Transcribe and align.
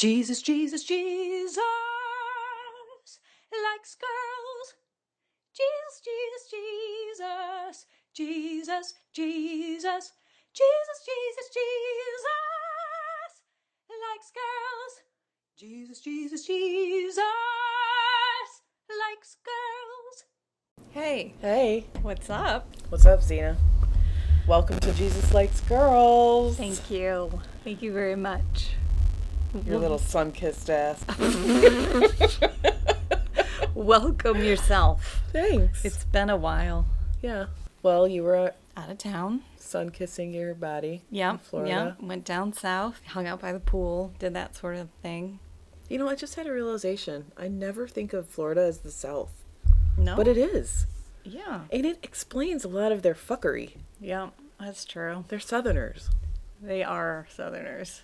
Jesus, 0.00 0.40
Jesus, 0.40 0.82
Jesus 0.82 1.58
likes 3.52 3.98
girls. 4.00 4.74
Jesus, 5.52 6.00
Jesus, 6.00 6.48
Jesus, 6.50 7.84
Jesus, 8.14 8.94
Jesus, 9.12 10.12
Jesus, 10.54 10.98
Jesus, 11.04 11.50
Jesus 11.52 12.24
likes 14.00 14.32
girls. 14.32 14.94
Jesus, 15.58 16.00
Jesus, 16.00 16.46
Jesus 16.46 17.18
likes 18.88 19.36
girls. 19.44 20.24
Hey, 20.92 21.34
Hey, 21.42 21.84
what's 22.00 22.30
up? 22.30 22.66
what's 22.88 23.04
up, 23.04 23.22
Zena? 23.22 23.54
Welcome 24.48 24.80
to 24.80 24.94
Jesus 24.94 25.34
Likes 25.34 25.60
Girls. 25.60 26.56
Thank 26.56 26.90
you. 26.90 27.38
Thank 27.64 27.82
you 27.82 27.92
very 27.92 28.16
much. 28.16 28.76
Your 29.66 29.78
little 29.78 29.98
sun-kissed 29.98 30.70
ass. 30.70 31.04
Welcome 33.74 34.42
yourself. 34.42 35.20
Thanks. 35.32 35.84
It's 35.84 36.04
been 36.04 36.30
a 36.30 36.36
while. 36.36 36.86
yeah. 37.22 37.46
Well, 37.82 38.06
you 38.06 38.22
were 38.22 38.52
Out 38.76 38.90
of 38.90 38.98
town. 38.98 39.42
sun-kissing 39.56 40.34
your 40.34 40.54
body. 40.54 41.02
Yeah. 41.10 41.38
Florida. 41.38 41.96
Yeah. 41.98 42.06
Went 42.06 42.24
down 42.26 42.52
south, 42.52 43.00
hung 43.08 43.26
out 43.26 43.40
by 43.40 43.52
the 43.52 43.60
pool, 43.60 44.12
did 44.18 44.34
that 44.34 44.54
sort 44.54 44.76
of 44.76 44.90
thing. 45.02 45.38
You 45.88 45.96
know, 45.98 46.08
I 46.08 46.14
just 46.14 46.34
had 46.34 46.46
a 46.46 46.52
realization. 46.52 47.32
I 47.38 47.48
never 47.48 47.88
think 47.88 48.12
of 48.12 48.28
Florida 48.28 48.60
as 48.62 48.78
the 48.80 48.90
South, 48.90 49.32
No. 49.96 50.14
but 50.14 50.28
it 50.28 50.36
is, 50.36 50.86
Yeah. 51.24 51.62
and 51.72 51.86
it 51.86 51.98
explains 52.02 52.64
a 52.64 52.68
lot 52.68 52.92
of 52.92 53.00
their 53.02 53.14
fuckery. 53.14 53.78
Yeah, 53.98 54.28
that's 54.60 54.84
true. 54.84 55.24
They're 55.28 55.40
Southerners. 55.40 56.10
They 56.62 56.82
are 56.84 57.26
Southerners 57.34 58.02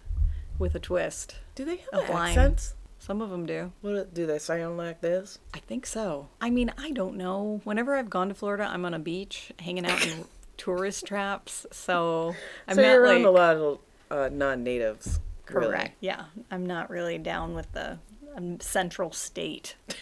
with 0.58 0.74
a 0.74 0.80
twist. 0.80 1.36
Do 1.54 1.64
they 1.64 1.80
have 1.92 2.10
accents? 2.10 2.74
Some 2.98 3.22
of 3.22 3.30
them 3.30 3.46
do. 3.46 3.72
What 3.82 4.14
do 4.14 4.26
they 4.26 4.38
sound 4.38 4.78
like? 4.78 5.00
This? 5.00 5.38
I 5.54 5.58
think 5.60 5.86
so. 5.86 6.28
I 6.40 6.50
mean, 6.50 6.72
I 6.76 6.90
don't 6.90 7.16
know. 7.16 7.60
Whenever 7.64 7.94
I've 7.96 8.10
gone 8.10 8.28
to 8.28 8.34
Florida, 8.34 8.64
I'm 8.64 8.84
on 8.84 8.94
a 8.94 8.98
beach 8.98 9.52
hanging 9.60 9.86
out 9.86 10.04
in 10.04 10.24
tourist 10.56 11.06
traps. 11.06 11.66
So 11.70 12.34
I'm 12.66 12.76
so 12.76 12.82
not 12.82 12.88
you're 12.88 13.02
around 13.02 13.22
like 13.22 13.26
a 13.26 13.30
lot 13.30 13.56
of 13.56 13.78
uh, 14.10 14.28
non-natives. 14.32 15.20
really. 15.50 15.68
correct. 15.68 15.96
Yeah, 16.00 16.24
I'm 16.50 16.66
not 16.66 16.90
really 16.90 17.18
down 17.18 17.54
with 17.54 17.70
the 17.72 17.98
um, 18.36 18.58
central 18.60 19.12
state. 19.12 19.76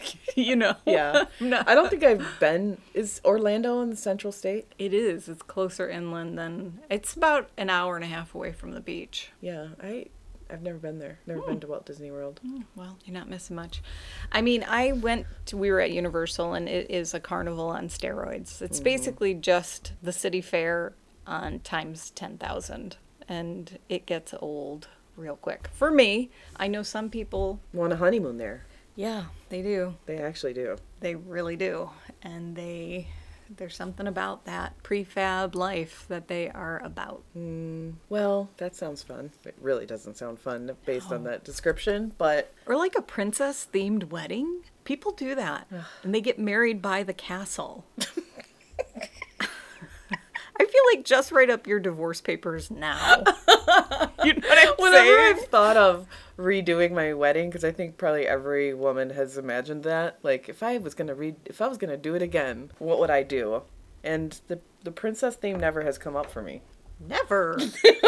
you 0.34 0.56
know. 0.56 0.74
Yeah. 0.86 1.24
I'm 1.40 1.54
I 1.54 1.74
don't 1.74 1.90
think 1.90 2.04
I've 2.04 2.26
been. 2.40 2.78
Is 2.94 3.20
Orlando 3.24 3.80
in 3.82 3.90
the 3.90 3.96
Central 3.96 4.32
State? 4.32 4.72
It 4.78 4.94
is. 4.94 5.28
It's 5.28 5.42
closer 5.42 5.88
inland 5.88 6.38
than. 6.38 6.80
It's 6.90 7.14
about 7.14 7.50
an 7.56 7.70
hour 7.70 7.96
and 7.96 8.04
a 8.04 8.08
half 8.08 8.34
away 8.34 8.52
from 8.52 8.72
the 8.72 8.80
beach. 8.80 9.30
Yeah, 9.40 9.68
I 9.82 10.06
I've 10.50 10.62
never 10.62 10.78
been 10.78 10.98
there. 10.98 11.18
Never 11.26 11.40
been 11.40 11.54
hmm. 11.54 11.60
to 11.60 11.66
Walt 11.66 11.86
Disney 11.86 12.10
World. 12.10 12.40
Hmm, 12.42 12.62
well, 12.74 12.98
you're 13.04 13.14
not 13.14 13.28
missing 13.28 13.56
much. 13.56 13.82
I 14.32 14.40
mean, 14.40 14.64
I 14.66 14.92
went 14.92 15.26
to, 15.46 15.56
we 15.56 15.70
were 15.70 15.80
at 15.80 15.90
Universal 15.90 16.54
and 16.54 16.68
it 16.68 16.90
is 16.90 17.14
a 17.14 17.20
carnival 17.20 17.68
on 17.68 17.88
steroids. 17.88 18.62
It's 18.62 18.78
mm-hmm. 18.78 18.84
basically 18.84 19.34
just 19.34 19.92
the 20.02 20.12
city 20.12 20.40
fair 20.40 20.94
on 21.26 21.60
times 21.60 22.10
10,000 22.10 22.96
and 23.28 23.78
it 23.88 24.06
gets 24.06 24.32
old 24.40 24.88
real 25.16 25.36
quick. 25.36 25.68
For 25.72 25.90
me, 25.90 26.30
I 26.56 26.68
know 26.68 26.82
some 26.82 27.10
people, 27.10 27.60
Want 27.74 27.92
a 27.92 27.96
honeymoon 27.96 28.38
there? 28.38 28.64
Yeah, 28.98 29.26
they 29.48 29.62
do. 29.62 29.94
They 30.06 30.18
actually 30.18 30.54
do. 30.54 30.76
They 30.98 31.14
really 31.14 31.54
do. 31.54 31.90
And 32.20 32.56
they 32.56 33.06
there's 33.56 33.76
something 33.76 34.08
about 34.08 34.44
that 34.44 34.74
prefab 34.82 35.54
life 35.54 36.04
that 36.08 36.26
they 36.26 36.50
are 36.50 36.82
about. 36.84 37.22
Mm, 37.36 37.94
well, 38.08 38.50
that 38.56 38.74
sounds 38.74 39.04
fun. 39.04 39.30
It 39.44 39.54
really 39.60 39.86
doesn't 39.86 40.16
sound 40.16 40.40
fun 40.40 40.72
based 40.84 41.12
on 41.12 41.22
that 41.24 41.44
description, 41.44 42.12
but 42.18 42.52
Or 42.66 42.76
like 42.76 42.96
a 42.98 43.00
princess 43.02 43.66
themed 43.72 44.10
wedding. 44.10 44.62
People 44.82 45.12
do 45.12 45.36
that. 45.36 45.68
and 46.02 46.12
they 46.14 46.20
get 46.20 46.38
married 46.40 46.82
by 46.82 47.04
the 47.04 47.14
castle. 47.14 47.86
Like 50.92 51.04
just 51.04 51.32
write 51.32 51.50
up 51.50 51.66
your 51.66 51.80
divorce 51.80 52.20
papers 52.20 52.70
now. 52.70 53.22
you 54.24 54.34
know 54.34 54.48
what 54.48 54.68
I'm 54.68 54.74
whenever 54.78 55.06
saying? 55.06 55.36
I've 55.36 55.44
thought 55.46 55.76
of 55.76 56.06
redoing 56.38 56.92
my 56.92 57.12
wedding, 57.12 57.50
because 57.50 57.64
I 57.64 57.72
think 57.72 57.96
probably 57.98 58.26
every 58.26 58.72
woman 58.74 59.10
has 59.10 59.36
imagined 59.36 59.82
that. 59.84 60.18
Like, 60.22 60.48
if 60.48 60.62
I 60.62 60.78
was 60.78 60.94
gonna 60.94 61.14
read, 61.14 61.36
if 61.44 61.60
I 61.60 61.66
was 61.66 61.78
gonna 61.78 61.96
do 61.96 62.14
it 62.14 62.22
again, 62.22 62.70
what 62.78 62.98
would 63.00 63.10
I 63.10 63.22
do? 63.22 63.62
And 64.02 64.40
the 64.48 64.60
the 64.84 64.92
princess 64.92 65.36
theme 65.36 65.58
never 65.58 65.82
has 65.82 65.98
come 65.98 66.16
up 66.16 66.30
for 66.30 66.42
me. 66.42 66.62
Never. 67.00 67.58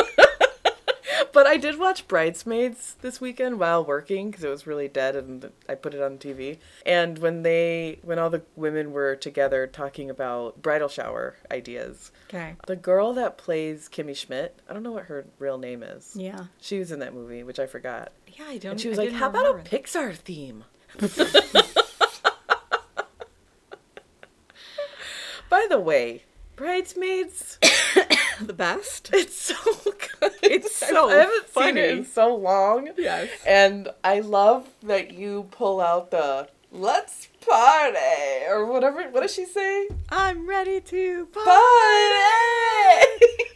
But 1.32 1.46
I 1.46 1.56
did 1.56 1.78
watch 1.78 2.08
Bridesmaids 2.08 2.96
this 3.02 3.20
weekend 3.20 3.58
while 3.60 3.84
working 3.84 4.30
because 4.30 4.44
it 4.44 4.48
was 4.48 4.66
really 4.66 4.88
dead, 4.88 5.14
and 5.16 5.50
I 5.68 5.74
put 5.76 5.94
it 5.94 6.02
on 6.02 6.18
TV. 6.18 6.58
And 6.84 7.18
when 7.18 7.42
they, 7.42 7.98
when 8.02 8.18
all 8.18 8.30
the 8.30 8.42
women 8.56 8.92
were 8.92 9.14
together 9.16 9.66
talking 9.66 10.10
about 10.10 10.60
bridal 10.60 10.88
shower 10.88 11.36
ideas, 11.50 12.10
Okay. 12.28 12.56
the 12.66 12.76
girl 12.76 13.12
that 13.14 13.38
plays 13.38 13.88
Kimmy 13.88 14.16
Schmidt, 14.16 14.58
I 14.68 14.72
don't 14.72 14.82
know 14.82 14.92
what 14.92 15.04
her 15.06 15.24
real 15.38 15.58
name 15.58 15.82
is. 15.82 16.12
Yeah. 16.16 16.44
She 16.60 16.78
was 16.78 16.90
in 16.92 16.98
that 17.00 17.14
movie, 17.14 17.42
which 17.42 17.58
I 17.58 17.66
forgot. 17.66 18.12
Yeah, 18.28 18.44
I 18.48 18.58
don't 18.58 18.72
And 18.72 18.80
she 18.80 18.88
was 18.88 18.98
I 18.98 19.04
like, 19.04 19.12
"How 19.12 19.28
about 19.28 19.46
a 19.46 19.62
Pixar 19.62 20.14
theme?" 20.16 20.64
By 25.48 25.66
the 25.68 25.80
way, 25.80 26.24
Bridesmaids. 26.56 27.58
the 28.46 28.52
best. 28.52 29.10
it's 29.14 29.40
so 29.40 29.54
good. 29.84 30.32
It's 30.42 30.74
so 30.74 31.08
I 31.08 31.14
haven't 31.14 31.48
seen 31.54 31.76
it 31.76 31.88
funny. 31.88 31.88
in 32.00 32.04
so 32.04 32.34
long. 32.34 32.90
Yes. 32.98 33.28
And 33.46 33.88
I 34.02 34.20
love 34.20 34.66
that 34.82 35.12
you 35.12 35.46
pull 35.52 35.80
out 35.80 36.10
the 36.10 36.48
"Let's 36.72 37.28
party" 37.46 38.44
or 38.48 38.66
whatever. 38.66 39.02
What 39.10 39.20
does 39.22 39.32
she 39.34 39.44
say? 39.46 39.88
I'm 40.10 40.48
ready 40.48 40.80
to 40.80 41.26
Party. 41.26 41.50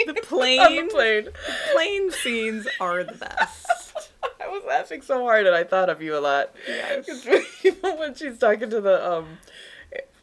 The 0.07 0.11
on 0.11 0.23
plane, 0.23 0.87
the 0.87 0.93
plane. 0.93 1.29
plane 1.73 2.11
scenes 2.13 2.67
are 2.81 3.03
the 3.05 3.13
best. 3.15 4.11
I 4.41 4.49
was 4.49 4.63
laughing 4.67 5.03
so 5.03 5.23
hard, 5.23 5.47
and 5.47 5.55
I 5.57 5.65
thought 5.65 5.89
of 5.89 6.01
you 6.03 6.17
a 6.17 6.21
lot. 6.21 6.55
Yes. 6.69 7.27
when 7.83 8.15
she's 8.15 8.39
talking 8.39 8.71
to 8.71 8.81
the 8.81 9.11
um 9.13 9.39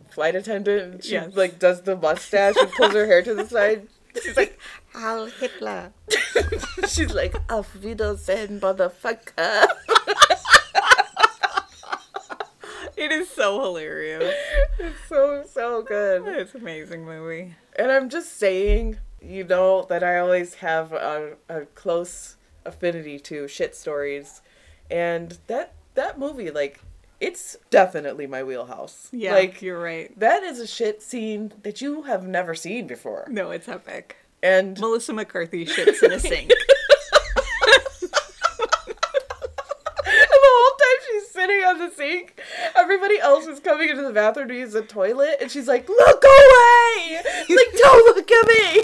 flight 0.09 0.35
attendant, 0.35 1.03
she 1.03 1.13
Yes. 1.13 1.35
like 1.35 1.59
does 1.59 1.81
the 1.81 1.95
mustache 1.95 2.55
and 2.59 2.71
pulls 2.73 2.93
her 2.93 3.05
hair 3.05 3.21
to 3.23 3.33
the 3.33 3.47
side. 3.47 3.87
She's 4.21 4.37
like, 4.37 4.59
Heil 4.93 5.25
Hitler. 5.25 5.93
she's 6.87 7.13
like, 7.13 7.35
Auf 7.51 7.75
Wiedersehen, 7.75 8.59
motherfucker. 8.59 9.67
It 12.97 13.11
is 13.11 13.29
so 13.29 13.59
hilarious. 13.59 14.35
it's 14.77 14.99
so 15.09 15.43
so 15.51 15.81
good. 15.81 16.27
It's 16.27 16.53
an 16.53 16.61
amazing 16.61 17.03
movie. 17.03 17.55
And 17.75 17.91
I'm 17.91 18.09
just 18.09 18.37
saying, 18.37 18.97
you 19.19 19.43
know, 19.43 19.87
that 19.89 20.03
I 20.03 20.19
always 20.19 20.55
have 20.55 20.93
a, 20.93 21.35
a 21.49 21.61
close 21.73 22.35
affinity 22.63 23.17
to 23.19 23.47
shit 23.47 23.75
stories, 23.75 24.41
and 24.91 25.39
that 25.47 25.73
that 25.95 26.19
movie, 26.19 26.51
like, 26.51 26.81
it's 27.21 27.55
definitely 27.69 28.27
my 28.27 28.43
wheelhouse. 28.43 29.07
Yeah, 29.13 29.33
like 29.33 29.61
you're 29.61 29.79
right. 29.81 30.17
that 30.19 30.43
is 30.43 30.59
a 30.59 30.67
shit 30.67 31.01
scene 31.01 31.53
that 31.63 31.79
you 31.81 32.01
have 32.03 32.25
never 32.27 32.53
seen 32.55 32.87
before, 32.87 33.25
No, 33.29 33.51
it's 33.51 33.69
epic. 33.69 34.17
and 34.43 34.77
Melissa 34.79 35.13
McCarthy 35.13 35.65
shits 35.65 36.01
in 36.03 36.11
a 36.11 36.19
sink. 36.19 36.51
the 38.01 38.09
whole 40.33 40.77
time 40.77 40.99
she's 41.11 41.29
sitting 41.29 41.63
on 41.63 41.77
the 41.79 41.89
sink, 41.95 42.39
everybody 42.75 43.19
else 43.19 43.45
is 43.47 43.59
coming 43.59 43.89
into 43.89 44.01
the 44.03 44.11
bathroom 44.11 44.47
to 44.49 44.55
use 44.57 44.73
the 44.73 44.81
toilet, 44.81 45.37
and 45.41 45.49
she's 45.51 45.67
like, 45.67 45.87
"Look 45.87 46.23
away!" 46.23 47.21
Like, 47.49 47.71
"Don't 47.77 48.15
look 48.15 48.31
at 48.31 48.47
me." 48.47 48.83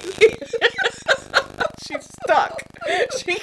She's 1.87 2.09
stuck. 2.25 2.61
She, 3.17 3.37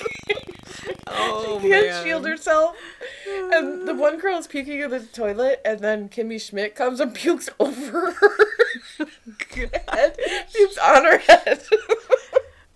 Oh 1.06 1.58
she 1.62 1.68
can't 1.70 2.04
shield 2.04 2.26
herself. 2.26 2.76
And 3.26 3.86
the 3.86 3.94
one 3.98 4.18
girl 4.18 4.38
is 4.38 4.46
puking 4.46 4.80
in 4.80 4.90
the 4.90 5.00
toilet, 5.00 5.60
and 5.64 5.80
then 5.80 6.08
Kimmy 6.08 6.40
Schmidt 6.40 6.74
comes 6.74 7.00
and 7.00 7.14
pukes 7.14 7.48
over 7.60 8.12
her. 8.12 8.36
head. 9.88 10.18
Pukes 10.52 10.78
on 10.78 11.04
her 11.04 11.18
head. 11.18 11.62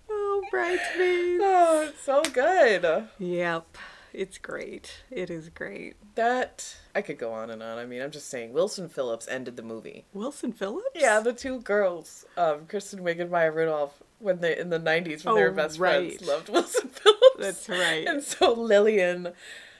Oh, 0.09 0.43
bridesmaids. 0.51 1.41
oh, 1.43 1.87
it's 1.89 2.01
so 2.03 2.21
good. 2.23 3.07
Yep. 3.19 3.77
It's 4.13 4.37
great. 4.37 5.03
It 5.11 5.29
is 5.29 5.49
great. 5.49 5.95
That 6.15 6.75
I 6.95 7.01
could 7.01 7.17
go 7.17 7.31
on 7.31 7.49
and 7.49 7.61
on. 7.61 7.77
I 7.77 7.85
mean, 7.85 8.01
I'm 8.01 8.11
just 8.11 8.29
saying, 8.29 8.53
Wilson 8.53 8.89
Phillips 8.89 9.27
ended 9.27 9.55
the 9.55 9.61
movie. 9.63 10.05
Wilson 10.13 10.51
Phillips? 10.51 10.87
Yeah, 10.95 11.19
the 11.19 11.33
two 11.33 11.59
girls, 11.61 12.25
um, 12.37 12.65
Kristen 12.67 13.01
Wiig 13.01 13.21
and 13.21 13.29
Maya 13.31 13.51
Rudolph, 13.51 14.01
when 14.19 14.39
they 14.41 14.57
in 14.57 14.69
the 14.69 14.79
'90s 14.79 15.23
when 15.23 15.35
they 15.35 15.43
were 15.43 15.49
Oh, 15.51 15.53
best 15.53 15.79
right. 15.79 16.13
friends, 16.17 16.27
loved 16.27 16.49
Wilson 16.49 16.89
Phillips. 16.93 17.37
That's 17.37 17.69
right. 17.69 18.05
And 18.07 18.23
so 18.23 18.53
Lillian, 18.53 19.33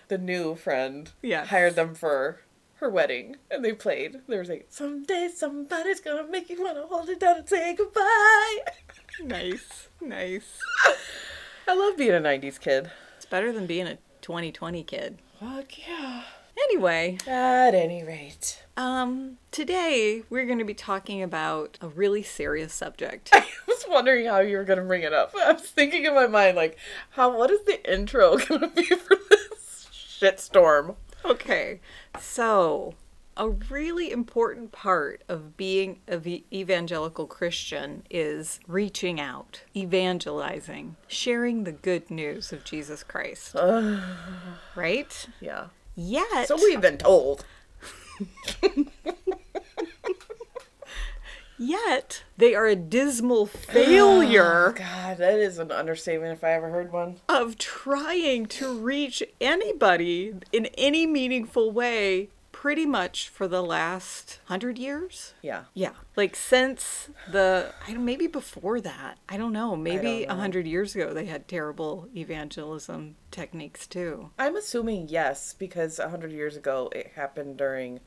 the 0.08 0.18
new 0.18 0.56
friend, 0.56 1.12
Yes. 1.22 1.48
hired 1.50 1.76
them 1.76 1.96
for 1.96 2.42
her 2.76 2.90
wedding, 2.90 3.36
and 3.52 3.66
they 3.66 3.74
played. 3.74 4.22
They 4.28 4.38
were 4.38 4.46
like, 4.46 4.68
"Someday 4.70 5.30
somebody's 5.36 6.00
gonna 6.00 6.24
make 6.28 6.50
you 6.50 6.62
wanna 6.64 6.86
hold 6.88 7.10
it 7.10 7.20
down 7.20 7.38
and 7.40 7.50
say 7.50 7.74
goodbye." 7.76 8.58
Nice. 9.22 9.90
Nice. 10.00 10.60
I 11.68 11.76
love 11.76 11.98
being 11.98 12.12
a 12.12 12.22
'90s 12.22 12.58
kid. 12.60 12.90
It's 13.18 13.26
better 13.26 13.52
than 13.52 13.66
being 13.66 13.86
a 13.88 13.98
2020 14.30 14.84
kid. 14.84 15.18
Fuck 15.40 15.88
yeah. 15.88 16.22
Anyway, 16.66 17.18
At 17.26 17.74
any 17.74 18.04
rate. 18.04 18.62
um, 18.78 19.40
today 19.50 20.22
we're 20.30 20.46
going 20.46 20.60
to 20.60 20.64
be 20.66 20.76
talking 20.76 21.24
about 21.24 21.80
a 21.82 21.88
really 21.88 22.22
serious 22.22 22.72
subject. 22.72 23.30
I 23.34 23.44
was 23.68 23.84
wondering 23.90 24.28
how 24.28 24.42
you 24.42 24.58
were 24.58 24.66
gonna 24.66 24.84
bring 24.84 25.02
it 25.02 25.14
up. 25.14 25.34
I 25.36 25.54
was 25.54 25.64
thinking 25.64 26.06
in 26.06 26.14
my 26.14 26.28
mind, 26.28 26.56
like, 26.58 26.78
how 27.12 27.36
what 27.36 27.50
is 27.50 27.62
the 27.66 27.92
intro 27.92 28.38
gonna 28.48 28.68
be 28.68 28.84
for 28.84 29.16
this 29.32 29.88
shitstorm? 29.92 30.96
Okay, 31.26 31.80
so 32.20 32.94
a 33.40 33.50
really 33.50 34.12
important 34.12 34.72
part 34.74 35.24
of 35.30 35.56
being 35.56 36.02
an 36.10 36.44
evangelical 36.52 37.26
Christian 37.26 38.04
is 38.10 38.60
reaching 38.68 39.18
out, 39.22 39.62
evangelizing, 39.74 40.98
sharing 41.08 41.64
the 41.64 41.72
good 41.72 42.12
news 42.12 42.52
of 42.52 42.66
Jesus 42.66 43.02
Christ. 43.02 43.56
right? 44.76 45.28
Yeah. 45.40 45.68
Yet, 45.96 46.48
So 46.50 46.58
we've 46.58 46.82
been 46.82 46.98
told. 46.98 47.46
yet 51.58 52.24
they 52.38 52.54
are 52.54 52.66
a 52.68 52.76
dismal 52.76 53.46
failure 53.46 54.74
God, 54.78 55.18
that 55.18 55.40
is 55.40 55.58
an 55.60 55.72
understatement 55.72 56.34
if 56.34 56.44
I 56.44 56.52
ever 56.52 56.70
heard 56.70 56.92
one. 56.92 57.22
of 57.30 57.58
trying 57.58 58.48
to 58.48 58.78
reach 58.78 59.24
anybody 59.40 60.34
in 60.52 60.66
any 60.78 61.06
meaningful 61.08 61.72
way 61.72 62.28
pretty 62.60 62.86
much 62.86 63.30
for 63.30 63.48
the 63.48 63.64
last 63.64 64.42
hundred 64.48 64.78
years. 64.78 65.34
Yeah. 65.42 65.64
Yeah, 65.74 65.94
like 66.18 66.36
since 66.36 67.10
the 67.32 67.74
I 67.88 67.94
don't 67.94 68.04
maybe 68.04 68.28
before 68.28 68.82
that. 68.82 69.18
I 69.30 69.38
don't 69.38 69.54
know. 69.54 69.78
Maybe 69.78 70.26
a 70.26 70.36
hundred 70.36 70.68
years 70.68 70.94
ago 70.94 71.14
they 71.14 71.24
had 71.24 71.48
terrible 71.48 72.10
evangelism 72.14 73.16
techniques 73.32 73.88
too. 73.88 74.32
I'm 74.38 74.58
assuming 74.58 75.08
yes, 75.08 75.54
because 75.54 76.00
a 76.00 76.10
hundred 76.10 76.34
years 76.34 76.58
ago 76.58 76.90
it 76.94 77.14
happened 77.16 77.56
during 77.56 78.02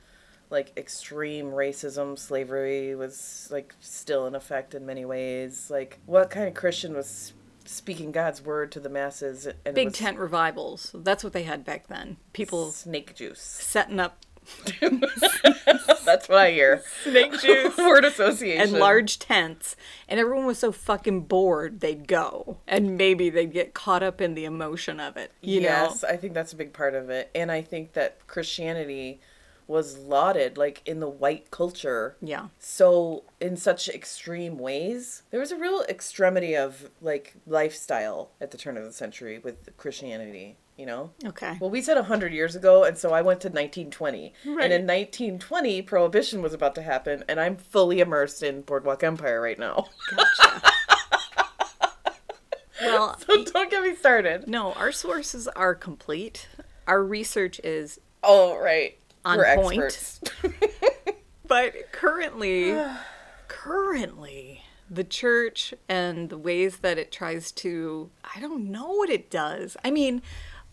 like 0.50 0.76
extreme 0.76 1.46
racism. 1.46 2.18
Slavery 2.18 2.94
was 2.94 3.48
like 3.50 3.74
still 3.80 4.26
in 4.26 4.34
effect 4.34 4.74
in 4.74 4.84
many 4.84 5.06
ways. 5.06 5.70
Like 5.70 5.98
what 6.04 6.28
kind 6.28 6.46
of 6.46 6.52
Christian 6.52 6.92
was 6.92 7.32
speaking 7.64 8.12
God's 8.12 8.42
word 8.42 8.70
to 8.72 8.80
the 8.80 8.90
masses? 8.90 9.48
And 9.64 9.74
Big 9.74 9.94
tent 9.94 10.18
revivals. 10.18 10.94
That's 10.94 11.24
what 11.24 11.32
they 11.32 11.44
had 11.44 11.64
back 11.64 11.86
then. 11.86 12.18
People 12.34 12.70
snake 12.70 13.14
juice. 13.14 13.40
setting 13.40 13.98
up 13.98 14.18
That's 16.04 16.28
what 16.28 16.38
I 16.38 16.50
hear. 16.52 16.82
snake 17.04 17.40
juice 17.40 17.76
Word 17.78 18.04
association 18.04 18.60
and 18.60 18.72
large 18.72 19.18
tents, 19.18 19.76
and 20.08 20.18
everyone 20.20 20.46
was 20.46 20.58
so 20.58 20.72
fucking 20.72 21.22
bored 21.22 21.80
they'd 21.80 22.06
go, 22.08 22.58
and 22.66 22.96
maybe 22.96 23.30
they'd 23.30 23.52
get 23.52 23.74
caught 23.74 24.02
up 24.02 24.20
in 24.20 24.34
the 24.34 24.44
emotion 24.44 25.00
of 25.00 25.16
it. 25.16 25.32
You 25.40 25.60
know? 25.60 25.66
yes, 25.68 26.04
I 26.04 26.16
think 26.16 26.34
that's 26.34 26.52
a 26.52 26.56
big 26.56 26.72
part 26.72 26.94
of 26.94 27.10
it. 27.10 27.30
And 27.34 27.50
I 27.50 27.62
think 27.62 27.92
that 27.94 28.26
Christianity 28.26 29.20
was 29.68 29.96
lauded 29.98 30.58
like 30.58 30.82
in 30.84 30.98
the 31.00 31.08
white 31.08 31.50
culture 31.50 32.16
Yeah. 32.20 32.48
so 32.58 33.22
in 33.40 33.56
such 33.56 33.88
extreme 33.88 34.58
ways. 34.58 35.22
There 35.30 35.40
was 35.40 35.52
a 35.52 35.56
real 35.56 35.82
extremity 35.88 36.54
of 36.56 36.90
like 37.00 37.34
lifestyle 37.46 38.30
at 38.40 38.50
the 38.50 38.58
turn 38.58 38.76
of 38.76 38.84
the 38.84 38.92
century 38.92 39.38
with 39.38 39.74
Christianity, 39.76 40.56
you 40.76 40.86
know? 40.86 41.10
Okay. 41.24 41.56
Well, 41.60 41.70
we 41.70 41.82
said 41.82 41.96
100 41.96 42.32
years 42.32 42.56
ago, 42.56 42.84
and 42.84 42.96
so 42.96 43.12
I 43.12 43.22
went 43.22 43.40
to 43.42 43.48
1920. 43.48 44.32
Right. 44.46 44.64
And 44.64 44.72
in 44.72 44.82
1920, 44.82 45.82
Prohibition 45.82 46.42
was 46.42 46.52
about 46.54 46.74
to 46.76 46.82
happen, 46.82 47.24
and 47.28 47.38
I'm 47.40 47.56
fully 47.56 48.00
immersed 48.00 48.42
in 48.42 48.62
Boardwalk 48.62 49.02
Empire 49.04 49.40
right 49.40 49.58
now. 49.58 49.88
Well, 52.80 53.16
so 53.20 53.44
don't 53.44 53.70
get 53.70 53.82
me 53.84 53.94
started. 53.94 54.48
no, 54.48 54.72
our 54.72 54.90
sources 54.90 55.46
are 55.48 55.72
complete. 55.74 56.48
Our 56.88 57.02
research 57.02 57.60
is 57.62 58.00
Oh, 58.24 58.58
right. 58.58 58.98
On 59.24 59.38
We're 59.38 59.54
point. 59.54 59.82
experts. 59.84 60.20
But 61.46 61.92
currently, 61.92 62.74
currently, 63.48 64.62
the 64.90 65.04
church 65.04 65.74
and 65.88 66.28
the 66.30 66.38
ways 66.38 66.78
that 66.78 66.98
it 66.98 67.12
tries 67.12 67.52
to, 67.52 68.10
I 68.34 68.40
don't 68.40 68.70
know 68.70 68.90
what 68.92 69.10
it 69.10 69.30
does. 69.30 69.76
I 69.84 69.90
mean, 69.90 70.22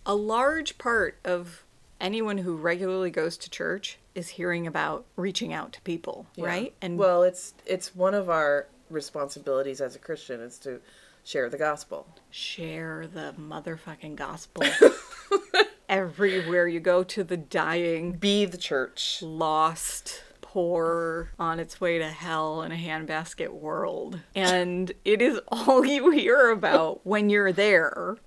a 0.09 0.15
large 0.15 0.77
part 0.79 1.19
of 1.23 1.63
anyone 2.01 2.39
who 2.39 2.55
regularly 2.55 3.11
goes 3.11 3.37
to 3.37 3.49
church 3.49 3.99
is 4.15 4.29
hearing 4.29 4.65
about 4.65 5.05
reaching 5.15 5.53
out 5.53 5.71
to 5.73 5.81
people, 5.81 6.25
Yeah. 6.35 6.45
right? 6.47 6.73
And 6.81 6.97
well, 6.97 7.21
it's 7.23 7.53
it's 7.65 7.95
one 7.95 8.15
of 8.15 8.27
our 8.29 8.65
responsibilities 8.89 9.79
as 9.81 9.95
a 9.95 9.99
Christian 9.99 10.39
is 10.41 10.57
to 10.59 10.81
share 11.23 11.47
the 11.47 11.57
gospel. 11.59 12.07
share 12.31 13.05
the 13.05 13.35
motherfucking 13.39 14.15
gospel 14.15 14.63
everywhere 15.89 16.67
you 16.67 16.79
go 16.79 17.03
to 17.03 17.23
the 17.23 17.37
dying, 17.37 18.13
Be 18.13 18.45
the 18.45 18.57
church. 18.57 19.21
lost, 19.21 20.23
poor, 20.41 21.29
on 21.37 21.59
its 21.59 21.79
way 21.79 21.99
to 21.99 22.07
hell 22.07 22.63
in 22.63 22.71
a 22.71 22.75
handbasket 22.75 23.49
world. 23.49 24.21
And 24.35 24.91
it 25.05 25.21
is 25.21 25.39
all 25.49 25.85
you 25.93 26.09
hear 26.09 26.49
about 26.49 27.05
when 27.05 27.29
you're 27.29 27.51
there. 27.51 28.17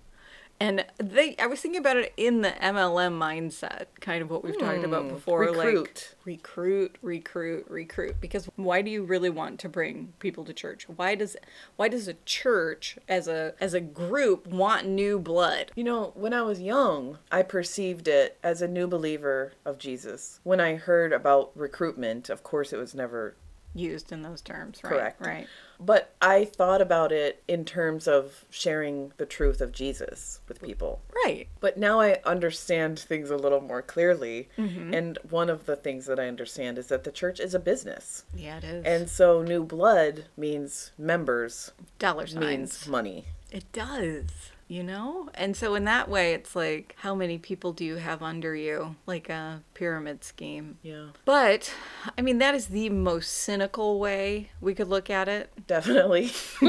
And 0.62 0.84
they 0.98 1.34
I 1.40 1.46
was 1.46 1.60
thinking 1.60 1.80
about 1.80 1.96
it 1.96 2.12
in 2.16 2.42
the 2.42 2.50
MLM 2.50 3.18
mindset, 3.18 3.86
kind 4.00 4.22
of 4.22 4.30
what 4.30 4.44
we've 4.44 4.56
talked 4.56 4.84
about 4.84 5.02
hmm. 5.02 5.08
before. 5.08 5.50
Like 5.50 5.66
recruit. 5.66 6.14
recruit, 6.24 6.96
recruit, 7.02 7.66
recruit. 7.68 8.20
Because 8.20 8.48
why 8.54 8.80
do 8.80 8.88
you 8.88 9.02
really 9.02 9.28
want 9.28 9.58
to 9.58 9.68
bring 9.68 10.12
people 10.20 10.44
to 10.44 10.52
church? 10.52 10.88
Why 10.88 11.16
does 11.16 11.36
why 11.74 11.88
does 11.88 12.06
a 12.06 12.14
church 12.24 12.96
as 13.08 13.26
a 13.26 13.54
as 13.60 13.74
a 13.74 13.80
group 13.80 14.46
want 14.46 14.86
new 14.86 15.18
blood? 15.18 15.72
You 15.74 15.82
know, 15.82 16.12
when 16.14 16.32
I 16.32 16.42
was 16.42 16.60
young, 16.60 17.18
I 17.32 17.42
perceived 17.42 18.06
it 18.06 18.38
as 18.44 18.62
a 18.62 18.68
new 18.68 18.86
believer 18.86 19.54
of 19.64 19.78
Jesus. 19.78 20.38
When 20.44 20.60
I 20.60 20.76
heard 20.76 21.12
about 21.12 21.50
recruitment, 21.56 22.30
of 22.30 22.44
course, 22.44 22.72
it 22.72 22.76
was 22.76 22.94
never 22.94 23.34
Used 23.74 24.12
in 24.12 24.20
those 24.20 24.42
terms, 24.42 24.80
right? 24.84 24.90
Correct. 24.90 25.26
Right. 25.26 25.46
But 25.84 26.14
I 26.20 26.44
thought 26.44 26.80
about 26.80 27.12
it 27.12 27.42
in 27.48 27.64
terms 27.64 28.06
of 28.06 28.44
sharing 28.50 29.12
the 29.16 29.26
truth 29.26 29.60
of 29.60 29.72
Jesus 29.72 30.40
with 30.48 30.62
people. 30.62 31.00
Right. 31.24 31.48
But 31.60 31.76
now 31.76 32.00
I 32.00 32.20
understand 32.24 32.98
things 32.98 33.30
a 33.30 33.36
little 33.36 33.60
more 33.60 33.82
clearly. 33.82 34.48
Mm-hmm. 34.56 34.94
And 34.94 35.18
one 35.28 35.50
of 35.50 35.66
the 35.66 35.76
things 35.76 36.06
that 36.06 36.20
I 36.20 36.28
understand 36.28 36.78
is 36.78 36.86
that 36.88 37.04
the 37.04 37.12
church 37.12 37.40
is 37.40 37.54
a 37.54 37.58
business. 37.58 38.24
Yeah, 38.34 38.58
it 38.58 38.64
is. 38.64 38.84
And 38.84 39.10
so 39.10 39.42
new 39.42 39.64
blood 39.64 40.26
means 40.36 40.92
members, 40.96 41.72
dollar 41.98 42.26
signs. 42.26 42.40
means 42.44 42.88
money. 42.88 43.24
It 43.50 43.70
does, 43.72 44.24
you 44.68 44.82
know? 44.82 45.28
And 45.34 45.56
so, 45.56 45.74
in 45.74 45.84
that 45.84 46.08
way, 46.08 46.34
it's 46.34 46.56
like, 46.56 46.94
how 46.98 47.14
many 47.14 47.38
people 47.38 47.72
do 47.72 47.84
you 47.84 47.96
have 47.96 48.22
under 48.22 48.54
you? 48.54 48.96
Like 49.06 49.28
a 49.28 49.62
pyramid 49.74 50.24
scheme. 50.24 50.78
Yeah. 50.82 51.06
But, 51.24 51.72
I 52.16 52.22
mean, 52.22 52.38
that 52.38 52.54
is 52.54 52.66
the 52.68 52.88
most 52.90 53.32
cynical 53.32 53.98
way 53.98 54.50
we 54.60 54.74
could 54.74 54.88
look 54.88 55.10
at 55.10 55.28
it. 55.28 55.50
Definitely. 55.66 56.30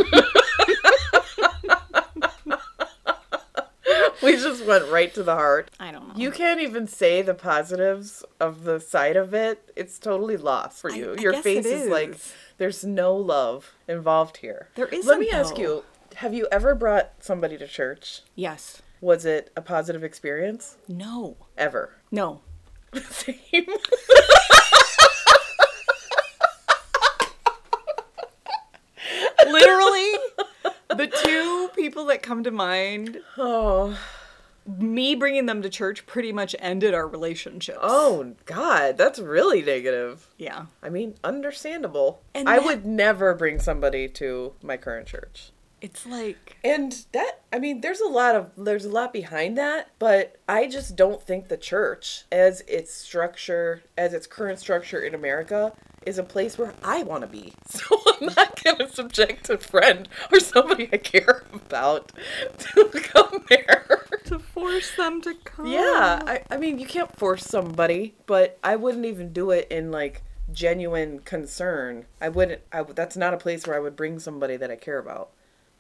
we 4.21 4.35
just 4.35 4.65
went 4.65 4.89
right 4.89 5.13
to 5.13 5.23
the 5.23 5.35
heart. 5.35 5.69
I 5.79 5.91
don't 5.91 6.07
know. 6.07 6.13
You 6.15 6.31
can't 6.31 6.61
even 6.61 6.87
say 6.87 7.21
the 7.21 7.33
positives 7.33 8.23
of 8.39 8.63
the 8.63 8.79
side 8.79 9.15
of 9.15 9.33
it. 9.33 9.71
It's 9.75 9.99
totally 9.99 10.37
lost 10.37 10.81
for 10.81 10.89
you. 10.89 11.15
I 11.17 11.21
Your 11.21 11.33
guess 11.33 11.43
face 11.43 11.65
it 11.65 11.71
is. 11.71 11.89
like 11.89 12.17
there's 12.57 12.83
no 12.83 13.15
love 13.15 13.73
involved 13.87 14.37
here. 14.37 14.69
There 14.75 14.87
is. 14.87 15.05
Let 15.05 15.19
me 15.19 15.29
ask 15.29 15.57
you, 15.57 15.83
have 16.15 16.33
you 16.33 16.47
ever 16.51 16.75
brought 16.75 17.11
somebody 17.19 17.57
to 17.57 17.67
church? 17.67 18.21
yes. 18.35 18.81
Was 19.01 19.25
it 19.25 19.51
a 19.57 19.61
positive 19.61 20.01
experience? 20.01 20.77
No. 20.87 21.35
Ever. 21.57 21.97
No. 22.09 22.39
Same. 23.09 23.35
Literally, 29.45 30.11
the 30.89 31.07
two 31.23 31.69
people 31.75 32.05
that 32.05 32.23
come 32.23 32.43
to 32.45 32.51
mind, 32.51 33.19
oh. 33.37 33.97
me 34.65 35.15
bringing 35.15 35.45
them 35.47 35.61
to 35.61 35.69
church 35.69 36.05
pretty 36.05 36.31
much 36.31 36.55
ended 36.59 36.93
our 36.93 37.07
relationship. 37.07 37.77
Oh 37.81 38.35
God, 38.45 38.97
that's 38.97 39.19
really 39.19 39.61
negative. 39.61 40.27
Yeah. 40.37 40.67
I 40.81 40.89
mean, 40.89 41.15
understandable. 41.23 42.21
And 42.33 42.47
I 42.47 42.57
that- 42.59 42.65
would 42.65 42.85
never 42.85 43.33
bring 43.35 43.59
somebody 43.59 44.07
to 44.09 44.53
my 44.61 44.77
current 44.77 45.07
church. 45.07 45.51
It's 45.83 46.05
like, 46.05 46.55
And 46.63 47.05
that 47.11 47.41
I 47.51 47.59
mean, 47.59 47.81
there's 47.81 47.99
a 47.99 48.07
lot 48.07 48.35
of 48.35 48.51
there's 48.55 48.85
a 48.85 48.89
lot 48.89 49.11
behind 49.11 49.57
that, 49.57 49.89
but 49.99 50.37
I 50.47 50.65
just 50.65 50.95
don't 50.95 51.21
think 51.21 51.49
the 51.49 51.57
church 51.57 52.23
as 52.31 52.61
its 52.69 52.93
structure, 52.93 53.83
as 53.97 54.13
its 54.13 54.25
current 54.25 54.59
structure 54.59 55.01
in 55.01 55.13
America 55.13 55.73
is 56.05 56.17
a 56.17 56.23
place 56.23 56.57
where 56.57 56.73
I 56.85 57.03
want 57.03 57.21
to 57.23 57.27
be. 57.27 57.53
So 57.67 57.99
I'm 58.05 58.33
not 58.33 58.63
going 58.63 58.77
to 58.77 58.87
subject 58.87 59.49
a 59.49 59.57
friend 59.57 60.07
or 60.31 60.39
somebody 60.39 60.87
I 60.93 60.97
care 60.97 61.43
about 61.51 62.13
to 62.59 62.85
come 62.85 63.43
there. 63.49 64.05
to 64.25 64.39
force 64.39 64.95
them 64.95 65.21
to 65.23 65.33
come. 65.43 65.67
Yeah, 65.67 66.21
I, 66.25 66.43
I 66.49 66.55
mean, 66.55 66.79
you 66.79 66.85
can't 66.85 67.13
force 67.17 67.43
somebody, 67.43 68.15
but 68.25 68.57
I 68.63 68.77
wouldn't 68.77 69.05
even 69.05 69.33
do 69.33 69.51
it 69.51 69.67
in 69.69 69.91
like 69.91 70.23
genuine 70.53 71.19
concern. 71.19 72.05
I 72.21 72.29
wouldn't. 72.29 72.61
I, 72.71 72.83
that's 72.83 73.17
not 73.17 73.33
a 73.33 73.37
place 73.37 73.67
where 73.67 73.75
I 73.75 73.79
would 73.79 73.97
bring 73.97 74.19
somebody 74.19 74.55
that 74.55 74.71
I 74.71 74.77
care 74.77 74.99
about. 74.99 75.31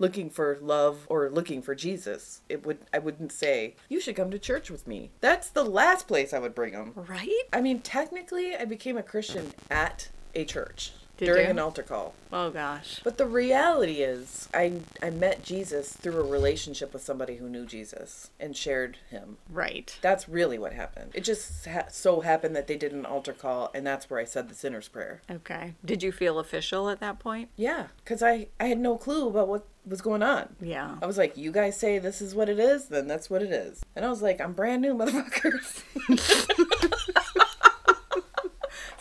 Looking 0.03 0.29
for 0.29 0.57
love 0.61 1.07
or 1.07 1.29
looking 1.29 1.61
for 1.61 1.73
Jesus, 1.73 2.41
it 2.49 2.65
would 2.65 2.79
I 2.93 2.99
wouldn't 2.99 3.31
say 3.31 3.75
you 3.87 4.01
should 4.01 4.17
come 4.17 4.31
to 4.31 4.37
church 4.37 4.69
with 4.69 4.85
me. 4.85 5.11
That's 5.21 5.49
the 5.49 5.63
last 5.63 6.09
place 6.09 6.33
I 6.33 6.39
would 6.39 6.53
bring 6.53 6.73
them. 6.73 6.91
Right? 6.93 7.43
I 7.53 7.61
mean, 7.61 7.79
technically, 7.79 8.53
I 8.53 8.65
became 8.65 8.97
a 8.97 9.03
Christian 9.03 9.53
at 9.71 10.09
a 10.35 10.43
church 10.43 10.91
Did 11.25 11.31
during 11.33 11.45
you? 11.45 11.51
an 11.51 11.59
altar 11.59 11.83
call. 11.83 12.13
Oh 12.31 12.49
gosh. 12.49 12.99
But 13.03 13.17
the 13.17 13.25
reality 13.27 14.01
is, 14.01 14.49
I 14.53 14.81
I 15.01 15.09
met 15.09 15.43
Jesus 15.43 15.93
through 15.93 16.19
a 16.19 16.23
relationship 16.27 16.93
with 16.93 17.03
somebody 17.03 17.35
who 17.37 17.49
knew 17.49 17.65
Jesus 17.65 18.29
and 18.39 18.55
shared 18.55 18.97
him. 19.09 19.37
Right. 19.49 19.97
That's 20.01 20.27
really 20.29 20.57
what 20.57 20.73
happened. 20.73 21.11
It 21.13 21.23
just 21.23 21.65
ha- 21.65 21.85
so 21.89 22.21
happened 22.21 22.55
that 22.55 22.67
they 22.67 22.77
did 22.77 22.91
an 22.93 23.05
altar 23.05 23.33
call, 23.33 23.69
and 23.73 23.85
that's 23.85 24.09
where 24.09 24.19
I 24.19 24.25
said 24.25 24.49
the 24.49 24.55
sinner's 24.55 24.87
prayer. 24.87 25.21
Okay. 25.29 25.73
Did 25.83 26.01
you 26.03 26.11
feel 26.11 26.39
official 26.39 26.89
at 26.89 26.99
that 27.01 27.19
point? 27.19 27.49
Yeah, 27.55 27.87
because 28.03 28.23
I 28.23 28.47
I 28.59 28.65
had 28.65 28.79
no 28.79 28.97
clue 28.97 29.27
about 29.27 29.47
what 29.47 29.67
was 29.85 30.01
going 30.01 30.23
on. 30.23 30.55
Yeah. 30.61 30.95
I 31.01 31.05
was 31.05 31.17
like, 31.17 31.35
you 31.35 31.51
guys 31.51 31.77
say 31.77 31.99
this 31.99 32.21
is 32.21 32.33
what 32.33 32.47
it 32.47 32.57
is, 32.57 32.85
then 32.85 33.05
that's 33.05 33.29
what 33.29 33.41
it 33.41 33.51
is. 33.51 33.83
And 33.97 34.05
I 34.05 34.09
was 34.09 34.21
like, 34.21 34.39
I'm 34.39 34.53
brand 34.53 34.81
new, 34.81 34.93
motherfuckers. 34.95 35.83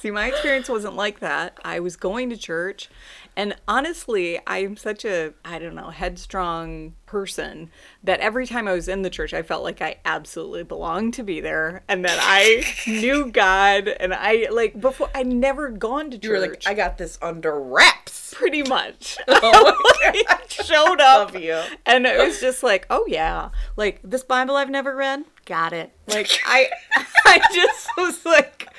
See, 0.03 0.11
my 0.11 0.27
experience 0.27 0.69
wasn't 0.69 0.97
like 0.97 1.21
that. 1.21 1.61
I 1.65 1.79
was 1.79 1.95
going 1.95 2.29
to 2.31 2.37
church, 2.37 2.91
and 3.37 3.55
honestly, 3.69 4.41
I'm 4.49 4.77
such 4.77 5.05
a, 5.05 5.33
I 5.45 5.61
don't 5.61 5.77
know, 5.77 5.91
headstrong 5.91 6.95
person 7.07 7.71
that 8.03 8.19
every 8.19 8.49
time 8.49 8.67
I 8.67 8.73
was 8.73 8.89
in 8.89 9.03
the 9.03 9.11
church, 9.11 9.33
I 9.33 9.43
felt 9.43 9.63
like 9.63 9.81
I 9.81 9.99
absolutely 10.05 10.65
belonged 10.65 11.15
to 11.15 11.23
be 11.23 11.41
there 11.41 11.85
and 11.87 12.05
that 12.05 12.19
I 12.21 12.65
knew 12.85 13.31
God. 13.31 13.87
And 13.87 14.13
I, 14.13 14.49
like, 14.51 14.81
before, 14.81 15.09
I'd 15.15 15.29
never 15.29 15.71
gone 15.71 16.11
to 16.11 16.19
church. 16.19 16.25
you 16.25 16.33
were 16.33 16.41
like, 16.41 16.65
I 16.67 16.75
got 16.75 16.99
this 16.99 17.17
under 17.23 17.61
wraps. 17.61 18.35
pretty 18.35 18.65
much. 18.65 19.19
Oh 19.29 19.75
showed 20.49 21.01
up. 21.01 21.33
Love 21.33 21.43
you. 21.43 21.61
And 21.87 22.07
it 22.07 22.19
was 22.19 22.41
just 22.41 22.63
like, 22.63 22.87
oh 22.91 23.05
yeah, 23.07 23.51
like 23.77 24.01
this 24.03 24.23
Bible 24.25 24.57
I've 24.57 24.71
never 24.71 24.95
read, 24.95 25.25
got 25.47 25.73
it. 25.73 25.93
Like 26.07 26.31
I, 26.47 26.69
I 27.25 27.41
just 27.53 27.89
was 27.97 28.25
like, 28.25 28.72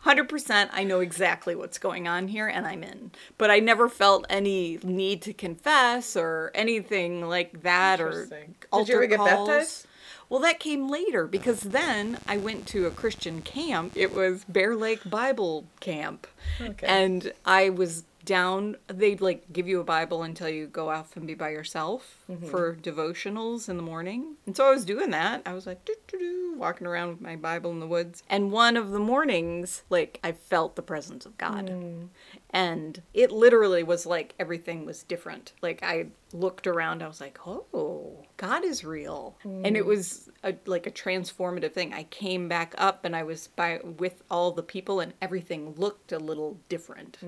hundred 0.00 0.28
percent. 0.28 0.70
I 0.72 0.84
know 0.84 1.00
exactly 1.00 1.54
what's 1.54 1.78
going 1.78 2.08
on 2.08 2.28
here, 2.28 2.46
and 2.46 2.66
I'm 2.66 2.82
in. 2.82 3.12
But 3.38 3.50
I 3.50 3.60
never 3.60 3.88
felt 3.88 4.26
any 4.28 4.78
need 4.82 5.22
to 5.22 5.32
confess 5.32 6.16
or 6.16 6.50
anything 6.54 7.28
like 7.28 7.62
that, 7.62 8.00
or. 8.00 8.26
Did 8.26 8.88
you 8.88 8.94
ever 8.94 9.06
get 9.06 9.18
calls. 9.18 9.48
baptized? 9.48 9.86
Well, 10.28 10.40
that 10.40 10.60
came 10.60 10.88
later 10.88 11.26
because 11.26 11.60
then 11.60 12.18
I 12.28 12.36
went 12.36 12.66
to 12.68 12.86
a 12.86 12.90
Christian 12.90 13.42
camp. 13.42 13.92
It 13.96 14.14
was 14.14 14.44
Bear 14.44 14.76
Lake 14.76 15.00
Bible 15.08 15.66
Camp. 15.80 16.28
Okay. 16.60 16.86
And 16.86 17.32
I 17.44 17.68
was 17.68 18.04
down, 18.30 18.76
they'd 18.86 19.20
like 19.20 19.52
give 19.52 19.66
you 19.68 19.80
a 19.80 19.84
Bible 19.84 20.22
until 20.22 20.48
you 20.48 20.66
go 20.68 20.88
off 20.88 21.16
and 21.16 21.26
be 21.26 21.34
by 21.34 21.50
yourself 21.50 22.16
Mm-hmm. 22.30 22.46
for 22.46 22.76
devotionals 22.76 23.68
in 23.68 23.76
the 23.76 23.82
morning. 23.82 24.36
And 24.46 24.56
so 24.56 24.64
I 24.68 24.70
was 24.70 24.84
doing 24.84 25.10
that. 25.10 25.42
I 25.44 25.52
was 25.52 25.66
like, 25.66 25.84
doo, 25.84 25.96
doo, 26.06 26.18
doo, 26.18 26.54
walking 26.56 26.86
around 26.86 27.08
with 27.08 27.20
my 27.20 27.34
Bible 27.34 27.72
in 27.72 27.80
the 27.80 27.88
woods. 27.88 28.22
And 28.30 28.52
one 28.52 28.76
of 28.76 28.92
the 28.92 29.00
mornings, 29.00 29.82
like, 29.90 30.20
I 30.22 30.30
felt 30.30 30.76
the 30.76 30.82
presence 30.82 31.26
of 31.26 31.36
God. 31.38 31.66
Mm. 31.70 32.08
And 32.50 33.02
it 33.14 33.32
literally 33.32 33.82
was 33.82 34.06
like 34.06 34.34
everything 34.38 34.86
was 34.86 35.02
different. 35.02 35.52
Like 35.60 35.80
I 35.82 36.06
looked 36.32 36.66
around, 36.68 37.02
I 37.02 37.08
was 37.08 37.20
like, 37.20 37.38
"Oh, 37.46 38.24
God 38.36 38.64
is 38.64 38.84
real," 38.84 39.36
and 39.44 39.76
it 39.76 39.84
was 39.86 40.28
a, 40.42 40.54
like 40.66 40.86
a 40.86 40.90
transformative 40.90 41.72
thing. 41.72 41.92
I 41.92 42.04
came 42.04 42.48
back 42.48 42.74
up, 42.78 43.04
and 43.04 43.14
I 43.14 43.22
was 43.24 43.48
by 43.54 43.80
with 43.84 44.22
all 44.30 44.50
the 44.52 44.62
people, 44.64 44.98
and 45.00 45.12
everything 45.22 45.74
looked 45.76 46.10
a 46.12 46.18
little 46.18 46.58
different. 46.68 47.18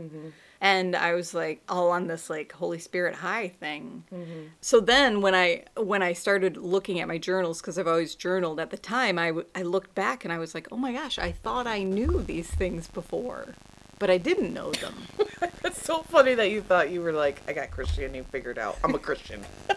And 0.62 0.94
I 0.94 1.14
was 1.14 1.34
like 1.34 1.60
all 1.68 1.90
on 1.90 2.06
this 2.06 2.30
like 2.30 2.52
Holy 2.52 2.78
Spirit 2.78 3.16
high 3.16 3.48
thing. 3.48 4.04
Mm-hmm. 4.14 4.42
So 4.60 4.78
then 4.78 5.20
when 5.20 5.34
I 5.34 5.64
when 5.76 6.02
I 6.02 6.12
started 6.12 6.56
looking 6.56 7.00
at 7.00 7.08
my 7.08 7.18
journals 7.18 7.60
because 7.60 7.78
I've 7.78 7.88
always 7.88 8.14
journaled 8.14 8.60
at 8.60 8.70
the 8.70 8.78
time, 8.78 9.18
I 9.18 9.28
w- 9.28 9.46
I 9.56 9.62
looked 9.62 9.92
back 9.96 10.24
and 10.24 10.32
I 10.32 10.38
was 10.38 10.54
like, 10.54 10.68
"Oh 10.70 10.76
my 10.76 10.92
gosh, 10.92 11.18
I 11.18 11.32
thought 11.32 11.66
I 11.66 11.82
knew 11.82 12.22
these 12.22 12.48
things 12.48 12.86
before." 12.86 13.56
But 13.98 14.08
I 14.08 14.18
didn't 14.18 14.54
know 14.54 14.70
them. 14.72 14.94
It's 15.64 15.84
so 15.84 16.02
funny 16.02 16.34
that 16.34 16.50
you 16.50 16.60
thought 16.60 16.90
you 16.90 17.00
were 17.00 17.12
like, 17.12 17.40
I 17.48 17.52
got 17.52 17.70
Christianity 17.70 18.24
figured 18.30 18.58
out. 18.58 18.76
I'm 18.82 18.94
a 18.94 18.98
Christian. 18.98 19.44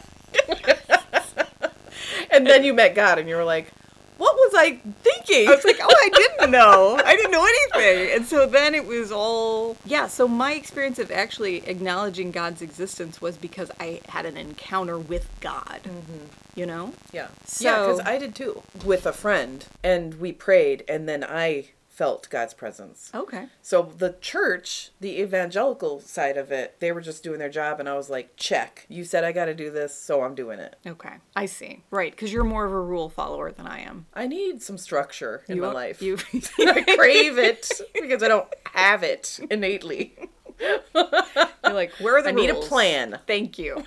and 2.32 2.46
then 2.46 2.63
you 2.63 2.74
met 2.74 2.96
God 2.96 3.20
and 3.20 3.30
you 3.30 3.36
were 3.36 3.44
like, 3.44 3.72
what 4.17 4.36
was 4.36 4.53
I 4.55 4.79
thinking? 5.03 5.48
I 5.50 5.55
was 5.55 5.65
like, 5.65 5.79
oh, 5.81 5.88
I 5.89 6.10
didn't 6.10 6.51
know. 6.57 7.00
I 7.03 7.15
didn't 7.15 7.31
know 7.31 7.45
anything. 7.45 8.15
And 8.15 8.25
so 8.25 8.45
then 8.45 8.75
it 8.75 8.86
was 8.86 9.12
all, 9.12 9.77
yeah. 9.86 10.07
So 10.07 10.27
my 10.27 10.53
experience 10.53 11.00
of 11.00 11.12
actually 11.12 11.57
acknowledging 11.67 12.31
God's 12.31 12.62
existence 12.62 13.22
was 13.22 13.38
because 13.38 13.72
I 13.79 14.01
had 14.07 14.25
an 14.25 14.38
encounter 14.38 14.98
with 14.98 15.29
God, 15.41 15.81
mm-hmm. 15.84 16.25
you 16.55 16.65
know? 16.65 16.93
yeah. 17.12 17.27
So- 17.45 17.65
yeah, 17.65 17.79
because 17.79 18.00
I 18.01 18.17
did 18.17 18.36
too. 18.36 18.62
With 18.84 19.05
a 19.05 19.13
friend. 19.13 19.65
And 19.84 20.19
we 20.19 20.31
prayed 20.31 20.84
and 20.88 21.07
then 21.07 21.24
I 21.24 21.69
felt 21.96 22.30
God's 22.30 22.54
presence. 22.54 23.10
Okay. 23.16 23.48
So 23.62 23.94
the 23.98 24.18
church, 24.20 24.92
the 25.00 25.22
evangelical 25.22 26.02
side 26.02 26.36
of 26.36 26.52
it, 26.52 26.75
they 26.80 26.92
were 26.92 27.00
just 27.00 27.24
doing 27.24 27.40
their 27.40 27.50
job 27.50 27.80
and 27.80 27.88
I 27.88 27.96
was 27.96 28.10
like, 28.10 28.36
check. 28.36 28.86
You 28.90 29.06
said 29.06 29.24
I 29.24 29.32
got 29.32 29.46
to 29.46 29.54
do 29.54 29.72
this, 29.72 29.98
so 29.98 30.22
I'm 30.22 30.36
doing 30.36 30.60
it. 30.60 30.75
Okay. 30.86 31.16
I 31.36 31.46
see. 31.46 31.84
Right. 31.90 32.12
Because 32.12 32.34
you're 32.34 32.44
more 32.44 32.66
of 32.66 32.74
a 32.74 32.80
rule 32.80 33.10
follower 33.10 33.52
than 33.52 33.66
I 33.66 33.80
am. 33.80 34.08
I 34.14 34.28
need 34.28 34.62
some 34.62 34.78
structure 34.78 35.44
in 35.48 35.56
you 35.56 35.62
my 35.62 35.72
life. 35.72 36.02
You, 36.02 36.18
I 36.60 36.96
crave 36.98 37.38
it 37.38 37.72
because 37.94 38.22
I 38.22 38.28
don't 38.28 38.54
have 38.74 39.04
it 39.04 39.40
innately. 39.50 40.16
you're 40.60 41.54
like, 41.64 41.94
where 42.00 42.18
are 42.18 42.22
the 42.22 42.30
I 42.30 42.34
need 42.34 42.50
a 42.50 42.56
plan. 42.56 43.20
Thank 43.25 43.58
you. 43.58 43.84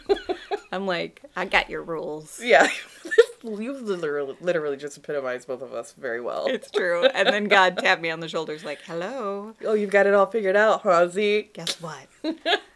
I'm 0.73 0.87
like, 0.87 1.23
I 1.37 1.45
got 1.45 1.69
your 1.69 1.83
rules. 1.83 2.41
Yeah. 2.43 2.69
You 3.43 3.73
literally, 3.73 4.37
literally 4.41 4.77
just 4.77 4.97
epitomized 4.97 5.47
both 5.49 5.63
of 5.63 5.73
us 5.73 5.93
very 5.93 6.21
well. 6.21 6.47
It's 6.47 6.71
true. 6.71 7.07
And 7.07 7.29
then 7.29 7.45
God 7.45 7.79
tapped 7.79 8.03
me 8.03 8.11
on 8.11 8.21
the 8.21 8.29
shoulders, 8.29 8.65
like, 8.65 8.81
hello. 8.83 9.55
oh, 9.65 9.75
you've 9.75 9.91
got 9.91 10.07
it 10.07 10.15
all 10.15 10.27
figured 10.27 10.57
out, 10.57 10.83
huh, 10.83 11.09
Z? 11.09 11.51
guess 11.53 11.81
what? 11.81 12.07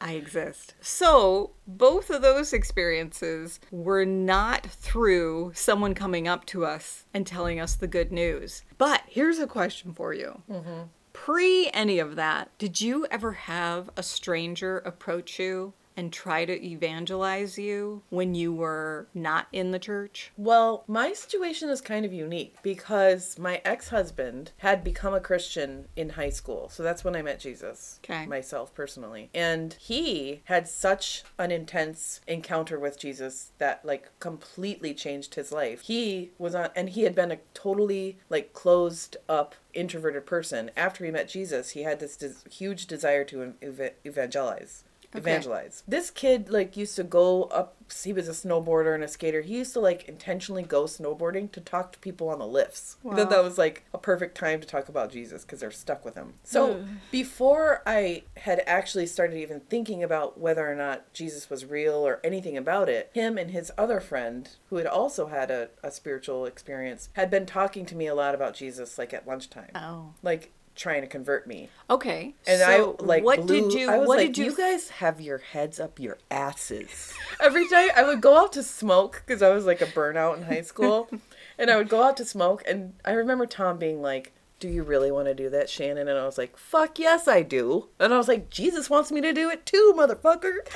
I 0.01 0.13
exist. 0.13 0.75
So, 0.81 1.53
both 1.67 2.11
of 2.11 2.23
those 2.23 2.53
experiences 2.53 3.61
were 3.71 4.05
not 4.05 4.67
through 4.67 5.53
someone 5.55 5.95
coming 5.95 6.27
up 6.27 6.45
to 6.47 6.65
us 6.65 7.05
and 7.15 7.27
telling 7.27 7.61
us 7.61 7.75
the 7.75 7.87
good 7.87 8.13
news. 8.13 8.63
But 8.79 9.03
here's 9.07 9.39
a 9.39 9.47
question 9.47 9.93
for 9.93 10.13
you. 10.13 10.43
Mm-hmm. 10.51 10.83
Pre 11.13 11.71
any 11.73 11.99
of 11.99 12.17
that, 12.17 12.51
did 12.59 12.81
you 12.81 13.07
ever 13.11 13.33
have 13.33 13.91
a 13.97 14.03
stranger 14.03 14.79
approach 14.79 15.39
you 15.39 15.75
and 15.97 16.13
try 16.13 16.45
to 16.45 16.65
evangelize 16.65 17.59
you 17.59 18.03
when 18.11 18.35
you 18.35 18.53
were 18.53 19.09
not 19.15 19.47
in 19.53 19.71
the 19.71 19.79
church? 19.79 20.33
Well, 20.37 20.85
my 20.87 21.13
situation 21.13 21.69
is 21.69 21.81
kind 21.81 22.05
of 22.05 22.13
unique 22.13 22.57
because 22.63 23.39
my 23.39 23.61
ex 23.65 23.89
husband 23.89 24.53
had 24.59 24.85
become 24.85 25.15
a 25.15 25.21
Christian 25.21 25.89
in 25.97 26.11
high 26.11 26.31
school. 26.31 26.69
So 26.69 26.83
that's 26.83 27.05
when 27.05 27.17
I 27.17 27.23
met 27.23 27.41
Jesus. 27.41 28.01
Okay. 28.05 28.27
Myself 28.27 28.75
personally. 28.75 29.31
And 29.35 29.75
he 29.75 30.43
had 30.45 30.69
such 30.69 31.23
an 31.39 31.51
intense 31.51 32.21
encounter 32.27 32.79
with 32.79 32.99
Jesus 32.99 33.53
that 33.59 33.85
like 33.85 34.09
completely 34.21 34.95
changed 34.95 35.35
his 35.35 35.53
life. 35.53 35.83
He 35.83 36.31
was 36.39 36.55
on, 36.55 36.71
and 36.75 36.91
he 36.91 37.03
had 37.03 37.15
been 37.15 37.33
a 37.33 37.39
totally 37.55 38.19
like 38.29 38.53
closed 38.53 39.17
up 39.29 39.55
introverted 39.75 40.27
person. 40.27 40.71
After 40.77 41.05
he 41.05 41.11
met 41.11 41.29
Jesus, 41.29 41.71
he 41.71 41.83
had 41.83 42.01
this 42.01 42.17
des- 42.17 42.49
huge 42.51 42.87
desire 42.87 43.25
to 43.25 43.55
ev- 43.63 43.95
evangelize 44.05 44.85
evangelize. 45.15 45.83
This 45.87 46.11
kid 46.11 46.51
like 46.51 46.77
used 46.77 46.97
to 46.97 47.05
go 47.05 47.45
up 47.45 47.77
he 48.05 48.13
was 48.13 48.29
a 48.29 48.33
snowboarder 48.33 48.95
and 48.95 49.05
a 49.05 49.09
skater. 49.09 49.43
He 49.43 49.57
used 49.57 49.73
to 49.75 49.81
like 49.81 50.09
intentionally 50.09 50.63
go 50.63 50.85
snowboarding 50.85 51.51
to 51.53 51.61
talk 51.61 51.93
to 51.93 51.99
people 51.99 52.29
on 52.29 52.39
the 52.39 52.47
lifts. 52.47 52.97
Wow. 53.03 53.17
that 53.17 53.45
was 53.45 53.59
like 53.59 53.85
a 53.93 53.99
perfect 53.99 54.37
time 54.37 54.61
to 54.61 54.67
talk 54.67 54.89
about 54.89 55.13
Jesus 55.13 55.43
because 55.43 55.61
they're 55.61 55.71
stuck 55.71 56.05
with 56.05 56.15
him. 56.15 56.35
So 56.43 56.85
before 57.11 57.83
I 57.87 58.25
had 58.39 58.63
actually 58.67 59.07
started 59.07 59.37
even 59.37 59.61
thinking 59.61 60.03
about 60.03 60.39
whether 60.39 60.71
or 60.71 60.75
not 60.75 61.13
Jesus 61.13 61.51
was 61.51 61.65
real 61.65 62.07
or 62.07 62.21
anything 62.25 62.57
about 62.57 62.89
it, 62.89 63.11
him 63.13 63.37
and 63.37 63.51
his 63.51 63.71
other 63.77 64.01
friend, 64.01 64.49
who 64.71 64.77
had 64.77 64.87
also 64.87 65.27
had 65.27 65.51
a, 65.51 65.69
a 65.83 65.91
spiritual 65.91 66.47
experience, 66.47 67.09
had 67.15 67.31
been 67.31 67.47
talking 67.47 67.85
to 67.87 67.97
me 67.97 68.07
a 68.07 68.15
lot 68.15 68.35
about 68.35 68.55
Jesus 68.55 68.99
like 68.99 69.13
at 69.13 69.27
lunchtime. 69.27 69.71
Oh. 69.75 70.15
Like 70.23 70.53
trying 70.75 71.03
to 71.03 71.07
convert 71.07 71.47
me. 71.47 71.69
Okay. 71.91 72.35
And 72.47 72.61
so 72.61 72.97
I 73.01 73.05
like 73.05 73.25
what 73.25 73.47
blew, 73.47 73.71
did 73.71 73.79
you 73.79 73.91
I 73.91 73.99
was 73.99 74.09
what 74.09 74.19
like, 74.19 74.29
did 74.29 74.39
you, 74.39 74.45
you 74.47 74.57
guys 74.57 74.91
have 74.91 75.21
your 75.21 75.39
heads 75.39 75.79
up 75.79 75.99
your 75.99 76.19
asses. 76.31 77.13
Every 77.41 77.69
time 77.69 77.91
I 77.97 78.05
would 78.05 78.21
go 78.21 78.37
out 78.37 78.53
to 78.55 78.63
smoke 78.63 79.23
because 79.27 79.43
I 79.43 79.51
was 79.51 79.67
like 79.67 79.81
a 79.81 79.87
burnout 79.87 80.37
in 80.37 80.43
high 80.45 80.63
school, 80.63 81.09
and 81.59 81.71
I 81.71 81.77
would 81.77 81.89
go 81.89 82.03
out 82.03 82.17
to 82.19 82.25
smoke, 82.25 82.63
and 82.67 82.95
I 83.05 83.13
remember 83.13 83.47
Tom 83.47 83.79
being 83.79 84.03
like, 84.03 84.33
"Do 84.59 84.69
you 84.69 84.83
really 84.83 85.11
want 85.11 85.27
to 85.29 85.35
do 85.35 85.51
that, 85.51 85.69
Shannon?" 85.69 86.09
And 86.09 86.19
I 86.19 86.25
was 86.25 86.39
like, 86.39 86.57
"Fuck 86.57 86.99
yes, 86.99 87.29
I 87.29 87.43
do." 87.43 87.89
And 87.99 88.15
I 88.15 88.19
was 88.19 88.29
like, 88.29 88.51
"Jesus 88.51 88.89
wants 88.89 89.13
me 89.13 89.21
to 89.21 89.33
do 89.33 89.51
it 89.51 89.67
too, 89.67 89.95
motherfucker." 89.97 90.57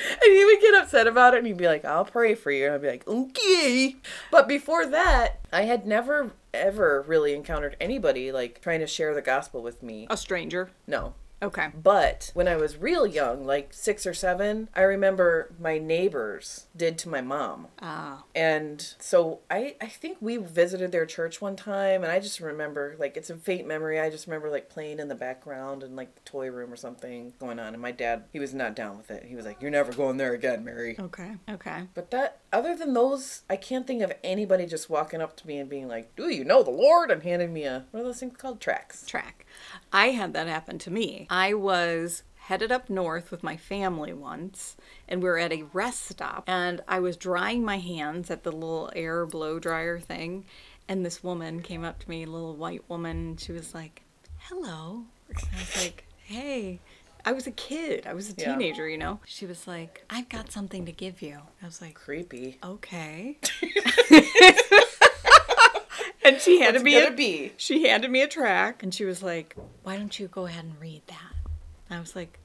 And 0.00 0.32
he 0.32 0.44
would 0.44 0.60
get 0.60 0.74
upset 0.74 1.06
about 1.06 1.34
it 1.34 1.38
and 1.38 1.46
he'd 1.46 1.56
be 1.56 1.66
like, 1.66 1.84
I'll 1.84 2.04
pray 2.04 2.34
for 2.34 2.50
you. 2.50 2.66
And 2.66 2.74
I'd 2.74 2.82
be 2.82 2.88
like, 2.88 3.06
okay. 3.06 3.96
But 4.30 4.46
before 4.46 4.86
that, 4.86 5.40
I 5.52 5.62
had 5.62 5.86
never, 5.86 6.30
ever 6.58 7.04
really 7.06 7.34
encountered 7.34 7.76
anybody 7.80 8.30
like 8.32 8.60
trying 8.60 8.80
to 8.80 8.86
share 8.86 9.14
the 9.14 9.22
gospel 9.22 9.62
with 9.62 9.82
me. 9.82 10.06
a 10.10 10.16
stranger? 10.16 10.70
No. 10.86 11.14
Okay. 11.42 11.68
But 11.80 12.30
when 12.34 12.48
I 12.48 12.56
was 12.56 12.76
real 12.76 13.06
young, 13.06 13.44
like 13.44 13.72
six 13.72 14.06
or 14.06 14.14
seven, 14.14 14.68
I 14.74 14.82
remember 14.82 15.52
my 15.60 15.78
neighbors 15.78 16.66
did 16.76 16.98
to 16.98 17.08
my 17.08 17.20
mom. 17.20 17.68
Ah. 17.80 18.24
And 18.34 18.94
so 18.98 19.40
I, 19.50 19.76
I 19.80 19.86
think 19.86 20.18
we 20.20 20.36
visited 20.36 20.92
their 20.92 21.06
church 21.06 21.40
one 21.40 21.56
time, 21.56 22.02
and 22.02 22.12
I 22.12 22.20
just 22.20 22.40
remember, 22.40 22.96
like, 22.98 23.16
it's 23.16 23.30
a 23.30 23.36
faint 23.36 23.66
memory. 23.66 24.00
I 24.00 24.10
just 24.10 24.26
remember, 24.26 24.50
like, 24.50 24.68
playing 24.68 24.98
in 24.98 25.08
the 25.08 25.14
background 25.14 25.82
in, 25.82 25.96
like, 25.96 26.14
the 26.14 26.20
toy 26.22 26.50
room 26.50 26.72
or 26.72 26.76
something 26.76 27.32
going 27.38 27.58
on. 27.58 27.72
And 27.72 27.82
my 27.82 27.92
dad, 27.92 28.24
he 28.32 28.38
was 28.38 28.54
not 28.54 28.74
down 28.74 28.96
with 28.96 29.10
it. 29.10 29.24
He 29.24 29.34
was 29.34 29.46
like, 29.46 29.62
You're 29.62 29.70
never 29.70 29.92
going 29.92 30.16
there 30.16 30.34
again, 30.34 30.64
Mary. 30.64 30.96
Okay. 30.98 31.32
Okay. 31.48 31.84
But 31.94 32.10
that, 32.10 32.40
other 32.52 32.76
than 32.76 32.94
those, 32.94 33.42
I 33.48 33.56
can't 33.56 33.86
think 33.86 34.02
of 34.02 34.12
anybody 34.24 34.66
just 34.66 34.90
walking 34.90 35.20
up 35.20 35.36
to 35.38 35.46
me 35.46 35.58
and 35.58 35.68
being 35.68 35.88
like, 35.88 36.14
Do 36.16 36.28
you 36.28 36.44
know 36.44 36.62
the 36.62 36.70
Lord? 36.70 37.10
And 37.10 37.22
handing 37.22 37.52
me 37.52 37.64
a, 37.64 37.84
what 37.90 38.00
are 38.00 38.04
those 38.04 38.20
things 38.20 38.36
called? 38.36 38.60
Tracts. 38.60 39.06
tract. 39.06 39.44
I 39.92 40.08
had 40.08 40.32
that 40.34 40.46
happen 40.46 40.78
to 40.80 40.90
me. 40.90 41.26
I 41.30 41.54
was 41.54 42.22
headed 42.36 42.72
up 42.72 42.88
north 42.88 43.30
with 43.30 43.42
my 43.42 43.56
family 43.56 44.12
once, 44.12 44.76
and 45.08 45.22
we 45.22 45.28
were 45.28 45.38
at 45.38 45.52
a 45.52 45.64
rest 45.72 46.06
stop, 46.06 46.44
and 46.46 46.80
I 46.88 46.98
was 47.00 47.16
drying 47.16 47.62
my 47.64 47.78
hands 47.78 48.30
at 48.30 48.42
the 48.42 48.52
little 48.52 48.90
air 48.96 49.26
blow 49.26 49.58
dryer 49.58 50.00
thing, 50.00 50.44
and 50.88 51.04
this 51.04 51.22
woman 51.22 51.60
came 51.62 51.84
up 51.84 51.98
to 52.00 52.08
me, 52.08 52.22
a 52.22 52.26
little 52.26 52.56
white 52.56 52.88
woman, 52.88 53.16
and 53.16 53.40
she 53.40 53.52
was 53.52 53.74
like, 53.74 54.02
"Hello." 54.48 55.04
And 55.28 55.38
I 55.54 55.58
was 55.58 55.76
like, 55.76 56.04
"Hey." 56.24 56.80
I 57.24 57.32
was 57.32 57.46
a 57.46 57.50
kid. 57.50 58.06
I 58.06 58.14
was 58.14 58.30
a 58.30 58.34
Yeah. 58.38 58.52
teenager, 58.54 58.88
you 58.88 58.96
know. 58.96 59.20
She 59.26 59.44
was 59.44 59.66
like, 59.66 60.02
"I've 60.08 60.28
got 60.30 60.50
something 60.50 60.86
to 60.86 60.92
give 60.92 61.20
you." 61.20 61.40
I 61.62 61.66
was 61.66 61.82
like, 61.82 61.94
Creepy. 61.94 62.58
"Okay." 62.64 63.36
and 66.28 66.40
she 66.40 66.60
handed 66.60 66.82
me 66.82 66.96
a 67.02 67.10
be? 67.10 67.52
she 67.56 67.88
handed 67.88 68.10
me 68.10 68.22
a 68.22 68.28
tract 68.28 68.82
and 68.82 68.92
she 68.92 69.04
was 69.04 69.22
like, 69.22 69.56
Why 69.82 69.96
don't 69.96 70.18
you 70.18 70.28
go 70.28 70.46
ahead 70.46 70.64
and 70.64 70.80
read 70.80 71.02
that? 71.06 71.50
I 71.90 72.00
was 72.00 72.14
like, 72.14 72.38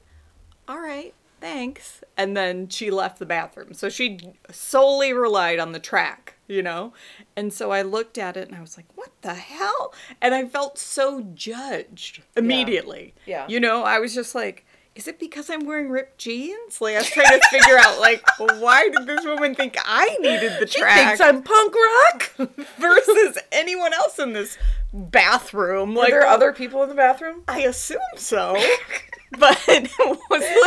All 0.68 0.80
right, 0.80 1.14
thanks. 1.40 2.02
And 2.16 2.36
then 2.36 2.68
she 2.68 2.90
left 2.90 3.18
the 3.18 3.26
bathroom. 3.26 3.74
So 3.74 3.88
she 3.88 4.18
solely 4.50 5.12
relied 5.12 5.58
on 5.58 5.72
the 5.72 5.78
tract, 5.78 6.34
you 6.48 6.62
know? 6.62 6.92
And 7.36 7.52
so 7.52 7.70
I 7.70 7.82
looked 7.82 8.18
at 8.18 8.36
it 8.36 8.48
and 8.48 8.56
I 8.56 8.60
was 8.60 8.76
like, 8.76 8.86
What 8.94 9.10
the 9.22 9.34
hell? 9.34 9.92
And 10.20 10.34
I 10.34 10.46
felt 10.46 10.78
so 10.78 11.20
judged 11.34 12.22
immediately. 12.36 13.14
Yeah. 13.26 13.46
You 13.48 13.60
know, 13.60 13.82
I 13.82 13.98
was 13.98 14.14
just 14.14 14.34
like, 14.34 14.64
is 14.94 15.08
it 15.08 15.18
because 15.18 15.50
I'm 15.50 15.66
wearing 15.66 15.90
ripped 15.90 16.18
jeans? 16.18 16.80
Like 16.80 16.94
I 16.94 16.98
was 16.98 17.10
trying 17.10 17.40
to 17.40 17.46
figure 17.50 17.76
out, 17.78 18.00
like, 18.00 18.22
why 18.60 18.88
did 18.88 19.06
this 19.06 19.24
woman 19.24 19.54
think 19.54 19.76
I 19.84 20.16
needed 20.20 20.60
the 20.60 20.66
She 20.66 20.78
tract 20.80 21.18
thinks 21.18 21.20
I'm 21.20 21.42
punk 21.42 21.74
rock. 21.74 22.32
versus 22.78 23.38
anyone 23.52 23.92
else 23.92 24.18
in 24.18 24.32
this 24.32 24.56
bathroom? 24.92 25.94
Were 25.94 26.02
Like, 26.02 26.10
there 26.10 26.22
are 26.22 26.26
other 26.28 26.52
people 26.52 26.82
in 26.82 26.88
the 26.88 26.94
bathroom? 26.94 27.42
I 27.48 27.60
assume 27.62 27.98
so. 28.16 28.56
but 29.38 29.60
like, 29.68 29.90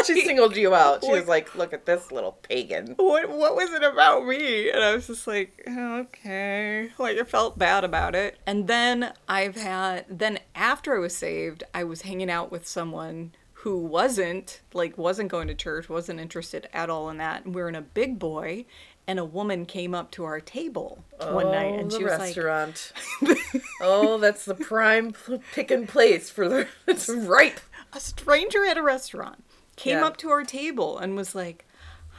She 0.06 0.26
singled 0.26 0.56
you 0.58 0.74
out. 0.76 1.04
She 1.04 1.10
Like- 1.12 1.20
was 1.22 1.28
like, 1.30 1.56
"Look 1.56 1.74
at 1.74 1.86
this 1.86 2.12
little 2.12 2.34
pagan." 2.34 2.96
what, 2.98 3.30
what 3.30 3.56
was 3.56 3.72
it 3.72 3.84
about 3.84 4.26
me? 4.26 4.70
And 4.70 4.84
I 4.84 4.94
was 4.96 5.08
just 5.08 5.26
like, 5.28 5.64
"Oh, 5.68 6.00
okay. 6.00 6.90
Like, 6.98 7.18
I 7.18 7.24
felt 7.24 7.58
bad 7.58 7.84
about 7.84 8.16
it. 8.16 8.38
And 8.46 8.68
then 8.68 9.14
I've 9.28 9.56
had, 9.56 10.06
then 10.10 10.40
after 10.56 10.96
I 10.96 11.00
was 11.00 11.16
saved, 11.16 11.64
I 11.74 11.84
was 11.84 12.02
hanging 12.02 12.30
out 12.30 12.52
with 12.52 12.68
someone 12.68 13.32
who 13.68 13.78
wasn't, 13.78 14.62
like, 14.74 14.98
wasn't 14.98 15.28
going 15.30 15.50
to 15.50 15.54
church, 15.54 15.90
wasn't 15.90 16.22
interested 16.22 16.70
at 16.72 16.90
all 16.90 17.10
in 17.10 17.18
that. 17.18 17.44
And 17.44 17.54
we 17.54 17.62
were 17.62 17.68
in 17.68 17.76
a 17.76 17.82
big 17.82 18.18
boy, 18.18 18.64
and 19.06 19.20
a 19.20 19.26
woman 19.26 19.66
came 19.66 19.94
up 19.94 20.10
to 20.12 20.24
our 20.24 20.40
table 20.40 21.04
one 21.20 21.52
night, 21.52 21.78
and 21.78 21.92
Oh, 21.94 21.98
she 21.98 22.04
was 22.06 22.18
restaurant. 22.18 22.94
oh, 23.82 24.18
that's 24.20 24.46
the 24.46 24.56
prime 24.56 25.12
pl- 25.12 25.42
picking 25.54 25.86
place 25.86 26.30
for 26.30 26.48
the. 26.48 26.68
It's 26.88 27.10
ripe. 27.10 27.60
a 27.92 28.00
stranger 28.00 28.64
at 28.66 28.78
a 28.78 28.82
restaurant 28.82 29.44
came 29.76 29.98
Yeah. 29.98 30.06
up 30.06 30.16
to 30.18 30.30
our 30.30 30.44
table 30.46 30.98
and 30.98 31.18
was 31.18 31.36
like, 31.36 31.66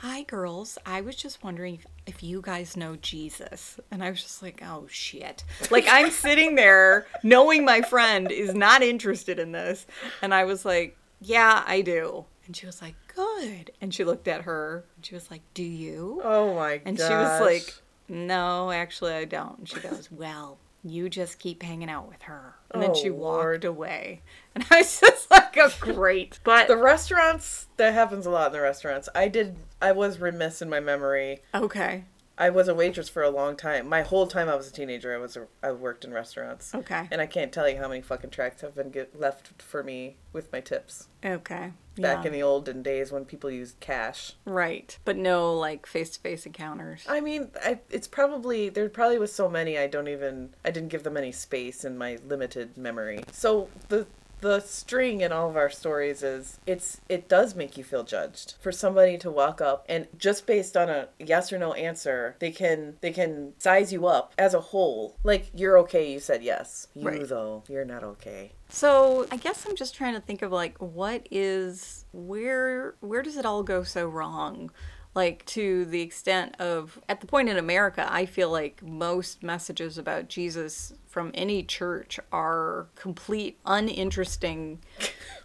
Hi, 0.02 0.22
girls. 0.24 0.76
I 0.86 1.00
was 1.00 1.16
just 1.16 1.42
wondering 1.42 1.76
if, 1.76 1.86
if 2.06 2.22
you 2.22 2.40
guys 2.42 2.76
know 2.76 2.96
Jesus. 2.96 3.80
And 3.90 4.04
I 4.04 4.10
was 4.10 4.22
just 4.22 4.42
like, 4.42 4.62
Oh, 4.64 4.86
shit. 4.90 5.44
Like, 5.70 5.86
I'm 5.88 6.10
sitting 6.10 6.56
there 6.56 7.06
knowing 7.22 7.64
my 7.64 7.80
friend 7.80 8.30
is 8.30 8.54
not 8.54 8.82
interested 8.82 9.38
in 9.38 9.52
this. 9.52 9.86
And 10.22 10.32
I 10.34 10.44
was 10.44 10.64
like, 10.66 10.96
Yeah, 11.20 11.64
I 11.66 11.80
do. 11.80 12.24
And 12.46 12.56
she 12.56 12.66
was 12.66 12.80
like, 12.82 12.94
Good. 13.14 13.72
And 13.80 13.92
she 13.92 14.04
looked 14.04 14.28
at 14.28 14.42
her 14.42 14.84
and 14.96 15.04
she 15.04 15.14
was 15.14 15.30
like, 15.30 15.42
Do 15.54 15.62
you? 15.64 16.20
Oh 16.24 16.54
my 16.54 16.80
And 16.84 16.96
gosh. 16.96 17.08
she 17.08 17.14
was 17.14 17.40
like, 17.40 17.74
No, 18.08 18.70
actually, 18.70 19.12
I 19.14 19.24
don't. 19.24 19.58
And 19.58 19.68
she 19.68 19.80
goes, 19.80 20.08
Well, 20.10 20.58
you 20.84 21.08
just 21.08 21.38
keep 21.40 21.62
hanging 21.62 21.90
out 21.90 22.08
with 22.08 22.22
her. 22.22 22.54
And 22.70 22.82
then 22.82 22.90
Oh, 22.90 22.94
she 22.94 23.10
Lord. 23.10 23.54
walked 23.56 23.64
away. 23.64 24.22
And 24.54 24.64
I 24.70 24.78
was 24.78 25.00
just 25.00 25.30
like, 25.30 25.56
oh, 25.58 25.70
Great. 25.80 26.40
But, 26.44 26.66
the 26.68 26.76
restaurants. 26.76 27.66
That 27.76 27.94
happens 27.94 28.26
a 28.26 28.30
lot 28.30 28.46
in 28.48 28.52
the 28.54 28.60
restaurants. 28.60 29.08
I 29.14 29.28
did. 29.28 29.56
I 29.80 29.92
was 29.92 30.18
remiss 30.18 30.60
in 30.62 30.68
my 30.68 30.80
memory. 30.80 31.40
okay. 31.54 32.04
I 32.38 32.50
was 32.50 32.68
a 32.68 32.74
waitress 32.74 33.08
for 33.08 33.22
a 33.22 33.30
long 33.30 33.56
time. 33.56 33.88
My 33.88 34.02
whole 34.02 34.26
time 34.28 34.48
I 34.48 34.54
was 34.54 34.68
a 34.68 34.72
teenager, 34.72 35.12
I 35.12 35.18
was 35.18 35.36
a, 35.36 35.46
I 35.62 35.72
worked 35.72 36.04
in 36.04 36.12
restaurants. 36.12 36.72
Okay. 36.74 37.08
And 37.10 37.20
I 37.20 37.26
can't 37.26 37.52
tell 37.52 37.68
you 37.68 37.76
how 37.78 37.88
many 37.88 38.00
fucking 38.00 38.30
tracts 38.30 38.62
have 38.62 38.76
been 38.76 38.90
get 38.90 39.18
left 39.18 39.60
for 39.60 39.82
me 39.82 40.16
with 40.32 40.52
my 40.52 40.60
tips. 40.60 41.08
Okay. 41.24 41.72
Back 41.96 42.22
Yeah. 42.22 42.26
in 42.28 42.32
the 42.32 42.42
olden 42.44 42.82
days 42.82 43.10
when 43.10 43.24
people 43.24 43.50
used 43.50 43.80
cash. 43.80 44.34
Right. 44.44 44.96
But 45.04 45.16
no, 45.16 45.52
like, 45.52 45.84
face 45.84 46.10
to 46.10 46.20
face 46.20 46.46
encounters. 46.46 47.04
I 47.08 47.20
mean, 47.20 47.50
I, 47.64 47.80
it's 47.90 48.06
probably 48.06 48.68
there 48.68 48.88
probably 48.88 49.18
was 49.18 49.32
so 49.32 49.48
many 49.48 49.76
I 49.76 49.88
don't 49.88 50.06
even 50.08 50.54
I 50.64 50.70
didn't 50.70 50.90
give 50.90 51.02
them 51.02 51.16
any 51.16 51.32
space 51.32 51.84
in 51.84 51.98
my 51.98 52.18
limited 52.24 52.76
memory. 52.76 53.24
So 53.32 53.68
the 53.88 54.06
the 54.40 54.60
string 54.60 55.20
in 55.20 55.32
all 55.32 55.50
of 55.50 55.56
our 55.56 55.68
stories 55.70 56.22
is 56.22 56.58
it's 56.66 57.00
it 57.08 57.28
does 57.28 57.54
make 57.54 57.76
you 57.76 57.82
feel 57.84 58.04
judged 58.04 58.54
for 58.60 58.70
somebody 58.70 59.18
to 59.18 59.30
walk 59.30 59.60
up 59.60 59.84
and 59.88 60.06
just 60.16 60.46
based 60.46 60.76
on 60.76 60.88
a 60.88 61.08
yes 61.18 61.52
or 61.52 61.58
no 61.58 61.72
answer 61.74 62.36
they 62.38 62.50
can 62.50 62.96
they 63.00 63.10
can 63.10 63.52
size 63.58 63.92
you 63.92 64.06
up 64.06 64.32
as 64.38 64.54
a 64.54 64.60
whole 64.60 65.16
like 65.24 65.50
you're 65.54 65.78
okay 65.78 66.12
you 66.12 66.20
said 66.20 66.42
yes 66.42 66.86
you 66.94 67.06
Right. 67.08 67.28
though 67.28 67.64
you're 67.68 67.84
not 67.84 68.04
okay 68.04 68.52
So 68.68 69.26
I 69.32 69.36
guess 69.36 69.64
I'm 69.66 69.74
just 69.76 69.94
trying 69.94 70.14
to 70.14 70.20
think 70.20 70.42
of 70.42 70.52
like 70.52 70.76
what 70.78 71.26
is 71.30 72.04
where 72.12 72.94
where 73.00 73.22
does 73.22 73.36
it 73.36 73.46
all 73.46 73.62
go 73.62 73.82
so 73.82 74.06
wrong? 74.06 74.70
Like 75.18 75.44
to 75.46 75.84
the 75.84 76.00
extent 76.00 76.54
of 76.60 77.00
at 77.08 77.20
the 77.20 77.26
point 77.26 77.48
in 77.48 77.56
America, 77.56 78.06
I 78.08 78.24
feel 78.24 78.52
like 78.52 78.80
most 78.84 79.42
messages 79.42 79.98
about 79.98 80.28
Jesus 80.28 80.92
from 81.08 81.32
any 81.34 81.64
church 81.64 82.20
are 82.30 82.86
complete 82.94 83.58
uninteresting 83.66 84.78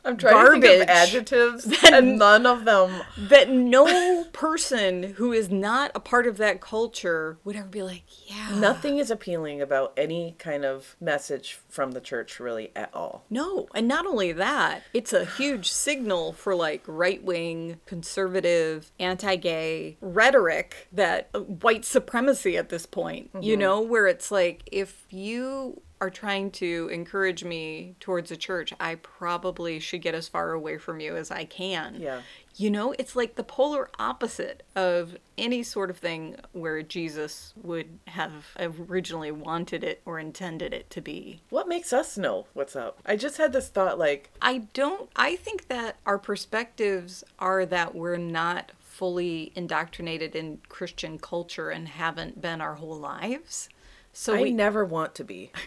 I'm 0.06 0.18
trying 0.18 0.46
to 0.46 0.52
think 0.62 0.82
of 0.82 0.88
Garbage. 0.88 0.90
adjectives 0.90 1.84
and 1.92 2.18
none 2.18 2.46
of 2.46 2.66
them 2.66 3.02
that 3.18 3.50
no 3.50 4.26
person 4.26 5.04
who 5.14 5.32
is 5.32 5.50
not 5.50 5.92
a 5.96 6.00
part 6.00 6.28
of 6.28 6.38
that 6.38 6.62
culture 6.62 7.38
would 7.44 7.56
ever 7.56 7.68
be 7.68 7.84
like, 7.84 8.04
yeah. 8.26 8.60
nothing 8.60 8.98
is 8.98 9.10
appealing 9.10 9.62
about 9.62 9.94
any 9.96 10.36
kind 10.38 10.66
of 10.66 10.96
message 11.00 11.60
from 11.70 11.92
the 11.92 12.02
church 12.02 12.40
really 12.40 12.72
at 12.76 12.94
all 12.94 13.26
No, 13.30 13.68
and 13.74 13.88
not 13.88 14.06
only 14.06 14.32
that, 14.34 14.84
it's 14.94 15.14
a 15.14 15.26
huge 15.26 15.72
signal 15.72 16.34
for 16.34 16.56
like 16.56 16.84
right 16.88 17.24
wing, 17.24 17.80
conservative, 17.86 18.92
anti 19.00 19.36
gay 19.36 19.98
rhetoric 20.02 20.88
that 20.92 21.30
uh, 21.34 21.40
white 21.40 21.86
supremacy 21.86 22.58
at 22.58 22.70
this 22.70 22.86
point, 22.86 23.30
you 23.40 23.58
know, 23.58 23.82
where 23.82 24.08
it's 24.08 24.32
like 24.32 24.68
if 24.72 25.06
you 25.10 25.82
are 26.02 26.10
trying 26.10 26.52
to 26.52 26.90
encourage 26.92 27.44
me 27.44 27.96
towards 28.00 28.32
a 28.32 28.38
church, 28.38 28.74
I 28.80 28.96
probably 28.96 29.80
should 29.80 30.02
get 30.02 30.16
as 30.16 30.28
far 30.28 30.52
away 30.52 30.78
from 30.78 31.00
you 31.00 31.16
as 31.16 31.32
I 31.32 31.46
can. 31.46 31.96
Yeah. 32.00 32.22
You 32.56 32.70
know, 32.70 32.94
it's 33.00 33.16
like 33.16 33.36
the 33.36 33.44
polar 33.44 33.90
opposite 33.98 34.64
of 34.76 35.18
any 35.38 35.64
sort 35.64 35.90
of 35.90 35.98
thing 35.98 36.36
where 36.52 36.84
Jesus 36.84 37.54
would 37.62 38.00
have 38.08 38.32
originally 38.60 39.32
wanted 39.32 39.84
it 39.84 40.02
or 40.06 40.20
intended 40.20 40.74
it 40.74 40.90
to 40.92 41.02
be. 41.02 41.42
What 41.50 41.68
makes 41.68 41.94
us 41.94 42.18
know 42.18 42.48
what's 42.54 42.76
up? 42.76 43.00
I 43.06 43.16
just 43.16 43.38
had 43.38 43.54
this 43.54 43.70
thought 43.70 43.98
like, 43.98 44.30
I 44.42 44.68
don't. 44.74 45.10
I 45.16 45.36
think 45.36 45.68
that 45.70 45.98
our 46.06 46.20
perspectives 46.20 47.24
are 47.40 47.66
that 47.66 47.96
we're 47.96 48.18
not 48.18 48.74
fully 48.82 49.52
indoctrinated 49.56 50.36
in 50.36 50.60
Christian 50.70 51.18
culture 51.18 51.72
and 51.72 51.88
haven't 51.88 52.40
been 52.40 52.62
our 52.62 52.76
whole 52.76 52.98
lives. 52.98 53.68
So 54.14 54.36
I 54.36 54.42
we, 54.44 54.52
never 54.52 54.86
want 54.86 55.16
to 55.16 55.24
be. 55.24 55.52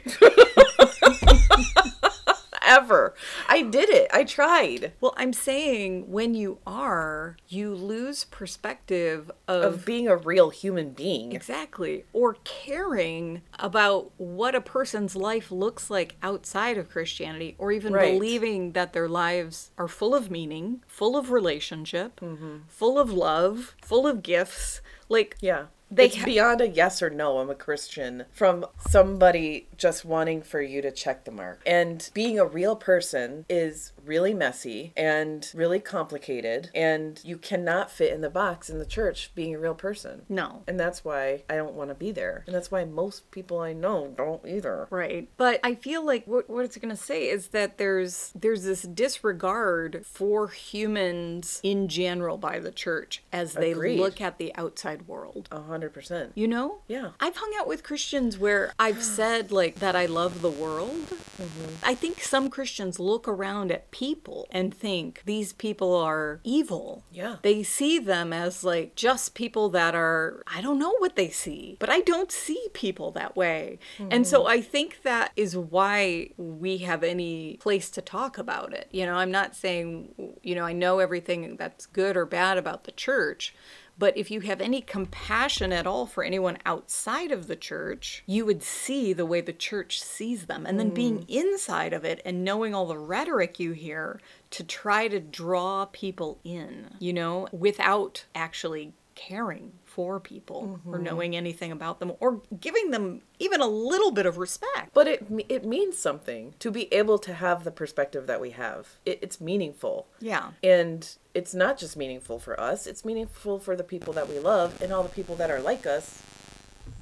Ever. 2.68 3.14
I 3.48 3.62
did 3.62 3.88
it. 3.90 4.08
I 4.12 4.24
tried. 4.24 4.92
well, 5.00 5.14
I'm 5.16 5.32
saying 5.32 6.10
when 6.10 6.34
you 6.34 6.58
are, 6.66 7.36
you 7.46 7.72
lose 7.72 8.24
perspective 8.24 9.30
of, 9.46 9.62
Of 9.74 9.84
being 9.84 10.08
a 10.08 10.16
real 10.16 10.50
human 10.50 10.90
being. 10.90 11.30
exactly 11.32 12.04
or 12.12 12.38
caring 12.42 13.42
about 13.60 14.10
what 14.16 14.56
a 14.56 14.60
person's 14.60 15.14
life 15.14 15.52
looks 15.52 15.90
like 15.90 16.16
outside 16.24 16.76
of 16.76 16.90
Christianity, 16.90 17.54
or 17.56 17.70
even 17.70 17.92
Right. 17.92 18.12
believing 18.12 18.72
that 18.72 18.92
their 18.92 19.08
lives 19.08 19.70
are 19.78 19.86
full 19.88 20.12
of 20.14 20.28
meaning, 20.28 20.82
full 20.88 21.16
of 21.16 21.30
relationship, 21.30 22.18
mm-hmm. 22.20 22.56
full 22.66 22.98
of 22.98 23.12
love, 23.12 23.76
full 23.80 24.08
of 24.08 24.24
gifts. 24.24 24.80
Like 25.08 25.36
Yeah. 25.40 25.66
They 25.90 26.06
it's 26.06 26.16
ha- 26.16 26.24
beyond 26.24 26.60
a 26.60 26.68
yes 26.68 27.02
or 27.02 27.10
no, 27.10 27.38
I'm 27.38 27.50
a 27.50 27.54
Christian, 27.54 28.24
from 28.32 28.66
somebody 28.88 29.68
just 29.76 30.04
wanting 30.04 30.42
for 30.42 30.60
you 30.60 30.82
to 30.82 30.90
check 30.90 31.24
the 31.24 31.30
mark. 31.30 31.62
And 31.64 32.08
being 32.12 32.38
a 32.38 32.44
real 32.44 32.74
person 32.76 33.44
is 33.48 33.92
really 34.06 34.34
messy 34.34 34.92
and 34.96 35.50
really 35.54 35.80
complicated, 35.80 36.70
and 36.74 37.20
you 37.24 37.36
cannot 37.36 37.90
fit 37.90 38.12
in 38.12 38.20
the 38.20 38.30
box 38.30 38.70
in 38.70 38.78
the 38.78 38.86
church 38.86 39.32
being 39.34 39.54
a 39.54 39.58
real 39.58 39.74
person. 39.74 40.22
No. 40.28 40.62
And 40.66 40.78
that's 40.78 41.04
why 41.04 41.42
I 41.50 41.56
don't 41.56 41.74
want 41.74 41.90
to 41.90 41.94
be 41.94 42.12
there. 42.12 42.44
And 42.46 42.54
that's 42.54 42.70
why 42.70 42.84
most 42.84 43.30
people 43.30 43.60
I 43.60 43.72
know 43.72 44.12
don't 44.16 44.46
either. 44.46 44.86
Right. 44.90 45.28
But 45.36 45.60
I 45.62 45.74
feel 45.74 46.04
like 46.04 46.26
what, 46.26 46.48
what 46.48 46.64
it's 46.64 46.76
going 46.76 46.94
to 46.94 47.02
say 47.02 47.28
is 47.28 47.48
that 47.48 47.78
there's 47.78 48.32
there's 48.34 48.64
this 48.64 48.82
disregard 48.82 50.04
for 50.06 50.48
humans 50.48 51.60
in 51.62 51.88
general 51.88 52.38
by 52.38 52.58
the 52.58 52.72
church 52.72 53.22
as 53.32 53.54
they 53.54 53.72
Agreed. 53.72 53.98
look 53.98 54.20
at 54.20 54.38
the 54.38 54.54
outside 54.56 55.08
world. 55.08 55.48
A 55.50 55.62
hundred 55.62 55.92
percent. 55.92 56.32
You 56.34 56.48
know? 56.48 56.78
Yeah. 56.88 57.10
I've 57.20 57.36
hung 57.36 57.52
out 57.58 57.66
with 57.66 57.82
Christians 57.82 58.38
where 58.38 58.72
I've 58.78 59.02
said 59.02 59.50
like 59.50 59.76
that 59.76 59.96
I 59.96 60.06
love 60.06 60.42
the 60.42 60.50
world. 60.50 61.06
Mm-hmm. 61.40 61.74
I 61.82 61.94
think 61.94 62.20
some 62.20 62.50
Christians 62.50 62.98
look 62.98 63.28
around 63.28 63.72
at 63.72 63.90
people 63.96 64.46
and 64.50 64.74
think 64.74 65.22
these 65.24 65.54
people 65.54 65.94
are 65.94 66.38
evil. 66.44 67.02
Yeah. 67.10 67.36
They 67.40 67.62
see 67.62 67.98
them 67.98 68.30
as 68.30 68.62
like 68.62 68.94
just 68.94 69.34
people 69.34 69.70
that 69.70 69.94
are 69.94 70.42
I 70.46 70.60
don't 70.60 70.78
know 70.78 70.94
what 70.98 71.16
they 71.16 71.30
see, 71.30 71.78
but 71.80 71.88
I 71.88 72.00
don't 72.00 72.30
see 72.30 72.68
people 72.74 73.10
that 73.12 73.36
way. 73.36 73.78
And 74.10 74.26
so 74.26 74.42
hmm. 74.42 74.48
I 74.48 74.60
think 74.60 75.00
that 75.02 75.32
is 75.34 75.56
why 75.56 76.28
we 76.36 76.78
have 76.78 77.02
any 77.02 77.56
place 77.56 77.88
to 77.92 78.02
talk 78.02 78.36
about 78.36 78.74
it. 78.74 78.88
You 78.90 79.06
know, 79.06 79.14
I'm 79.14 79.30
not 79.30 79.56
saying 79.56 80.12
you 80.42 80.54
know, 80.54 80.66
I 80.66 80.74
know 80.74 80.98
everything 80.98 81.56
that's 81.56 81.86
good 81.86 82.18
or 82.18 82.26
bad 82.26 82.58
about 82.58 82.84
the 82.84 82.92
church, 82.92 83.54
but 83.98 84.16
if 84.16 84.30
you 84.30 84.40
have 84.40 84.60
any 84.60 84.80
compassion 84.80 85.72
at 85.72 85.86
all 85.86 86.06
for 86.06 86.22
anyone 86.22 86.58
outside 86.66 87.32
of 87.32 87.46
the 87.46 87.56
church, 87.56 88.22
you 88.26 88.44
would 88.44 88.62
see 88.62 89.12
the 89.12 89.26
way 89.26 89.40
the 89.40 89.52
church 89.52 90.00
sees 90.00 90.46
them. 90.46 90.66
And 90.66 90.78
then 90.78 90.90
being 90.90 91.20
mm. 91.20 91.28
inside 91.28 91.92
of 91.92 92.04
it 92.04 92.20
and 92.24 92.44
knowing 92.44 92.74
all 92.74 92.86
the 92.86 92.98
rhetoric 92.98 93.58
you 93.58 93.72
hear 93.72 94.20
to 94.50 94.64
try 94.64 95.08
to 95.08 95.18
draw 95.18 95.86
people 95.86 96.38
in, 96.44 96.90
you 96.98 97.12
know, 97.12 97.48
without 97.52 98.26
actually 98.34 98.92
caring 99.14 99.72
for 99.96 100.20
people 100.20 100.78
or 100.84 100.96
mm-hmm. 100.96 101.04
knowing 101.04 101.34
anything 101.34 101.72
about 101.72 102.00
them 102.00 102.12
or 102.20 102.42
giving 102.60 102.90
them 102.90 103.22
even 103.38 103.62
a 103.62 103.66
little 103.66 104.10
bit 104.10 104.26
of 104.26 104.36
respect. 104.36 104.90
But 104.92 105.08
it 105.08 105.26
it 105.48 105.64
means 105.64 105.96
something 105.96 106.52
to 106.58 106.70
be 106.70 106.92
able 106.92 107.18
to 107.20 107.32
have 107.32 107.64
the 107.64 107.70
perspective 107.70 108.26
that 108.26 108.38
we 108.38 108.50
have. 108.50 108.96
It, 109.06 109.20
it's 109.22 109.40
meaningful. 109.40 110.06
Yeah. 110.20 110.50
And 110.62 111.08
it's 111.32 111.54
not 111.54 111.78
just 111.78 111.96
meaningful 111.96 112.38
for 112.38 112.60
us, 112.60 112.86
it's 112.86 113.06
meaningful 113.06 113.58
for 113.58 113.74
the 113.74 113.82
people 113.82 114.12
that 114.12 114.28
we 114.28 114.38
love 114.38 114.82
and 114.82 114.92
all 114.92 115.02
the 115.02 115.08
people 115.08 115.34
that 115.36 115.50
are 115.50 115.60
like 115.60 115.86
us 115.86 116.22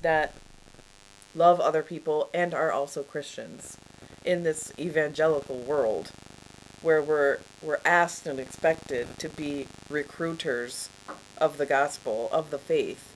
that 0.02 0.32
love 1.34 1.58
other 1.58 1.82
people 1.82 2.30
and 2.32 2.54
are 2.54 2.70
also 2.70 3.02
Christians 3.02 3.76
in 4.24 4.44
this 4.44 4.72
evangelical 4.78 5.56
world 5.56 6.12
where 6.80 7.02
we're 7.02 7.38
we're 7.60 7.80
asked 7.84 8.24
and 8.28 8.38
expected 8.38 9.18
to 9.18 9.28
be 9.30 9.66
recruiters 9.90 10.90
of 11.44 11.58
the 11.58 11.66
gospel, 11.66 12.28
of 12.32 12.50
the 12.50 12.58
faith. 12.58 13.10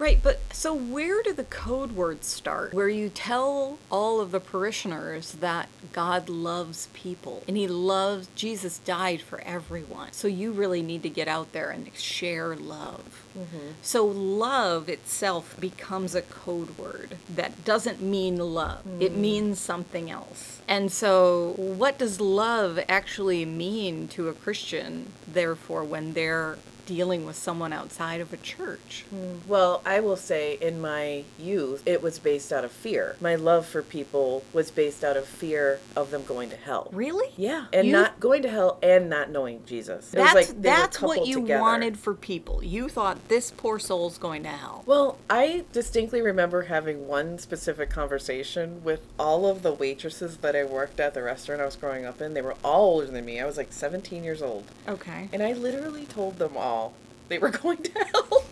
Right, 0.00 0.18
but 0.22 0.40
so 0.50 0.72
where 0.72 1.22
do 1.22 1.34
the 1.34 1.44
code 1.44 1.92
words 1.92 2.26
start? 2.26 2.72
Where 2.72 2.88
you 2.88 3.10
tell 3.10 3.78
all 3.90 4.18
of 4.18 4.30
the 4.30 4.40
parishioners 4.40 5.32
that 5.32 5.68
God 5.92 6.30
loves 6.30 6.88
people 6.94 7.44
and 7.46 7.54
he 7.54 7.68
loves, 7.68 8.28
Jesus 8.34 8.78
died 8.78 9.20
for 9.20 9.42
everyone. 9.42 10.12
So 10.12 10.26
you 10.26 10.52
really 10.52 10.80
need 10.80 11.02
to 11.02 11.10
get 11.10 11.28
out 11.28 11.52
there 11.52 11.68
and 11.68 11.94
share 11.94 12.56
love. 12.56 13.26
Mm-hmm. 13.38 13.72
So 13.82 14.06
love 14.06 14.88
itself 14.88 15.60
becomes 15.60 16.14
a 16.14 16.22
code 16.22 16.78
word 16.78 17.18
that 17.28 17.66
doesn't 17.66 18.00
mean 18.00 18.38
love, 18.38 18.80
it 19.00 19.12
mm. 19.12 19.18
means 19.18 19.60
something 19.60 20.10
else. 20.10 20.62
And 20.66 20.90
so, 20.90 21.54
what 21.56 21.98
does 21.98 22.20
love 22.20 22.80
actually 22.88 23.44
mean 23.44 24.08
to 24.08 24.28
a 24.28 24.32
Christian, 24.32 25.12
therefore, 25.28 25.84
when 25.84 26.14
they're 26.14 26.58
dealing 26.90 27.24
with 27.24 27.36
someone 27.36 27.72
outside 27.72 28.20
of 28.20 28.32
a 28.32 28.36
church? 28.36 29.04
Hmm. 29.10 29.34
Well, 29.46 29.80
I 29.86 30.00
will 30.00 30.16
say 30.16 30.58
in 30.60 30.80
my 30.80 31.22
youth, 31.38 31.84
it 31.86 32.02
was 32.02 32.18
based 32.18 32.52
out 32.52 32.64
of 32.64 32.72
fear. 32.72 33.14
My 33.20 33.36
love 33.36 33.64
for 33.64 33.80
people 33.80 34.42
was 34.52 34.72
based 34.72 35.04
out 35.04 35.16
of 35.16 35.24
fear 35.24 35.78
of 35.94 36.10
them 36.10 36.24
going 36.24 36.50
to 36.50 36.56
hell. 36.56 36.88
Really? 36.92 37.28
Yeah, 37.36 37.66
and 37.72 37.86
You- 37.86 37.92
not 37.92 38.18
going 38.18 38.42
to 38.42 38.50
hell 38.50 38.78
and 38.82 39.08
not 39.08 39.30
knowing 39.30 39.62
Jesus. 39.66 40.12
It 40.12 40.18
was 40.18 40.32
That's 40.32 40.34
like 40.34 40.62
that's 40.62 41.00
what 41.00 41.26
you 41.28 41.42
together. 41.42 41.60
wanted 41.60 41.96
for 41.96 42.12
people. 42.12 42.60
You 42.64 42.88
thought 42.88 43.28
this 43.28 43.52
poor 43.56 43.78
soul's 43.78 44.18
going 44.18 44.42
to 44.42 44.48
hell. 44.48 44.82
Well, 44.84 45.16
I 45.30 45.64
distinctly 45.72 46.20
remember 46.20 46.62
having 46.62 47.06
one 47.06 47.38
specific 47.38 47.88
conversation 47.90 48.82
with 48.82 49.00
all 49.16 49.46
of 49.46 49.62
the 49.62 49.72
waitresses 49.72 50.38
that 50.38 50.56
I 50.56 50.64
worked 50.64 50.98
at 50.98 51.14
the 51.14 51.22
restaurant 51.22 51.62
I 51.62 51.66
was 51.66 51.76
growing 51.76 52.04
up 52.04 52.20
in. 52.20 52.34
They 52.34 52.42
were 52.42 52.56
all 52.64 52.80
older 52.94 53.06
than 53.06 53.24
me. 53.24 53.38
I 53.38 53.46
was 53.46 53.56
like 53.56 53.72
17 53.72 54.24
years 54.24 54.42
old. 54.42 54.64
Okay. 54.88 55.28
And 55.32 55.42
I 55.42 55.52
literally 55.52 56.06
told 56.06 56.38
them 56.38 56.56
all 56.56 56.79
they 57.28 57.38
were 57.38 57.48
going 57.62 57.78
to 57.82 57.92
hell. 57.92 58.44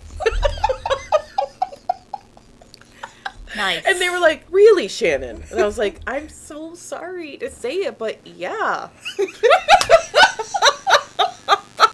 Nice. 3.57 3.83
And 3.87 3.99
they 4.01 4.09
were 4.09 4.21
like, 4.21 4.45
"Really, 4.51 4.88
Shannon?" 4.88 5.43
And 5.51 5.61
I 5.61 5.67
was 5.67 5.79
like, 5.79 6.01
"I'm 6.07 6.29
so 6.29 6.75
sorry 6.75 7.37
to 7.38 7.51
say 7.51 7.75
it, 7.88 7.99
but 7.99 8.25
yeah." 8.27 8.88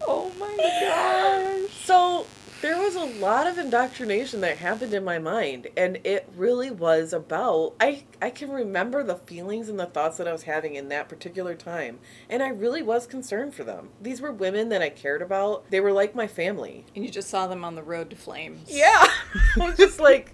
oh 0.06 0.30
my 0.38 0.56
gosh. 0.82 1.70
So 1.84 2.26
there 2.64 2.78
was 2.78 2.94
a 2.94 3.04
lot 3.20 3.46
of 3.46 3.58
indoctrination 3.58 4.40
that 4.40 4.56
happened 4.56 4.94
in 4.94 5.04
my 5.04 5.18
mind, 5.18 5.66
and 5.76 5.98
it 6.02 6.26
really 6.34 6.70
was 6.70 7.12
about 7.12 7.74
I 7.78 8.04
I 8.22 8.30
can 8.30 8.50
remember 8.50 9.04
the 9.04 9.16
feelings 9.16 9.68
and 9.68 9.78
the 9.78 9.84
thoughts 9.84 10.16
that 10.16 10.26
I 10.26 10.32
was 10.32 10.44
having 10.44 10.74
in 10.74 10.88
that 10.88 11.10
particular 11.10 11.54
time, 11.54 11.98
and 12.30 12.42
I 12.42 12.48
really 12.48 12.80
was 12.80 13.06
concerned 13.06 13.54
for 13.54 13.64
them. 13.64 13.90
These 14.00 14.22
were 14.22 14.32
women 14.32 14.70
that 14.70 14.80
I 14.80 14.88
cared 14.88 15.20
about. 15.20 15.70
They 15.70 15.80
were 15.80 15.92
like 15.92 16.14
my 16.14 16.26
family. 16.26 16.86
And 16.96 17.04
you 17.04 17.10
just 17.10 17.28
saw 17.28 17.46
them 17.46 17.66
on 17.66 17.74
the 17.74 17.82
road 17.82 18.08
to 18.08 18.16
flames. 18.16 18.70
Yeah, 18.70 19.08
I 19.60 19.66
was 19.66 19.76
just 19.76 20.00
like, 20.00 20.32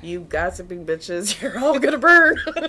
"You 0.00 0.20
gossiping 0.20 0.86
bitches, 0.86 1.40
you're 1.42 1.58
all 1.58 1.80
gonna 1.80 1.98
burn." 1.98 2.38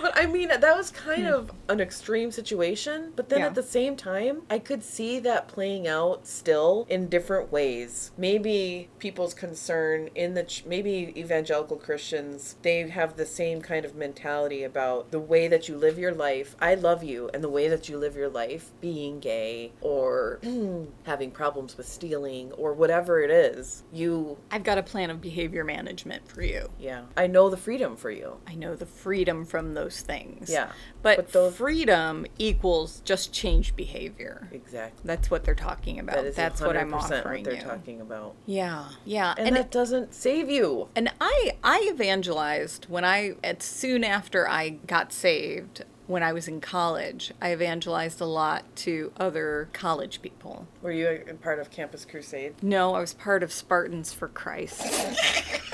But 0.00 0.16
I 0.16 0.26
mean, 0.26 0.47
that 0.58 0.76
was 0.76 0.90
kind 0.90 1.26
hmm. 1.26 1.32
of 1.32 1.50
an 1.68 1.80
extreme 1.80 2.30
situation. 2.30 3.12
But 3.16 3.28
then 3.28 3.40
Yeah. 3.40 3.46
at 3.46 3.54
the 3.54 3.62
same 3.62 3.96
time, 3.96 4.42
I 4.50 4.58
could 4.58 4.82
see 4.82 5.18
that 5.20 5.48
playing 5.48 5.86
out 5.86 6.26
still 6.26 6.86
in 6.88 7.08
different 7.08 7.52
ways. 7.52 8.10
Maybe 8.16 8.88
people's 8.98 9.34
concern 9.34 10.10
in 10.14 10.34
the, 10.34 10.44
ch- 10.44 10.64
maybe 10.66 11.12
evangelical 11.16 11.76
Christians, 11.76 12.56
they 12.62 12.88
have 12.88 13.16
the 13.16 13.26
same 13.26 13.60
kind 13.60 13.84
of 13.84 13.94
mentality 13.94 14.62
about 14.62 15.10
the 15.10 15.20
way 15.20 15.48
that 15.48 15.68
you 15.68 15.76
live 15.76 15.98
your 15.98 16.12
life. 16.14 16.56
I 16.60 16.74
love 16.74 17.02
you, 17.02 17.30
and 17.32 17.42
the 17.42 17.48
way 17.48 17.68
that 17.68 17.88
you 17.88 17.98
live 17.98 18.16
your 18.16 18.28
life, 18.28 18.70
being 18.80 19.20
gay 19.20 19.72
or 19.80 20.40
having 21.04 21.30
problems 21.30 21.76
with 21.76 21.88
stealing 21.88 22.52
or 22.52 22.72
whatever 22.72 23.20
it 23.20 23.30
is, 23.30 23.82
you, 23.92 24.36
I've 24.50 24.64
got 24.64 24.78
a 24.78 24.82
plan 24.82 25.10
of 25.10 25.20
behavior 25.20 25.64
management 25.64 26.28
for 26.28 26.42
you. 26.42 26.68
yeah, 26.78 27.02
I 27.16 27.26
know 27.26 27.50
the 27.50 27.56
freedom 27.56 27.96
for 27.96 28.10
you. 28.10 28.38
I 28.46 28.54
know 28.54 28.74
the 28.74 28.86
freedom 28.86 29.44
from 29.44 29.74
those 29.74 30.00
things. 30.00 30.47
Yeah, 30.48 30.72
But, 31.02 31.16
but 31.16 31.32
those- 31.32 31.56
freedom 31.56 32.26
equals 32.38 33.00
just 33.04 33.32
change 33.32 33.76
behavior. 33.76 34.48
Exactly. 34.52 35.00
That's 35.04 35.30
what 35.30 35.44
they're 35.44 35.54
talking 35.54 35.98
about. 35.98 36.16
That 36.16 36.24
is 36.26 36.36
That's 36.36 36.60
what 36.60 36.76
I'm 36.76 36.90
100% 36.90 36.94
offering 37.20 37.42
what 37.42 37.44
they're 37.44 37.54
you. 37.54 37.60
talking 37.68 38.00
about. 38.00 38.34
Yeah, 38.46 38.88
yeah. 39.04 39.34
And, 39.38 39.54
that 39.56 39.70
doesn't 39.70 40.14
save 40.14 40.50
you. 40.50 40.88
And 40.96 41.10
I 41.20 41.52
I 41.62 41.88
evangelized 41.92 42.86
when 42.88 43.04
I 43.04 43.34
at 43.44 43.62
soon 43.62 44.04
after 44.04 44.48
I 44.48 44.70
got 44.70 45.12
saved 45.12 45.84
when 46.06 46.22
I 46.22 46.32
was 46.32 46.48
in 46.48 46.60
college. 46.60 47.32
I 47.42 47.52
evangelized 47.52 48.20
a 48.22 48.24
lot 48.24 48.64
to 48.76 49.12
other 49.18 49.68
college 49.74 50.22
people. 50.22 50.66
Were 50.80 50.90
you 50.92 51.06
a 51.28 51.34
part 51.34 51.58
of 51.58 51.70
Campus 51.70 52.06
Crusade? 52.06 52.54
No, 52.62 52.94
I 52.94 53.00
was 53.00 53.12
part 53.12 53.42
of 53.42 53.52
Spartans 53.52 54.12
for 54.14 54.28
Christ. 54.28 54.80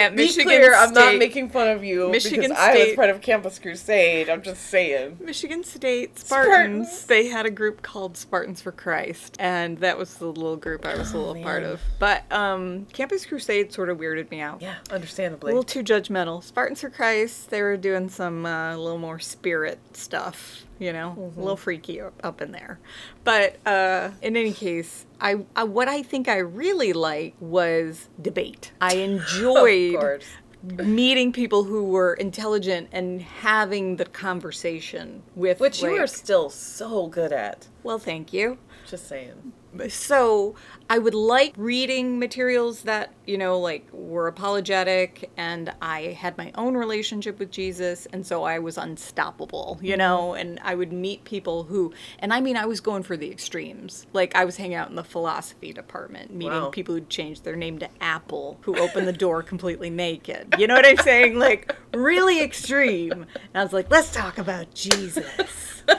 At 0.04 0.16
Michigan 0.16 0.46
clear, 0.46 0.76
I'm 0.76 0.94
not 0.94 1.18
making 1.18 1.50
fun 1.50 1.68
of 1.70 1.84
you 1.84 2.10
Michigan 2.10 2.42
because 2.50 2.58
I 2.58 2.74
was 2.78 2.94
part 2.96 3.10
of 3.10 3.22
Campus 3.22 3.58
Crusade. 3.60 4.30
I'm 4.30 4.42
just 4.42 4.64
saying. 4.64 5.18
Michigan 5.22 5.64
State 5.64 6.20
Spartans, 6.20 6.88
Spartans. 6.90 7.06
they 7.06 7.28
had 7.28 7.46
a 7.46 7.52
group 7.52 7.82
called 7.82 8.18
Spartans 8.18 8.62
for 8.62 8.72
Christ, 8.72 9.38
and 9.40 9.78
that 9.80 9.98
was 9.98 10.16
the 10.18 10.28
little 10.28 10.58
group 10.58 10.86
I 10.86 10.96
was 10.96 11.14
a 11.14 11.18
little 11.18 11.42
part 11.42 11.64
Oh, 11.64 11.74
of. 11.74 11.82
But 12.00 12.30
um, 12.32 12.86
Campus 12.94 13.26
Crusade 13.26 13.72
sort 13.72 13.90
of 13.90 13.98
weirded 13.98 14.30
me 14.32 14.42
out. 14.42 14.62
Yeah, 14.62 14.76
understandably. 14.92 15.52
A 15.52 15.56
little 15.56 15.64
too 15.64 15.84
judgmental. 15.84 16.44
Spartans 16.44 16.82
for 16.82 16.90
Christ, 16.90 17.50
they 17.50 17.62
were 17.62 17.78
doing 17.78 18.10
some 18.10 18.46
uh, 18.46 18.76
a 18.76 18.78
little 18.78 18.98
more 18.98 19.20
spirit 19.20 19.80
stuff, 19.96 20.66
you 20.80 20.92
know, 20.94 21.16
Mm-hmm. 21.20 21.40
a 21.40 21.44
little 21.44 21.58
freaky 21.58 22.02
up, 22.02 22.42
in 22.42 22.52
there. 22.52 22.80
But 23.24 23.58
uh, 23.66 24.12
in 24.22 24.36
any 24.36 24.54
case, 24.54 25.06
I, 25.22 25.46
I 25.56 25.64
what 25.64 25.88
I 25.88 26.02
think 26.04 26.28
I 26.28 26.38
really 26.38 26.94
liked 26.94 27.42
was 27.42 28.10
debate. 28.22 28.72
I 28.82 28.96
enjoyed 29.10 30.24
meeting 30.64 31.34
people 31.34 31.66
who 31.66 31.84
were 31.86 32.14
intelligent 32.14 32.88
and 32.92 33.22
having 33.22 33.98
the 33.98 34.06
conversation 34.06 35.24
with 35.36 35.60
Which 35.60 35.82
you 35.82 35.90
are 36.02 36.08
still 36.08 36.50
so 36.50 37.08
good 37.08 37.34
at. 37.34 37.68
well 37.84 38.00
thank 38.00 38.32
you 38.32 38.58
Just 38.88 39.08
saying. 39.10 39.52
So 39.90 40.56
I 40.90 41.00
would 41.00 41.14
like 41.14 41.54
reading 41.58 42.20
materials 42.20 42.84
that, 42.84 43.14
you 43.26 43.38
know, 43.38 43.60
like 43.60 43.88
were 43.92 44.28
apologetic 44.28 45.32
and 45.38 45.74
I 45.82 46.18
had 46.20 46.38
my 46.38 46.52
own 46.56 46.76
relationship 46.76 47.40
with 47.40 47.52
Jesus 47.52 48.06
and 48.14 48.26
so 48.26 48.44
I 48.44 48.60
was 48.60 48.78
unstoppable, 48.78 49.80
you 49.82 49.98
know, 49.98 50.30
mm-hmm. 50.30 50.40
and 50.40 50.60
I 50.64 50.76
would 50.76 50.94
meet 50.94 51.24
people 51.24 51.64
who 51.64 51.94
and 52.20 52.34
I 52.34 52.42
mean 52.42 52.58
I 52.58 52.66
was 52.66 52.80
going 52.80 53.04
for 53.04 53.18
the 53.18 53.32
extremes. 53.32 54.06
Like 54.14 54.36
I 54.36 54.46
was 54.46 54.58
hanging 54.58 54.76
out 54.76 54.90
in 54.90 54.96
the 54.96 55.04
philosophy 55.04 55.74
department, 55.74 56.34
meeting 56.34 56.54
Wow. 56.54 56.70
people 56.70 56.96
who'd 56.96 57.10
changed 57.10 57.44
their 57.44 57.56
name 57.56 57.80
to 57.80 57.90
Apple, 58.02 58.60
who 58.62 58.78
opened 58.78 59.08
the 59.08 59.14
door 59.14 59.42
completely 59.42 59.90
naked. 59.90 60.54
You 60.58 60.68
know 60.68 60.76
what 60.76 60.86
I'm 60.86 60.98
saying? 60.98 61.40
Like 61.40 61.76
really 61.94 62.42
extreme. 62.42 63.12
And 63.12 63.28
I 63.56 63.64
was 63.64 63.74
like, 63.74 63.90
let's 63.90 64.12
talk 64.12 64.38
about 64.38 64.74
Jesus. 64.74 65.84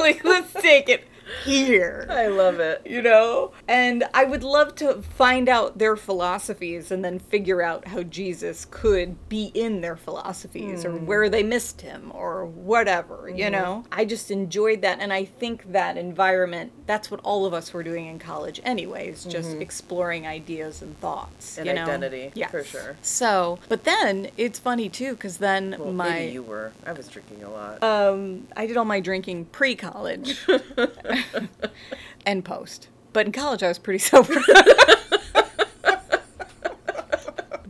like 0.00 0.24
let's 0.24 0.59
take 0.70 0.88
it 0.88 1.04
here. 1.44 2.06
I 2.10 2.26
love 2.26 2.60
it. 2.60 2.82
you 2.86 3.02
know? 3.02 3.52
And 3.68 4.04
i 4.14 4.24
would 4.24 4.42
love 4.42 4.74
to 4.76 5.02
find 5.02 5.48
out 5.48 5.78
their 5.78 5.96
philosophies 5.96 6.90
and 6.90 7.04
then 7.04 7.18
figure 7.18 7.62
out 7.62 7.88
how 7.88 8.02
jesus 8.02 8.66
could 8.70 9.28
be 9.28 9.46
in 9.54 9.80
their 9.80 9.96
philosophies 9.96 10.84
or 10.84 10.92
hmm. 10.92 11.06
where 11.06 11.28
they 11.28 11.42
missed 11.42 11.80
him 11.80 12.10
or 12.14 12.44
whatever 12.44 13.28
you 13.28 13.44
mm-hmm. 13.44 13.52
know? 13.52 13.84
I 13.92 14.04
just 14.04 14.30
enjoyed 14.30 14.82
that 14.82 15.00
and 15.00 15.12
i 15.12 15.24
think 15.24 15.72
that 15.72 15.96
environment 15.96 16.72
that's 16.90 17.08
what 17.10 17.20
all 17.22 17.46
of 17.46 17.54
us 17.54 17.72
were 17.72 17.84
doing 17.84 18.06
in 18.06 18.18
college 18.18 18.60
anyways 18.64 19.24
just 19.24 19.52
exploring 19.66 20.26
ideas 20.26 20.82
and 20.82 20.98
thoughts 20.98 21.56
And 21.56 21.66
you 21.68 21.72
know? 21.74 21.82
identity, 21.84 22.32
Yes. 22.34 22.50
for 22.50 22.64
sure. 22.64 22.96
so 23.00 23.58
but 23.68 23.84
then 23.84 24.30
it's 24.36 24.58
funny 24.58 24.88
too 24.88 25.12
because 25.12 25.36
then 25.36 25.76
Well, 25.78 25.92
my 25.92 26.10
maybe 26.10 26.32
you 26.32 26.42
were. 26.42 26.72
I 26.84 26.92
was 26.92 27.06
drinking 27.06 27.44
a 27.44 27.50
lot. 27.50 27.82
um, 27.82 28.48
I 28.56 28.66
did 28.66 28.76
all 28.76 28.84
my 28.96 28.98
drinking 29.00 29.44
pre-college 29.52 30.36
and 32.26 32.44
post, 32.44 32.88
but 33.12 33.26
in 33.26 33.32
college 33.32 33.62
I 33.62 33.68
was 33.68 33.78
pretty 33.78 33.98
sober. 34.12 34.34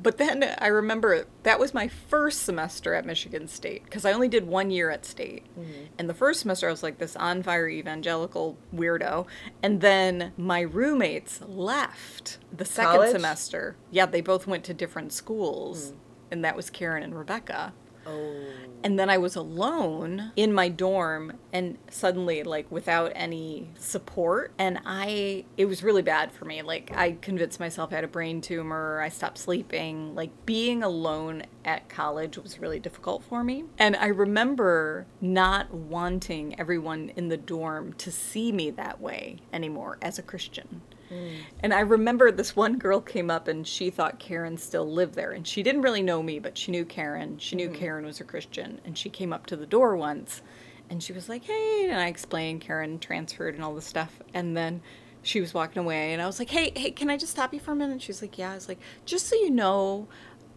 But 0.03 0.19
then 0.19 0.55
I 0.59 0.69
remember 0.69 1.27
that 1.43 1.59
was 1.59 1.75
my 1.75 1.89
first 1.89 2.43
semester 2.43 2.95
at 2.95 3.05
Michigan 3.05 3.49
State 3.49 3.85
because 3.85 4.05
I 4.05 4.13
only 4.13 4.29
did 4.29 4.47
one 4.47 4.71
year 4.71 4.91
at 4.91 5.05
state. 5.05 5.45
Mm-hmm. 5.59 5.87
And 5.99 6.09
the 6.09 6.15
first 6.15 6.41
semester 6.41 6.69
I 6.69 6.71
was 6.71 6.83
like 6.83 6.99
this 6.99 7.17
on 7.17 7.43
fire 7.43 7.69
evangelical 7.69 8.57
weirdo, 8.75 9.27
and 9.63 9.81
then 9.81 10.33
my 10.37 10.61
roommates 10.61 11.41
left 11.47 12.39
the 12.57 12.65
second 12.65 12.93
College? 12.93 13.13
semester. 13.13 13.77
Yeah, 13.91 14.07
they 14.07 14.21
both 14.21 14.47
went 14.47 14.65
to 14.65 14.75
different 14.75 15.13
schools, 15.13 15.93
mm. 15.93 15.97
and 16.31 16.45
that 16.45 16.57
was 16.57 16.71
Karen 16.71 17.03
and 17.03 17.17
Rebecca. 17.17 17.73
Oh. 18.11 18.61
And 18.83 18.99
then 18.99 19.11
I 19.11 19.18
was 19.18 19.37
alone 19.37 20.33
in 20.37 20.55
my 20.55 20.68
dorm 20.70 21.35
and 21.53 21.77
suddenly 21.90 22.42
like 22.42 22.70
without 22.70 23.12
any 23.14 23.68
support 23.79 24.53
and 24.59 24.81
I 24.87 25.44
it 25.57 25.66
was 25.66 25.83
really 25.83 26.03
bad 26.03 26.33
for 26.33 26.46
me. 26.46 26.62
Like 26.62 26.90
I 26.96 27.12
convinced 27.20 27.61
myself 27.61 27.92
I 27.92 27.96
had 27.96 28.05
a 28.05 28.09
brain 28.09 28.40
tumor, 28.40 29.01
I 29.01 29.11
stopped 29.11 29.38
sleeping. 29.38 30.14
Like 30.14 30.31
being 30.46 30.83
alone 30.83 31.42
at 31.64 31.88
college 31.90 32.38
was 32.38 32.59
really 32.59 32.81
difficult 32.81 33.23
for 33.23 33.44
me. 33.44 33.64
And 33.79 33.96
I 33.96 34.07
remember 34.07 35.07
not 35.20 35.75
wanting 35.75 36.59
everyone 36.59 37.12
in 37.16 37.29
the 37.29 37.37
dorm 37.37 37.92
to 37.94 38.11
see 38.11 38.51
me 38.51 38.70
that 38.70 39.01
way 39.01 39.38
anymore 39.53 39.99
as 40.01 40.18
a 40.18 40.23
Christian. 40.23 40.81
Mm. 41.11 41.37
And 41.61 41.75
I 41.75 41.81
remember 41.81 42.31
this 42.31 42.55
one 42.55 42.79
girl 42.79 43.01
came 43.01 43.31
up 43.31 43.49
and 43.49 43.66
she 43.66 43.90
thought 43.90 44.18
Karen 44.18 44.57
still 44.57 44.90
lived 44.90 45.14
there. 45.14 45.33
And 45.33 45.46
she 45.46 45.62
didn't 45.62 45.83
really 45.83 46.03
know 46.03 46.23
me, 46.23 46.38
but 46.38 46.57
she 46.57 46.70
knew 46.70 46.85
Karen. 46.85 47.38
She 47.38 47.57
knew 47.57 47.68
mm-hmm. 47.68 47.79
Karen 47.79 48.07
was 48.07 48.20
a 48.20 48.25
Christian. 48.25 48.81
And 48.85 48.96
she 48.96 49.09
came 49.09 49.33
up 49.33 49.46
to 49.46 49.57
the 49.57 49.66
door 49.66 49.96
once 49.96 50.42
and 50.88 51.03
she 51.03 51.12
was 51.12 51.29
like, 51.29 51.44
hey. 51.44 51.88
And 51.90 52.01
I 52.01 52.07
explained 52.07 52.61
Karen 52.61 52.99
transferred 52.99 53.55
and 53.55 53.64
all 53.64 53.75
this 53.75 53.87
stuff. 53.87 54.20
And 54.35 54.57
then 54.57 54.83
she 55.23 55.40
was 55.40 55.53
walking 55.53 55.81
away 55.81 56.12
and 56.12 56.23
I 56.23 56.27
was 56.27 56.38
like, 56.38 56.51
hey, 56.51 56.73
hey, 56.75 56.90
can 56.90 57.11
I 57.11 57.16
just 57.16 57.33
stop 57.33 57.53
you 57.53 57.61
for 57.61 57.73
a 57.73 57.77
minute? 57.77 58.03
She's 58.03 58.23
like, 58.23 58.38
yeah. 58.38 58.53
I 58.53 58.55
was 58.55 58.68
like, 58.68 58.79
just 59.05 59.27
so 59.27 59.37
you 59.37 59.51
know, 59.51 60.09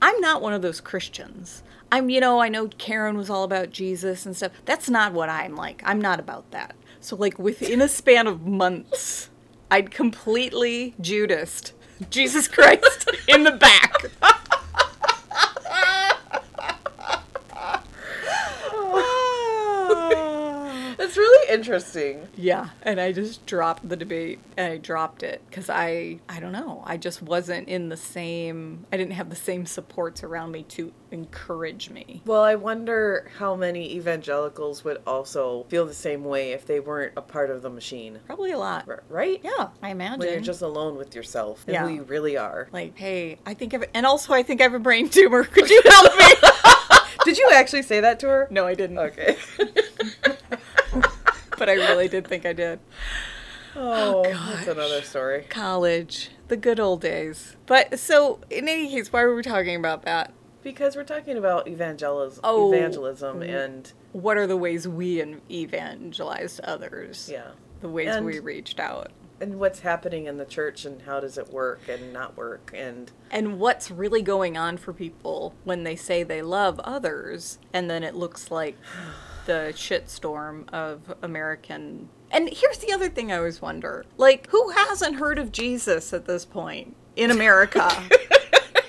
I'm 0.01 0.19
not 0.19 0.41
one 0.41 0.53
of 0.53 0.61
those 0.61 0.81
Christians. 0.81 1.63
I'm, 1.91 2.09
you 2.09 2.19
know, 2.19 2.39
I 2.39 2.49
know 2.49 2.67
Karen 2.67 3.15
was 3.15 3.29
all 3.29 3.43
about 3.43 3.69
Jesus 3.69 4.25
and 4.25 4.35
stuff. 4.35 4.51
That's 4.65 4.89
not 4.89 5.13
what 5.13 5.29
I'm 5.29 5.55
like. 5.55 5.81
I'm 5.85 6.01
not 6.01 6.19
about 6.19 6.49
that. 6.51 6.75
So, 6.99 7.15
like, 7.15 7.37
within 7.37 7.81
a 7.81 7.87
span 7.87 8.27
of 8.27 8.45
months, 8.45 9.29
I'd 9.71 9.91
completely 9.91 10.93
Judased 11.01 11.71
Jesus 12.09 12.47
Christ 12.47 13.09
in 13.27 13.43
the 13.43 13.51
back. 13.51 14.05
It's 21.13 21.17
really 21.19 21.53
interesting. 21.53 22.27
Yeah, 22.35 22.69
and 22.81 22.99
I 22.99 23.11
just 23.11 23.45
dropped 23.45 23.87
the 23.87 23.95
debate 23.95 24.39
and 24.57 24.73
I 24.73 24.77
dropped 24.77 25.21
it 25.21 25.43
because 25.47 25.69
I 25.69 26.17
I 26.27 26.39
don't 26.39 26.51
know 26.53 26.81
I 26.87 26.97
just 26.97 27.21
wasn't 27.21 27.67
in 27.69 27.89
the 27.89 27.97
same 27.97 28.87
I 28.91 28.97
didn't 28.97 29.13
have 29.13 29.29
the 29.29 29.35
same 29.35 29.67
supports 29.67 30.23
around 30.23 30.51
me 30.53 30.63
to 30.69 30.91
encourage 31.11 31.91
me. 31.91 32.23
Well, 32.25 32.41
I 32.41 32.55
wonder 32.55 33.29
how 33.37 33.55
many 33.55 33.93
evangelicals 33.95 34.83
would 34.83 35.03
also 35.05 35.67
feel 35.69 35.85
the 35.85 35.93
same 35.93 36.23
way 36.23 36.53
if 36.53 36.65
they 36.65 36.79
weren't 36.79 37.13
a 37.15 37.21
part 37.21 37.51
of 37.51 37.61
the 37.61 37.69
machine. 37.69 38.17
Probably 38.25 38.49
a 38.51 38.57
lot. 38.57 38.85
R- 38.87 39.03
Right? 39.07 39.39
Yeah, 39.43 39.67
I 39.83 39.89
imagine. 39.91 40.17
When 40.17 40.29
you're 40.29 40.39
just 40.41 40.63
alone 40.63 40.95
with 40.95 41.13
yourself 41.13 41.63
and 41.67 41.75
Yeah. 41.75 41.83
who 41.87 41.93
you 41.93 42.01
really 42.03 42.37
are. 42.37 42.69
like, 42.71 42.97
hey, 42.97 43.37
I 43.45 43.53
think 43.53 43.75
I've 43.75 43.83
and 43.93 44.07
also 44.07 44.33
I 44.33 44.41
think 44.41 44.61
I 44.61 44.63
have 44.63 44.73
a 44.73 44.79
brain 44.79 45.09
tumor. 45.09 45.43
Could 45.55 45.69
you 45.69 45.81
help 45.85 46.17
me? 46.17 46.25
Did 47.25 47.37
you 47.37 47.51
actually 47.53 47.83
say 47.83 47.99
that 47.99 48.19
to 48.21 48.27
her? 48.27 48.47
no, 48.49 48.65
I 48.65 48.73
didn't. 48.73 48.97
Okay. 48.97 49.37
But 51.63 51.69
I 51.69 51.75
really 51.75 52.09
did 52.09 52.27
think 52.27 52.45
I 52.45 52.51
did. 52.51 52.81
oh, 53.77 54.23
that's 54.23 54.67
another 54.67 55.01
story. 55.01 55.45
College, 55.47 56.29
the 56.49 56.57
good 56.57 56.77
old 56.77 56.99
days. 56.99 57.55
But 57.67 57.99
so 57.99 58.41
in 58.49 58.67
any 58.67 58.89
case, 58.89 59.13
why 59.13 59.23
were 59.23 59.33
we 59.33 59.43
talking 59.43 59.77
about 59.77 60.01
that? 60.01 60.33
Because 60.61 60.97
we're 60.97 61.05
talking 61.05 61.37
about 61.37 61.69
evangelism, 61.69 62.41
Oh. 62.43 62.73
evangelism 62.73 63.39
mm-hmm. 63.39 63.49
and 63.49 63.93
What 64.11 64.35
are 64.35 64.45
the 64.45 64.57
ways 64.57 64.89
we 64.89 65.23
evangelized 65.49 66.59
others? 66.65 67.29
yeah, 67.31 67.51
The 67.79 67.87
ways 67.87 68.13
And- 68.13 68.25
we 68.25 68.39
reached 68.39 68.77
out. 68.81 69.13
and 69.39 69.57
what's 69.57 69.79
happening 69.79 70.25
in 70.25 70.35
the 70.35 70.45
church 70.45 70.83
and 70.83 71.03
how 71.03 71.21
does 71.21 71.37
it 71.37 71.49
work 71.53 71.87
and 71.87 72.11
not 72.11 72.35
work 72.35 72.71
and 72.75 73.09
And 73.31 73.57
what's 73.57 73.89
really 73.89 74.21
going 74.21 74.57
on 74.57 74.75
for 74.75 74.91
people 74.91 75.53
when 75.63 75.85
they 75.85 75.95
say 75.95 76.23
they 76.23 76.41
love 76.41 76.81
others 76.81 77.57
and 77.71 77.89
then 77.89 78.03
it 78.03 78.15
looks 78.15 78.51
like 78.51 78.75
the 79.45 79.73
shitstorm 79.75 80.69
of 80.73 81.13
American. 81.21 82.09
And 82.31 82.49
here's 82.51 82.79
the 82.79 82.93
other 82.93 83.09
thing 83.09 83.31
I 83.31 83.37
always 83.37 83.61
wonder 83.61 84.05
like, 84.17 84.49
who 84.49 84.69
hasn't 84.69 85.15
heard 85.15 85.39
of 85.39 85.51
Jesus 85.51 86.13
at 86.13 86.25
this 86.25 86.45
point 86.45 86.95
in 87.15 87.31
America? 87.31 87.91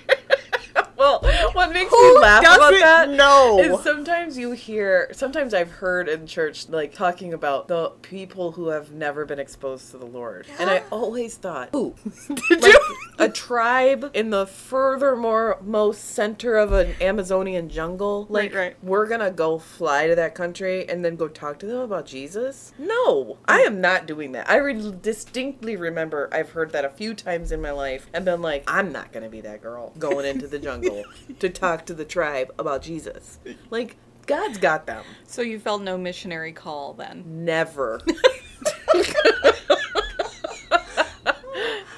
well, 0.97 1.21
what 1.55 1.73
makes 1.73 1.91
Who 1.91 2.15
me 2.15 2.21
laugh 2.21 2.43
about 2.43 2.73
that 2.73 3.11
know? 3.11 3.59
is 3.59 3.83
sometimes 3.83 4.37
you 4.37 4.53
hear, 4.53 5.09
sometimes 5.13 5.55
I've 5.55 5.71
heard 5.71 6.09
in 6.09 6.27
church 6.27 6.69
like 6.69 6.93
talking 6.93 7.33
about 7.33 7.69
the 7.69 7.91
people 8.03 8.53
who 8.53 8.69
have 8.69 8.93
never 8.93 9.25
been 9.25 9.39
exposed 9.39 9.91
to 9.93 9.99
the 9.99 10.07
Lord, 10.07 10.47
and 10.59 10.69
I 10.69 10.83
always 10.91 11.37
thought, 11.37 11.75
ooh, 11.75 11.95
Did 12.49 12.63
like 12.63 12.73
you? 12.73 12.97
a 13.19 13.29
tribe 13.29 14.11
in 14.15 14.31
the 14.31 14.47
furthermore 14.47 15.59
most 15.63 16.05
center 16.05 16.57
of 16.57 16.73
an 16.73 16.95
Amazonian 17.01 17.69
jungle. 17.69 18.27
Like 18.29 18.53
Right, 18.55 18.55
right. 18.55 18.77
we're 18.83 19.07
gonna 19.07 19.31
go 19.31 19.59
fly 19.59 20.07
to 20.09 20.15
that 20.17 20.35
country 20.35 20.89
and 20.89 21.05
then 21.05 21.17
go 21.17 21.29
talk 21.29 21.59
to 21.61 21.67
them 21.67 21.79
about 21.79 22.07
Jesus? 22.07 22.73
No, 22.79 23.25
mm. 23.25 23.37
I 23.47 23.61
am 23.61 23.81
not 23.81 24.07
doing 24.07 24.33
that. 24.33 24.51
I 24.51 24.57
re- 24.57 24.93
distinctly 25.01 25.77
remember 25.77 26.29
I've 26.33 26.51
heard 26.51 26.73
that 26.73 26.85
a 26.85 26.91
few 26.91 27.15
times 27.15 27.53
in 27.53 27.61
my 27.63 27.71
life 27.71 28.07
and 28.13 28.25
been 28.25 28.43
like, 28.43 28.65
I'm 28.67 28.93
not 28.93 29.13
gonna 29.13 29.29
be 29.29 29.41
that 29.43 29.63
girl 29.63 29.93
going 29.99 30.27
into 30.27 30.47
the 30.49 30.59
jungle 30.59 31.05
to 31.45 31.51
talk 31.51 31.87
to 31.87 31.95
the 31.95 32.05
tribe 32.05 32.53
about 32.59 32.83
Jesus. 32.83 33.39
Like 33.71 33.97
God's 34.27 34.59
got 34.59 34.87
them. 34.87 35.05
So 35.27 35.43
you 35.43 35.59
felt 35.59 35.83
no 35.83 35.97
missionary 35.99 36.53
call 36.53 36.95
then? 36.95 37.25
Never. 37.45 38.01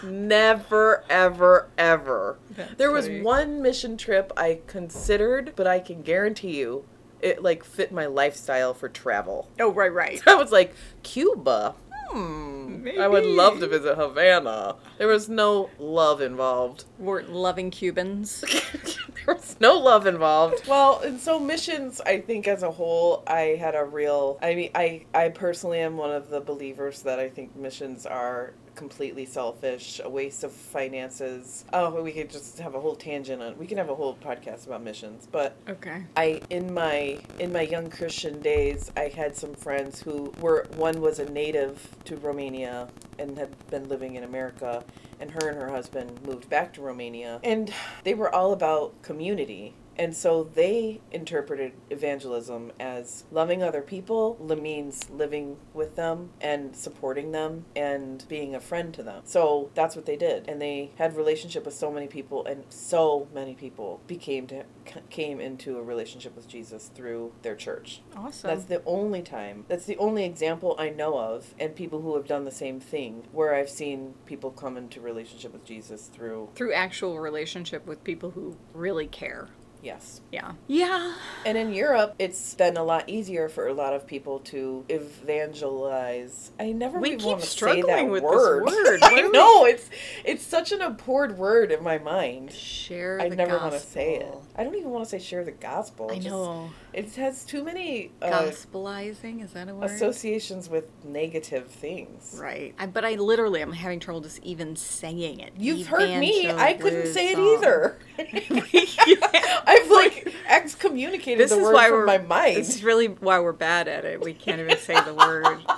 Never, 0.02 1.04
ever, 1.09 1.68
ever. 1.76 2.38
That's 2.50 2.74
there 2.74 2.92
was 2.92 3.09
one 3.09 3.61
mission 3.62 3.96
trip 3.96 4.32
I 4.37 4.61
considered, 4.66 5.54
but 5.56 5.66
I 5.66 5.80
can 5.80 6.02
guarantee 6.02 6.59
you 6.59 6.85
it 7.20 7.42
like 7.42 7.64
fit 7.64 7.92
my 7.92 8.06
lifestyle 8.06 8.74
for 8.74 8.88
travel. 8.88 9.48
Oh, 9.59 9.72
right, 9.72 9.92
right. 9.92 10.22
I 10.26 10.35
was 10.35 10.52
like, 10.52 10.74
Cuba. 11.02 11.74
Hmm. 12.09 12.88
I 12.99 13.09
would 13.09 13.27
love 13.27 13.61
to 13.61 13.66
visit 13.66 13.97
Havana. 13.97 14.77
There 14.99 15.09
was 15.09 15.29
no 15.29 15.71
love 15.79 16.21
involved. 16.21 16.85
Weren't 16.99 17.33
loving 17.33 17.71
Cubans. 17.71 18.40
there 19.27 19.35
was 19.35 19.57
no 19.61 19.79
love 19.79 20.07
involved. 20.07 20.66
Well, 20.69 21.01
and 21.01 21.21
so 21.21 21.38
missions, 21.38 22.01
I 22.01 22.21
think 22.21 22.47
as 22.47 22.62
a 22.62 22.71
whole, 22.71 23.23
I 23.27 23.57
had 23.59 23.75
a 23.75 23.85
real. 23.85 24.38
I 24.40 24.55
mean, 24.55 24.71
I 24.75 25.05
I 25.14 25.31
personally 25.31 25.81
am 25.81 25.97
one 25.97 26.12
of 26.12 26.31
the 26.31 26.40
believers 26.40 27.03
that 27.03 27.19
I 27.19 27.29
think 27.29 27.57
missions 27.57 28.07
are 28.07 28.55
completely 28.77 29.25
selfish, 29.25 30.01
a 30.05 30.09
waste 30.09 30.45
of 30.45 30.53
finances. 30.53 31.65
Oh, 31.73 32.01
we 32.03 32.12
could 32.12 32.31
just 32.31 32.59
have 32.59 32.75
a 32.75 32.81
whole 32.81 32.95
tangent 32.95 33.43
on. 33.43 33.59
We 33.59 33.67
can 33.67 33.79
have 33.79 33.89
a 33.89 33.95
whole 33.95 34.15
podcast 34.17 34.67
about 34.67 34.83
missions, 34.83 35.27
but 35.31 35.57
Okay. 35.69 36.05
I 36.17 36.41
in 36.51 36.73
my 36.73 37.19
in 37.39 37.53
my 37.53 37.62
young 37.62 37.91
Christian 37.91 38.41
days, 38.41 38.93
I 38.97 39.09
had 39.09 39.35
some 39.35 39.55
friends 39.55 40.01
who 40.01 40.33
were 40.41 40.67
one 40.77 41.01
was 41.01 41.19
a 41.19 41.29
native 41.31 41.89
to 42.05 42.17
Romania 42.17 42.89
and 43.19 43.37
had 43.39 43.51
been 43.71 43.89
living 43.89 44.17
in 44.17 44.25
America, 44.25 44.85
and 45.21 45.31
her 45.31 45.49
and 45.49 45.59
her 45.59 45.71
husband 45.71 46.21
moved 46.27 46.49
back 46.51 46.73
to 46.75 46.83
Romania, 46.83 47.41
and 47.43 47.73
they 48.05 48.15
were 48.15 48.33
all 48.33 48.53
about 48.53 49.01
community. 49.03 49.75
And 49.98 50.14
so 50.14 50.44
they 50.44 51.00
interpreted 51.11 51.72
evangelism 51.90 52.72
as 52.78 53.24
loving 53.30 53.62
other 53.62 53.82
people 53.82 54.37
means 54.56 55.09
living 55.11 55.56
with 55.74 55.96
them 55.96 56.30
and 56.40 56.74
supporting 56.74 57.32
them 57.32 57.64
and 57.74 58.24
being 58.28 58.54
a 58.54 58.61
friend 58.61 58.92
to 58.94 59.02
them. 59.02 59.22
So 59.24 59.70
that's 59.74 59.96
what 59.96 60.06
they 60.06 60.16
did. 60.16 60.48
And 60.48 60.61
they 60.61 60.90
had 60.96 61.16
relationship 61.16 61.64
with 61.64 61.74
so 61.74 61.90
many 61.90 62.06
people 62.06 62.44
and 62.46 62.64
so 62.68 63.28
many 63.32 63.54
people 63.54 64.00
became 64.06 64.46
to 64.48 64.64
came 65.11 65.40
into 65.40 65.78
a 65.78 65.82
relationship 65.82 66.37
with 66.37 66.48
Jesus 66.48 66.90
through 66.94 67.32
their 67.42 67.56
church. 67.56 68.02
Awesome. 68.16 68.48
That's 68.48 68.64
the 68.64 68.82
only 68.85 69.22
time. 69.22 69.64
That's 69.68 69.85
the 69.85 69.96
only 69.98 70.24
example 70.24 70.76
I 70.78 70.90
know 70.90 71.18
of 71.18 71.54
and 71.59 71.74
people 71.74 72.02
who 72.02 72.14
have 72.16 72.26
done 72.26 72.44
the 72.44 72.50
same 72.50 72.80
thing 72.80 73.24
where 73.32 73.54
I've 73.54 73.70
seen 73.70 74.14
people 74.26 74.50
come 74.50 74.76
into 74.76 75.00
relationship 75.00 75.52
with 75.52 75.64
Jesus 75.64 76.09
through 76.12 76.50
Through 76.54 76.72
actual 76.72 77.18
relationship 77.18 77.87
with 77.87 78.04
people 78.04 78.30
who 78.30 78.56
really 78.72 79.06
care. 79.06 79.48
Yes. 79.87 80.20
Yeah. 80.33 80.53
Yeah. 80.66 81.14
And 81.46 81.57
in 81.57 81.72
Europe, 81.72 82.14
it's 82.18 82.55
been 82.55 82.77
a 82.77 82.83
lot 82.85 83.09
easier 83.09 83.49
for 83.49 83.68
a 83.68 83.72
lot 83.72 83.94
of 83.94 84.07
people 84.07 84.40
to 84.40 84.85
evangelize. 84.88 86.51
I 86.61 86.72
never 86.72 86.99
We 86.99 87.09
even 87.11 87.18
keep 87.20 87.27
want 87.29 87.40
to 87.40 87.46
say 87.46 87.53
struggling 87.57 87.87
that 87.87 88.11
with 88.11 88.22
this 88.22 88.31
word. 88.33 88.64
word. 88.66 88.99
I 89.03 89.12
What 89.12 89.25
we- 89.25 89.31
know 89.31 89.64
it's 89.64 89.88
it's 90.25 90.44
such 90.44 90.72
an 90.72 90.83
abhorred 90.83 91.38
word 91.38 91.70
in 91.72 91.83
my 91.83 91.99
mind. 91.99 92.53
Share 92.53 93.16
the 93.18 93.22
gospel. 93.22 93.27
I 93.27 93.29
the 93.31 93.37
never 93.37 93.51
gospel. 93.53 93.70
want 93.70 93.83
to 93.83 93.88
say 93.88 94.14
it. 94.16 94.35
I 94.57 94.64
don't 94.64 94.75
even 94.75 94.90
want 94.90 95.05
to 95.05 95.11
say 95.11 95.18
share 95.18 95.44
the 95.44 95.53
gospel. 95.53 96.09
I 96.11 96.14
It 96.14 96.16
just- 96.16 96.27
know. 96.29 96.70
it 96.92 97.14
has 97.14 97.44
too 97.44 97.62
many 97.64 98.11
uh, 98.20 98.31
Gospelizing, 98.42 99.42
is 99.44 99.53
that 99.53 99.68
a 99.68 99.75
word? 99.75 99.90
associations 99.90 100.68
with 100.68 100.85
negative 101.05 101.68
things. 101.68 102.37
Right. 102.40 102.75
I, 102.79 102.87
but 102.87 103.05
I 103.05 103.14
literally 103.14 103.62
am 103.62 103.72
having 103.72 104.01
trouble 104.01 104.20
just 104.22 104.42
even 104.42 104.75
saying 104.77 105.40
it. 105.40 105.53
You've 105.57 105.87
heard 105.87 106.18
me. 106.18 106.51
I 106.51 106.72
couldn't 106.75 107.12
say 107.12 107.31
it 107.33 107.38
either. 107.38 107.99
Evangelism. 108.18 109.76
I've 109.77 109.91
like 109.91 110.35
excommunicated 110.49 111.39
this 111.45 111.51
the 111.51 111.59
is 111.59 111.62
word 111.62 111.75
why 111.75 111.89
from 111.89 111.99
we're 111.99 112.07
my 112.07 112.19
mind. 112.19 112.57
This 112.57 112.75
is 112.77 112.85
really 112.85 113.07
why 113.09 113.41
we're 113.41 113.53
bad 113.53 113.89
at 113.89 114.05
it. 114.05 114.21
We 114.21 114.33
can't 114.35 114.61
even 114.61 114.79
say 114.79 114.95
the 115.05 115.15
word. 115.15 115.59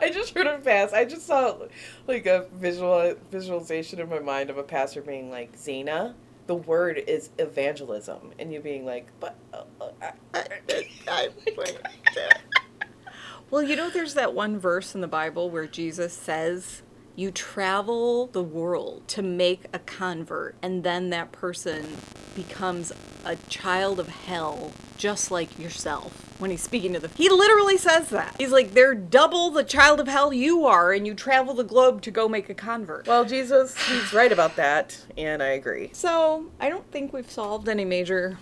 I 0.00 0.10
just 0.10 0.34
heard 0.34 0.46
it 0.46 0.64
pass. 0.64 0.92
I 0.92 1.04
just 1.04 1.26
saw 1.26 1.56
like 2.06 2.26
a 2.26 2.46
visual 2.54 3.14
visualization 3.30 4.00
in 4.00 4.08
my 4.08 4.18
mind 4.18 4.50
of 4.50 4.58
a 4.58 4.62
pastor 4.62 5.00
being 5.02 5.30
like, 5.30 5.56
"Zena, 5.56 6.14
the 6.46 6.54
word 6.54 6.98
is 6.98 7.30
evangelism," 7.38 8.32
and 8.38 8.52
you 8.52 8.60
being 8.60 8.84
like, 8.84 9.06
"But." 9.20 9.36
Uh, 9.52 9.62
uh, 9.80 9.90
I, 10.34 10.48
I, 11.08 11.28
Well, 13.50 13.62
you 13.62 13.76
know, 13.76 13.88
there's 13.88 14.14
that 14.14 14.34
one 14.34 14.58
verse 14.58 14.94
in 14.94 15.00
the 15.00 15.06
Bible 15.06 15.50
where 15.50 15.66
Jesus 15.66 16.12
says, 16.12 16.82
You 17.16 17.30
travel 17.30 18.26
the 18.26 18.42
world 18.42 19.06
to 19.08 19.22
make 19.22 19.66
a 19.72 19.78
convert, 19.78 20.56
and 20.60 20.82
then 20.82 21.10
that 21.10 21.30
person 21.30 21.96
becomes 22.34 22.92
a 23.24 23.36
child 23.48 24.00
of 24.00 24.08
hell 24.08 24.72
just 24.96 25.30
like 25.30 25.56
yourself 25.56 26.34
when 26.40 26.50
he's 26.50 26.62
speaking 26.62 26.92
to 26.94 26.98
the. 26.98 27.08
He 27.14 27.28
literally 27.28 27.76
says 27.76 28.08
that. 28.08 28.34
He's 28.38 28.50
like, 28.50 28.74
They're 28.74 28.94
double 28.94 29.50
the 29.50 29.62
child 29.62 30.00
of 30.00 30.08
hell 30.08 30.32
you 30.32 30.66
are, 30.66 30.92
and 30.92 31.06
you 31.06 31.14
travel 31.14 31.54
the 31.54 31.62
globe 31.62 32.02
to 32.02 32.10
go 32.10 32.28
make 32.28 32.50
a 32.50 32.54
convert. 32.54 33.06
well, 33.06 33.24
Jesus, 33.24 33.76
he's 33.86 34.12
right 34.12 34.32
about 34.32 34.56
that, 34.56 35.00
and 35.16 35.40
I 35.40 35.50
agree. 35.50 35.90
So, 35.92 36.46
I 36.58 36.68
don't 36.68 36.90
think 36.90 37.12
we've 37.12 37.30
solved 37.30 37.68
any 37.68 37.84
major 37.84 38.38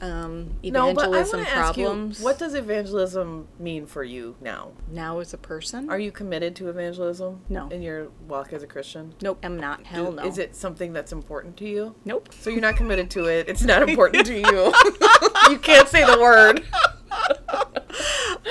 um, 0.00 0.54
No, 0.62 0.92
but 0.92 1.04
I 1.04 1.20
evangelism 1.20 1.40
want 1.40 1.48
to 1.48 1.56
ask 1.56 1.76
you, 1.76 2.24
what 2.24 2.38
does 2.38 2.54
evangelism 2.54 3.48
mean 3.58 3.86
for 3.86 4.04
you 4.04 4.36
now? 4.40 4.72
now 4.90 5.18
as 5.20 5.32
a 5.34 5.38
person? 5.38 5.88
Are 5.90 5.98
you 5.98 6.12
committed 6.12 6.54
to 6.56 6.68
evangelism? 6.68 7.40
No. 7.48 7.68
In 7.68 7.82
your 7.82 8.08
walk 8.28 8.52
as 8.52 8.62
a 8.62 8.66
Christian? 8.66 9.14
Nope, 9.22 9.38
I'm 9.42 9.58
not. 9.58 9.84
Hell 9.84 10.12
no. 10.12 10.24
Is 10.24 10.38
it 10.38 10.54
something 10.54 10.92
that's 10.92 11.12
important 11.12 11.56
to 11.58 11.68
you? 11.68 11.94
Nope. 12.04 12.28
So 12.38 12.50
you're 12.50 12.60
not 12.60 12.76
committed 12.76 13.10
to 13.12 13.26
it. 13.26 13.48
It's 13.48 13.62
not 13.62 13.88
important 13.88 14.26
to 14.26 14.34
you. 14.34 14.74
you 15.50 15.58
can't 15.58 15.88
say 15.88 16.04
the 16.04 16.20
word. 16.20 16.64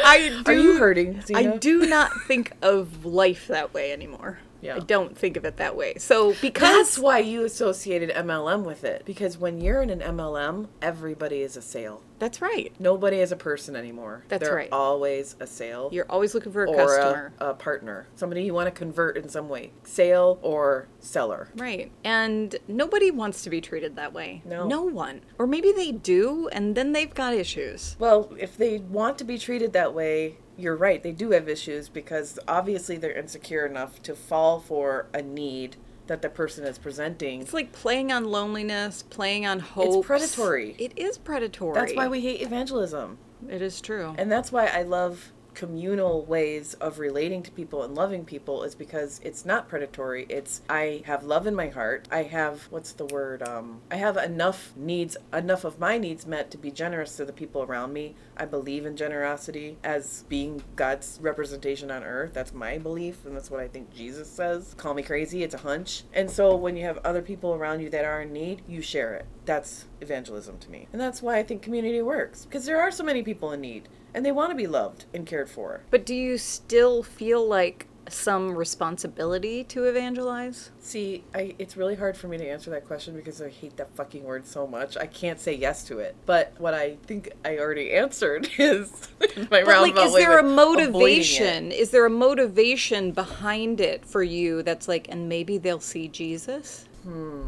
I 0.03 0.29
do, 0.45 0.51
Are 0.51 0.53
you 0.53 0.77
hurting? 0.77 1.23
I 1.33 1.57
do 1.57 1.85
not 1.85 2.11
think 2.27 2.53
of 2.61 3.05
life 3.05 3.47
that 3.47 3.73
way 3.73 3.91
anymore. 3.91 4.39
Yeah. 4.65 4.75
I 4.77 4.79
don't 4.79 5.17
think 5.17 5.37
of 5.37 5.45
it 5.45 5.57
that 5.57 5.75
way. 5.75 5.95
So 5.97 6.29
That's 6.29 6.41
because 6.41 6.99
why 6.99 7.19
you 7.19 7.45
associated 7.45 8.09
MLM 8.09 8.63
with 8.63 8.83
it. 8.83 9.03
Because 9.05 9.37
when 9.37 9.61
you're 9.61 9.81
in 9.81 9.89
an 9.89 9.99
MLM, 9.99 10.67
everybody 10.81 11.41
is 11.41 11.55
a 11.55 11.61
sale. 11.61 12.01
that's 12.17 12.41
right. 12.41 12.73
Nobody 12.79 13.17
is 13.19 13.31
a 13.31 13.35
person 13.35 13.75
anymore. 13.75 14.23
That's 14.29 14.43
They're 14.43 14.55
right. 14.55 14.69
always 14.71 15.35
a 15.39 15.47
sale. 15.47 15.89
You're 15.91 16.09
always 16.09 16.33
looking 16.33 16.51
for 16.51 16.63
a 16.63 16.67
customer. 16.73 17.33
A, 17.39 17.49
a 17.49 17.53
partner. 17.53 18.07
Somebody 18.15 18.43
you 18.43 18.53
want 18.53 18.67
to 18.67 18.71
convert 18.71 19.17
in 19.17 19.27
some 19.29 19.49
way. 19.49 19.71
Sale 19.83 20.39
or 20.41 20.87
seller. 20.99 21.49
Right. 21.55 21.91
And 22.03 22.55
nobody 22.67 23.11
wants 23.11 23.43
to 23.43 23.49
be 23.49 23.61
treated 23.61 23.95
that 23.97 24.13
way. 24.13 24.41
No. 24.45 24.65
No 24.67 24.81
one. 24.83 25.21
Or 25.37 25.45
maybe 25.45 25.71
they 25.71 25.91
do 25.91 26.47
and 26.51 26.75
then 26.75 26.93
they've 26.93 27.13
got 27.13 27.33
issues. 27.33 27.95
Well, 27.99 28.33
if 28.39 28.57
they 28.57 28.77
want 28.79 29.17
to 29.19 29.23
be 29.23 29.37
treated 29.37 29.73
that 29.73 29.93
way, 29.93 30.37
you're 30.57 30.75
right. 30.75 31.01
They 31.01 31.11
do 31.11 31.31
have 31.31 31.49
issues 31.49 31.89
because 31.89 32.39
obviously 32.47 32.97
they're 32.97 33.11
insecure 33.11 33.65
enough 33.65 34.01
to 34.03 34.15
fall 34.15 34.59
for 34.59 35.07
a 35.13 35.21
need 35.21 35.77
that 36.07 36.21
the 36.21 36.29
person 36.29 36.65
is 36.65 36.77
presenting. 36.77 37.41
It's 37.41 37.53
like 37.53 37.71
playing 37.71 38.11
on 38.11 38.25
loneliness, 38.25 39.03
playing 39.03 39.45
on 39.45 39.59
hope. 39.59 39.97
It's 39.97 40.07
predatory. 40.07 40.75
It 40.77 40.97
is 40.97 41.17
predatory. 41.17 41.73
That's 41.73 41.95
why 41.95 42.07
we 42.07 42.21
hate 42.21 42.41
evangelism. 42.41 43.17
It 43.49 43.61
is 43.61 43.81
true. 43.81 44.15
And 44.17 44.31
that's 44.31 44.51
why 44.51 44.67
I 44.67 44.83
love 44.83 45.31
communal 45.55 46.25
ways 46.25 46.73
of 46.75 46.99
relating 46.99 47.41
to 47.41 47.51
people 47.51 47.81
and 47.83 47.95
loving 47.95 48.25
people 48.25 48.63
is 48.63 48.75
because 48.75 49.19
it's 49.23 49.45
not 49.45 49.67
predatory. 49.67 50.25
It's 50.29 50.61
I 50.69 51.01
have 51.05 51.23
love 51.23 51.47
in 51.47 51.55
my 51.55 51.69
heart. 51.69 52.07
I 52.11 52.23
have 52.23 52.63
what's 52.69 52.91
the 52.91 53.05
word? 53.05 53.41
Um 53.41 53.81
I 53.89 53.95
have 53.95 54.17
enough 54.17 54.73
needs 54.75 55.17
enough 55.33 55.63
of 55.63 55.79
my 55.79 55.97
needs 55.97 56.27
met 56.27 56.51
to 56.51 56.57
be 56.57 56.69
generous 56.69 57.15
to 57.17 57.25
the 57.25 57.33
people 57.33 57.63
around 57.63 57.93
me. 57.93 58.15
I 58.37 58.45
believe 58.45 58.85
in 58.85 58.97
generosity 58.97 59.77
as 59.83 60.25
being 60.27 60.63
God's 60.75 61.17
representation 61.21 61.89
on 61.89 62.03
earth. 62.03 62.33
That's 62.33 62.53
my 62.53 62.77
belief 62.77 63.25
and 63.25 63.35
that's 63.35 63.49
what 63.49 63.61
I 63.61 63.67
think 63.67 63.93
Jesus 63.93 64.29
says. 64.29 64.75
Call 64.77 64.93
me 64.93 65.03
crazy, 65.03 65.43
it's 65.43 65.55
a 65.55 65.59
hunch. 65.59 66.03
And 66.13 66.29
so 66.29 66.55
when 66.55 66.75
you 66.75 66.83
have 66.83 66.99
other 67.03 67.21
people 67.21 67.53
around 67.53 67.79
you 67.79 67.89
that 67.89 68.05
are 68.05 68.21
in 68.21 68.33
need, 68.33 68.61
you 68.67 68.81
share 68.81 69.15
it. 69.15 69.25
That's 69.45 69.85
evangelism 70.01 70.57
to 70.59 70.69
me. 70.69 70.87
And 70.91 71.01
that's 71.01 71.21
why 71.21 71.37
I 71.37 71.43
think 71.43 71.61
community 71.61 72.01
works 72.01 72.43
because 72.43 72.65
there 72.65 72.81
are 72.81 72.91
so 72.91 73.03
many 73.03 73.23
people 73.23 73.51
in 73.53 73.61
need 73.61 73.87
and 74.15 74.25
they 74.25 74.31
want 74.31 74.49
to 74.49 74.55
be 74.55 74.65
loved 74.65 75.05
and 75.13 75.27
cared 75.27 75.49
for. 75.49 75.81
But 75.91 76.05
do 76.05 76.15
you 76.15 76.37
still 76.39 77.03
feel 77.03 77.45
like 77.47 77.85
some 78.07 78.55
responsibility 78.55 79.63
to 79.63 79.83
evangelize? 79.85 80.69
See, 80.79 81.23
I, 81.33 81.55
it's 81.57 81.75
really 81.75 81.95
hard 81.95 82.15
for 82.15 82.27
me 82.27 82.37
to 82.37 82.47
answer 82.47 82.69
that 82.69 82.85
question 82.85 83.15
because 83.15 83.41
I 83.41 83.49
hate 83.49 83.77
that 83.77 83.95
fucking 83.95 84.23
word 84.23 84.45
so 84.45 84.67
much. 84.67 84.95
I 84.95 85.07
can't 85.07 85.39
say 85.39 85.53
yes 85.55 85.83
to 85.85 85.99
it. 85.99 86.15
But 86.25 86.53
what 86.59 86.73
I 86.75 86.97
think 87.07 87.31
I 87.43 87.57
already 87.57 87.91
answered 88.03 88.47
is 88.57 89.09
my 89.19 89.27
But 89.49 89.51
like, 89.51 89.67
roundabout 89.67 90.05
is 90.07 90.13
way 90.13 90.21
there 90.21 90.37
a 90.37 90.45
of 90.45 90.51
avoiding 90.51 90.79
it. 90.85 90.91
motivation? 90.93 91.71
Is 91.71 91.89
there 91.89 92.05
a 92.05 92.09
motivation 92.11 93.11
behind 93.11 93.81
it 93.81 94.05
for 94.05 94.23
you 94.23 94.61
that's 94.63 94.87
like, 94.87 95.07
and 95.09 95.27
maybe 95.27 95.57
they'll 95.57 95.79
see 95.79 96.07
Jesus? 96.07 96.85
Hmm. 97.03 97.41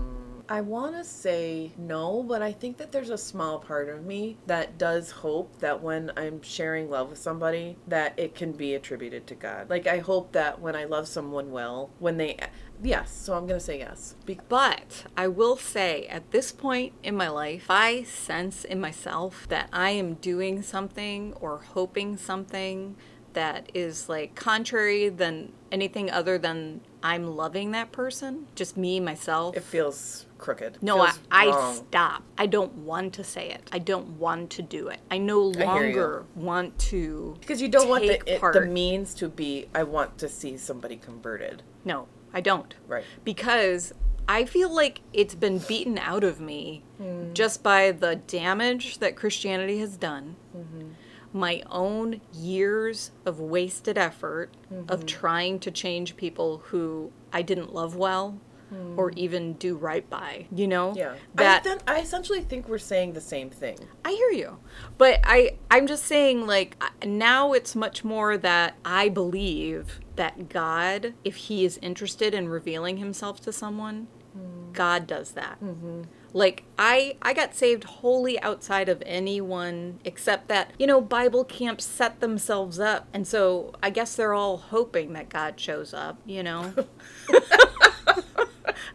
I 0.50 0.62
want 0.62 0.96
to 0.96 1.04
say 1.04 1.72
no, 1.78 2.24
but 2.24 2.42
I 2.42 2.54
think 2.54 2.78
that 2.78 2.92
there's 2.92 3.10
a 3.10 3.18
small 3.18 3.60
part 3.60 3.90
of 3.90 4.06
me 4.06 4.38
that 4.48 4.78
does 4.78 5.12
hope 5.12 5.60
that 5.60 5.82
when 5.82 6.12
I'm 6.16 6.42
sharing 6.42 6.90
love 6.90 7.10
with 7.10 7.20
somebody, 7.20 7.76
that 7.88 8.18
it 8.18 8.34
can 8.34 8.54
be 8.54 8.74
attributed 8.74 9.28
to 9.28 9.36
God. 9.36 9.70
Like 9.70 9.88
I 9.88 9.98
hope 9.98 10.32
that 10.32 10.62
when 10.62 10.76
I 10.76 10.86
love 10.86 11.08
someone 11.08 11.52
well, 11.52 11.90
when 12.00 12.16
they 12.18 12.38
yes, 12.82 13.12
so 13.12 13.34
I'm 13.34 13.48
going 13.48 13.60
to 13.60 13.66
say 13.66 13.80
yes. 13.80 14.16
Be- 14.26 14.40
But 14.48 15.06
I 15.18 15.28
will 15.28 15.58
say, 15.58 16.06
at 16.08 16.32
this 16.32 16.52
point 16.52 16.94
in 17.04 17.16
my 17.18 17.28
life, 17.28 17.66
I 17.70 18.04
sense 18.04 18.64
in 18.64 18.80
myself 18.80 19.48
that 19.50 19.68
I 19.74 19.90
am 19.92 20.14
doing 20.16 20.62
something 20.62 21.34
or 21.42 21.58
hoping 21.74 22.16
something 22.16 22.96
that 23.34 23.70
is 23.74 24.08
like 24.08 24.36
contrary 24.36 25.10
than 25.10 25.52
anything 25.72 26.10
other 26.10 26.38
than 26.38 26.82
I'm 27.04 27.36
loving 27.36 27.72
that 27.72 27.92
person, 27.92 28.48
just 28.56 28.78
me 28.78 29.00
myself. 29.00 29.56
it 29.58 29.64
feels 29.64 30.27
crooked. 30.38 30.78
no, 30.82 31.00
I, 31.02 31.14
I 31.32 31.48
wrong. 31.48 31.76
stop. 31.76 32.24
I 32.38 32.46
don't 32.46 32.74
want 32.74 33.14
to 33.14 33.24
say 33.24 33.50
it. 33.50 33.68
I 33.72 33.80
don't 33.80 34.08
want 34.20 34.50
to 34.52 34.62
do 34.62 34.88
it. 34.90 35.00
I 35.12 35.18
no 35.18 35.42
longer 35.42 36.26
want 36.36 36.78
to 36.92 37.36
Because 37.40 37.62
you 37.62 37.68
don't 37.70 37.90
want 37.90 38.04
the, 38.04 38.22
it, 38.36 38.42
the 38.54 38.62
means 38.62 39.14
to 39.16 39.30
be, 39.30 39.68
I 39.76 39.84
want 39.84 40.18
to 40.20 40.30
see 40.30 40.58
somebody 40.58 40.96
converted. 40.98 41.64
No, 41.86 42.08
I 42.34 42.42
don't. 42.42 42.74
Right. 42.88 43.04
Because 43.24 43.94
I 44.30 44.44
feel 44.46 44.74
like 44.74 45.02
it's 45.14 45.36
been 45.36 45.60
beaten 45.60 45.98
out 45.98 46.24
of 46.24 46.40
me 46.40 46.84
Hmm. 46.98 47.34
just 47.34 47.62
by 47.64 47.92
the 47.92 48.16
damage 48.16 48.98
that 49.00 49.16
Christianity 49.16 49.80
has 49.80 49.98
done. 49.98 50.36
Mm-hmm. 50.56 50.90
my 51.34 51.62
own 51.70 52.22
years 52.34 53.12
of 53.26 53.40
wasted 53.40 53.98
effort 53.98 54.50
of 54.88 55.06
trying 55.06 55.60
to 55.60 55.70
change 55.70 56.16
people 56.18 56.60
who 56.68 57.12
I 57.32 57.42
didn't 57.44 57.74
love 57.74 57.96
well 57.96 58.40
or 58.96 59.12
even 59.12 59.54
do 59.54 59.76
right 59.76 60.10
by. 60.10 60.48
You 60.54 60.68
know? 60.68 60.94
Yeah. 60.96 61.16
That 61.36 61.62
I, 61.62 61.70
then, 61.70 61.78
I 61.88 62.00
essentially 62.00 62.42
think 62.42 62.68
we're 62.68 62.78
saying 62.78 63.14
the 63.14 63.22
same 63.22 63.50
thing. 63.50 63.78
I 64.04 64.12
hear 64.12 64.32
you. 64.32 64.58
But 64.98 65.20
I 65.24 65.58
I'm 65.72 65.88
just 65.88 66.06
saying 66.06 66.46
like 66.46 66.82
now 67.06 67.54
it's 67.54 67.76
much 67.76 68.04
more 68.04 68.38
that 68.38 68.76
I 68.84 69.10
believe 69.10 70.00
that 70.16 70.50
God 70.50 71.14
if 71.24 71.36
he 71.36 71.64
is 71.64 71.80
interested 71.82 72.34
in 72.34 72.50
revealing 72.50 72.98
himself 72.98 73.40
to 73.42 73.54
someone, 73.54 74.08
hmm. 74.34 74.72
God 74.74 75.08
does 75.08 75.32
that. 75.32 75.60
Mm-hmm. 75.64 76.04
Like 76.34 76.64
I 76.78 77.16
I 77.22 77.34
got 77.34 77.56
saved 77.56 77.86
wholly 77.86 78.40
outside 78.42 78.90
of 78.90 79.02
anyone 79.06 80.00
except 80.04 80.50
that, 80.50 80.72
you 80.78 80.86
know, 80.88 81.02
Bible 81.02 81.44
camps 81.44 81.86
set 81.86 82.20
themselves 82.20 82.80
up. 82.80 83.08
And 83.14 83.28
so 83.28 83.74
I 83.82 83.90
guess 83.90 84.16
they're 84.16 84.34
all 84.34 84.58
hoping 84.58 85.14
that 85.14 85.30
God 85.30 85.60
shows 85.60 85.94
up, 85.94 86.20
you 86.26 86.44
know. 86.44 86.74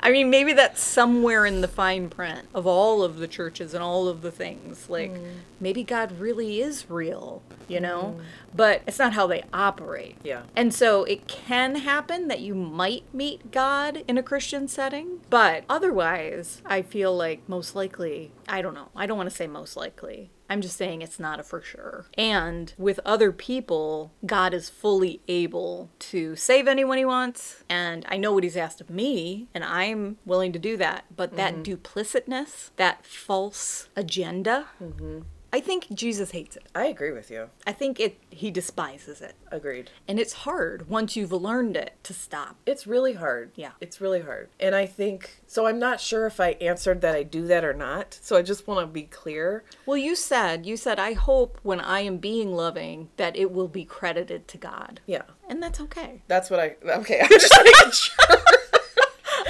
I 0.00 0.10
mean, 0.10 0.30
maybe 0.30 0.52
that's 0.52 0.82
somewhere 0.82 1.46
in 1.46 1.60
the 1.60 1.68
fine 1.68 2.08
print 2.08 2.48
of 2.54 2.66
all 2.66 3.02
of 3.02 3.18
the 3.18 3.28
churches 3.28 3.74
and 3.74 3.82
all 3.82 4.08
of 4.08 4.22
the 4.22 4.30
things. 4.30 4.88
Like, 4.88 5.12
mm. 5.12 5.34
maybe 5.60 5.82
God 5.82 6.18
really 6.18 6.60
is 6.60 6.90
real, 6.90 7.42
you 7.68 7.80
know? 7.80 8.16
Mm-hmm. 8.16 8.26
But 8.54 8.82
it's 8.86 8.98
not 8.98 9.12
how 9.14 9.26
they 9.26 9.44
operate. 9.52 10.16
Yeah. 10.22 10.42
And 10.54 10.74
so 10.74 11.04
it 11.04 11.26
can 11.26 11.76
happen 11.76 12.28
that 12.28 12.40
you 12.40 12.54
might 12.54 13.04
meet 13.12 13.50
God 13.50 14.04
in 14.06 14.18
a 14.18 14.22
Christian 14.22 14.68
setting, 14.68 15.20
but 15.30 15.64
otherwise, 15.68 16.62
I 16.66 16.82
feel 16.82 17.16
like 17.16 17.48
most 17.48 17.74
likely, 17.74 18.32
I 18.48 18.62
don't 18.62 18.74
know. 18.74 18.88
I 18.94 19.06
don't 19.06 19.16
want 19.16 19.30
to 19.30 19.36
say 19.36 19.46
most 19.46 19.76
likely. 19.76 20.30
I'm 20.52 20.60
just 20.60 20.76
saying 20.76 21.00
it's 21.00 21.18
not 21.18 21.40
a 21.40 21.42
for 21.42 21.62
sure. 21.62 22.04
And 22.18 22.74
with 22.76 23.00
other 23.06 23.32
people, 23.32 24.12
God 24.26 24.52
is 24.52 24.68
fully 24.68 25.22
able 25.26 25.88
to 26.10 26.36
save 26.36 26.68
anyone 26.68 26.98
he 26.98 27.06
wants. 27.06 27.64
And 27.70 28.04
I 28.06 28.18
know 28.18 28.34
what 28.34 28.44
he's 28.44 28.56
asked 28.56 28.82
of 28.82 28.90
me, 28.90 29.48
and 29.54 29.64
I'm 29.64 30.18
willing 30.26 30.52
to 30.52 30.58
do 30.58 30.76
that. 30.76 31.06
But 31.16 31.36
that 31.36 31.54
mm-hmm. 31.54 31.72
duplicitness, 31.72 32.70
that 32.76 33.06
false 33.06 33.88
agenda, 33.96 34.66
mm-hmm. 34.82 35.20
I 35.52 35.60
think 35.60 35.88
Jesus 35.92 36.30
hates 36.30 36.56
it. 36.56 36.64
I 36.74 36.86
agree 36.86 37.12
with 37.12 37.30
you. 37.30 37.50
I 37.66 37.72
think 37.72 38.00
it 38.00 38.18
he 38.30 38.50
despises 38.50 39.20
it. 39.20 39.34
Agreed. 39.50 39.90
And 40.08 40.18
it's 40.18 40.32
hard 40.32 40.88
once 40.88 41.14
you've 41.14 41.32
learned 41.32 41.76
it 41.76 41.94
to 42.04 42.14
stop. 42.14 42.56
It's 42.64 42.86
really 42.86 43.12
hard. 43.12 43.52
Yeah. 43.54 43.72
It's 43.80 44.00
really 44.00 44.22
hard. 44.22 44.48
And 44.58 44.74
I 44.74 44.86
think, 44.86 45.42
so 45.46 45.66
I'm 45.66 45.78
not 45.78 46.00
sure 46.00 46.26
if 46.26 46.40
I 46.40 46.52
answered 46.52 47.02
that 47.02 47.14
I 47.14 47.22
do 47.22 47.46
that 47.48 47.64
or 47.64 47.74
not. 47.74 48.18
So 48.22 48.36
I 48.36 48.42
just 48.42 48.66
want 48.66 48.80
to 48.80 48.86
be 48.86 49.02
clear. 49.02 49.64
Well, 49.84 49.98
you 49.98 50.16
said, 50.16 50.64
you 50.64 50.78
said, 50.78 50.98
I 50.98 51.12
hope 51.12 51.60
when 51.62 51.80
I 51.80 52.00
am 52.00 52.16
being 52.16 52.54
loving 52.54 53.10
that 53.18 53.36
it 53.36 53.52
will 53.52 53.68
be 53.68 53.84
credited 53.84 54.48
to 54.48 54.58
God. 54.58 55.00
Yeah. 55.06 55.22
And 55.48 55.62
that's 55.62 55.80
okay. 55.80 56.22
That's 56.28 56.48
what 56.48 56.60
I, 56.60 56.76
okay. 56.84 57.20
I'm 57.22 57.28
just 57.28 57.54
making 57.62 57.92
sure. 57.92 58.36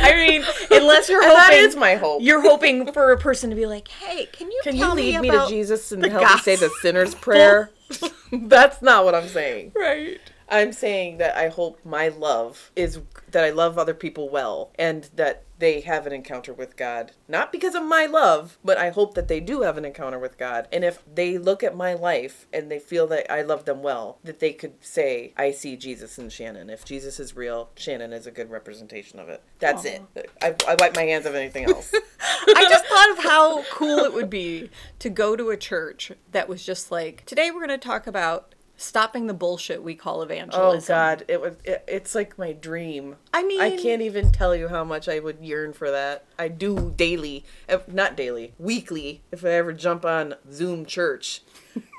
I 0.02 0.14
mean, 0.14 0.44
unless 0.70 1.08
you're 1.08 1.22
hoping. 1.26 1.36
that 1.36 1.52
is 1.52 1.76
my 1.76 1.94
hope. 1.94 2.22
You're 2.22 2.42
hoping 2.42 2.92
for 2.92 3.12
a 3.12 3.18
person 3.18 3.50
to 3.50 3.56
be 3.56 3.66
like, 3.66 3.88
hey, 3.88 4.26
can 4.26 4.50
you 4.50 4.60
Can 4.62 4.76
you 4.76 4.92
lead 4.92 5.20
me 5.20 5.30
to 5.30 5.46
Jesus 5.48 5.92
and 5.92 6.04
help 6.04 6.28
me 6.28 6.38
say 6.40 6.56
the 6.56 6.70
sinner's 6.80 7.14
prayer? 7.26 7.70
That's 8.32 8.82
not 8.82 9.04
what 9.04 9.14
I'm 9.14 9.28
saying. 9.28 9.72
Right. 9.74 10.20
I'm 10.48 10.72
saying 10.72 11.18
that 11.18 11.36
I 11.36 11.48
hope 11.48 11.78
my 11.84 12.08
love 12.08 12.70
is 12.76 13.00
that 13.30 13.44
I 13.44 13.50
love 13.50 13.78
other 13.78 13.94
people 13.94 14.28
well 14.28 14.70
and 14.78 15.08
that 15.16 15.44
they 15.62 15.80
have 15.82 16.08
an 16.08 16.12
encounter 16.12 16.52
with 16.52 16.76
God. 16.76 17.12
Not 17.28 17.52
because 17.52 17.76
of 17.76 17.84
my 17.84 18.04
love, 18.04 18.58
but 18.64 18.78
I 18.78 18.90
hope 18.90 19.14
that 19.14 19.28
they 19.28 19.38
do 19.38 19.62
have 19.62 19.78
an 19.78 19.84
encounter 19.84 20.18
with 20.18 20.36
God. 20.36 20.66
And 20.72 20.82
if 20.82 21.04
they 21.06 21.38
look 21.38 21.62
at 21.62 21.76
my 21.76 21.94
life 21.94 22.48
and 22.52 22.68
they 22.68 22.80
feel 22.80 23.06
that 23.06 23.30
I 23.30 23.42
love 23.42 23.64
them 23.64 23.80
well, 23.80 24.18
that 24.24 24.40
they 24.40 24.52
could 24.54 24.84
say, 24.84 25.32
I 25.36 25.52
see 25.52 25.76
Jesus 25.76 26.18
in 26.18 26.30
Shannon. 26.30 26.68
If 26.68 26.84
Jesus 26.84 27.20
is 27.20 27.36
real, 27.36 27.70
Shannon 27.76 28.12
is 28.12 28.26
a 28.26 28.32
good 28.32 28.50
representation 28.50 29.20
of 29.20 29.28
it. 29.28 29.40
That's 29.60 29.84
it. 29.84 30.02
I, 30.42 30.56
I 30.66 30.74
wipe 30.80 30.96
my 30.96 31.04
hands 31.04 31.26
of 31.26 31.36
anything 31.36 31.66
else. 31.66 31.94
I 32.20 32.66
just 32.68 32.86
thought 32.86 33.10
of 33.12 33.18
how 33.22 33.62
cool 33.70 34.00
it 34.00 34.12
would 34.12 34.30
be 34.30 34.68
to 34.98 35.08
go 35.08 35.36
to 35.36 35.50
a 35.50 35.56
church 35.56 36.10
that 36.32 36.48
was 36.48 36.66
just 36.66 36.90
like, 36.90 37.24
today 37.24 37.52
we're 37.52 37.64
going 37.64 37.68
to 37.68 37.78
talk 37.78 38.08
about 38.08 38.56
stopping 38.82 39.26
the 39.26 39.34
bullshit 39.34 39.82
we 39.82 39.94
call 39.94 40.22
evangelism. 40.22 40.62
Oh 40.62 40.70
evangelism. 40.70 40.94
God, 40.94 41.24
it 41.28 41.40
was. 41.40 41.54
It, 41.64 41.84
it's 41.88 42.14
like 42.14 42.38
my 42.38 42.52
dream. 42.52 43.16
I 43.32 43.42
mean, 43.42 43.60
I 43.60 43.76
can't 43.76 44.02
even 44.02 44.32
tell 44.32 44.54
you 44.54 44.68
how 44.68 44.84
much 44.84 45.08
I 45.08 45.18
would 45.18 45.38
yearn 45.40 45.72
for 45.72 45.90
that. 45.90 46.24
I 46.38 46.48
do 46.48 46.92
daily, 46.96 47.44
if, 47.68 47.88
not 47.88 48.16
daily, 48.16 48.54
weekly. 48.58 49.22
If 49.30 49.44
I 49.44 49.50
ever 49.50 49.72
jump 49.72 50.04
on 50.04 50.34
Zoom 50.50 50.84
church, 50.86 51.42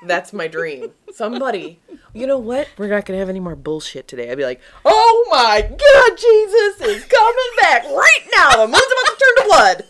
that's 0.06 0.32
my 0.32 0.46
dream. 0.48 0.92
Somebody, 1.14 1.80
you 2.12 2.26
know 2.26 2.38
what? 2.38 2.68
We're 2.76 2.88
not 2.88 3.04
gonna 3.04 3.18
have 3.18 3.28
any 3.28 3.40
more 3.40 3.56
bullshit 3.56 4.08
today. 4.08 4.30
I'd 4.30 4.38
be 4.38 4.44
like, 4.44 4.60
oh 4.84 5.28
my 5.30 5.62
God, 5.62 6.18
Jesus 6.18 6.80
is 6.80 7.04
coming 7.04 7.52
back 7.60 7.84
right 7.84 8.28
now. 8.34 8.56
The 8.56 8.66
moon's 8.66 8.82
about 8.92 9.06
to 9.06 9.16
turn 9.20 9.36
to 9.36 9.44
blood. 9.46 9.84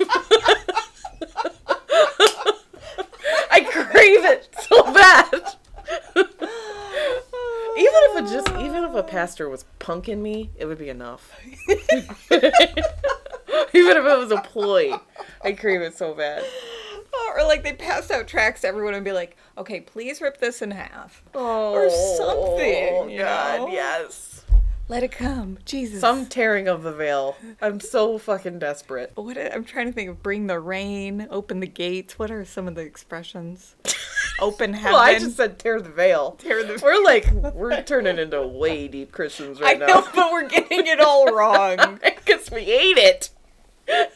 I 3.50 3.60
crave 3.60 4.24
it 4.24 4.48
so 4.68 4.82
bad. 4.92 5.56
Even 7.76 8.00
if 8.06 8.22
it 8.22 8.26
just, 8.32 8.48
even 8.60 8.83
if 8.94 9.04
a 9.04 9.08
pastor 9.08 9.48
was 9.48 9.64
punking 9.80 10.18
me, 10.18 10.50
it 10.56 10.66
would 10.66 10.78
be 10.78 10.88
enough. 10.88 11.36
even 11.68 11.82
if 12.30 14.04
it 14.04 14.18
was 14.18 14.30
a 14.30 14.40
ploy, 14.40 14.92
I 15.42 15.52
crave 15.52 15.80
it 15.80 15.98
so 15.98 16.14
bad. 16.14 16.44
Oh, 17.12 17.34
or 17.36 17.44
like 17.44 17.64
they 17.64 17.72
pass 17.72 18.10
out 18.10 18.28
tracts 18.28 18.60
to 18.60 18.68
everyone 18.68 18.94
and 18.94 19.04
be 19.04 19.12
like, 19.12 19.36
okay, 19.58 19.80
please 19.80 20.20
rip 20.20 20.38
this 20.38 20.62
in 20.62 20.70
half. 20.70 21.22
Oh, 21.34 21.88
something, 22.16 23.10
you 23.10 23.18
God, 23.18 23.60
know? 23.60 23.68
yes. 23.68 24.44
Let 24.86 25.02
it 25.02 25.12
come. 25.12 25.58
Jesus. 25.64 26.00
Some 26.00 26.26
tearing 26.26 26.68
of 26.68 26.82
the 26.82 26.92
veil. 26.92 27.36
I'm 27.62 27.80
so 27.80 28.18
fucking 28.18 28.58
desperate. 28.58 29.12
What 29.14 29.38
I'm 29.38 29.64
trying 29.64 29.86
to 29.86 29.92
think 29.92 30.10
of 30.10 30.22
bring 30.22 30.46
the 30.46 30.60
rain, 30.60 31.26
open 31.30 31.60
the 31.60 31.66
gates. 31.66 32.18
What 32.18 32.30
are 32.30 32.44
some 32.44 32.68
of 32.68 32.74
the 32.74 32.82
expressions? 32.82 33.76
Open 34.40 34.72
heaven. 34.74 34.92
Well, 34.94 35.00
I 35.00 35.18
just 35.18 35.36
said 35.36 35.58
tear 35.58 35.80
the 35.80 35.88
veil. 35.90 36.32
Tear 36.32 36.64
the- 36.64 36.76
Veil. 36.78 36.80
We're 36.82 37.04
like, 37.04 37.30
we're 37.54 37.82
turning 37.82 38.18
into 38.18 38.46
way 38.46 38.88
deep 38.88 39.12
Christians 39.12 39.60
right 39.60 39.76
I 39.76 39.80
right 39.80 39.88
know, 39.88 40.00
now. 40.00 40.10
but 40.14 40.32
we're 40.32 40.48
getting 40.48 40.86
it 40.86 41.00
all 41.00 41.26
wrong. 41.34 42.00
Because 42.02 42.50
we 42.50 42.60
ate 42.62 42.98
it. 42.98 43.30
I 43.88 44.06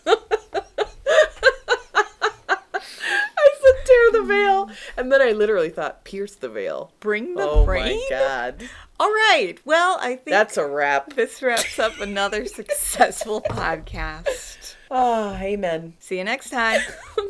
said 3.61 3.85
tear 3.87 4.13
the 4.13 4.23
veil. 4.27 4.71
And 4.97 5.13
then 5.13 5.23
I 5.23 5.33
literally 5.33 5.71
thought 5.71 6.05
pierce 6.05 6.35
the 6.35 6.49
veil. 6.49 6.93
Bring 7.01 7.35
the 7.35 7.43
Oh 7.49 7.65
rain. 7.65 7.97
my 7.97 8.07
god. 8.11 8.69
All 9.01 9.09
right. 9.11 9.55
Well, 9.65 9.99
I 10.01 10.17
think 10.17 10.31
That's 10.31 10.57
a 10.57 10.67
wrap. 10.67 11.15
this 11.15 11.41
wraps 11.43 11.79
up 11.79 12.01
another 12.01 12.45
successful 12.47 13.41
podcast. 13.43 14.75
Ah, 14.91 15.39
amen. 15.41 15.95
See 16.01 16.19
you 16.19 16.25
next 16.25 16.51
time. 16.51 16.81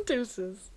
Deuces. 0.07 0.68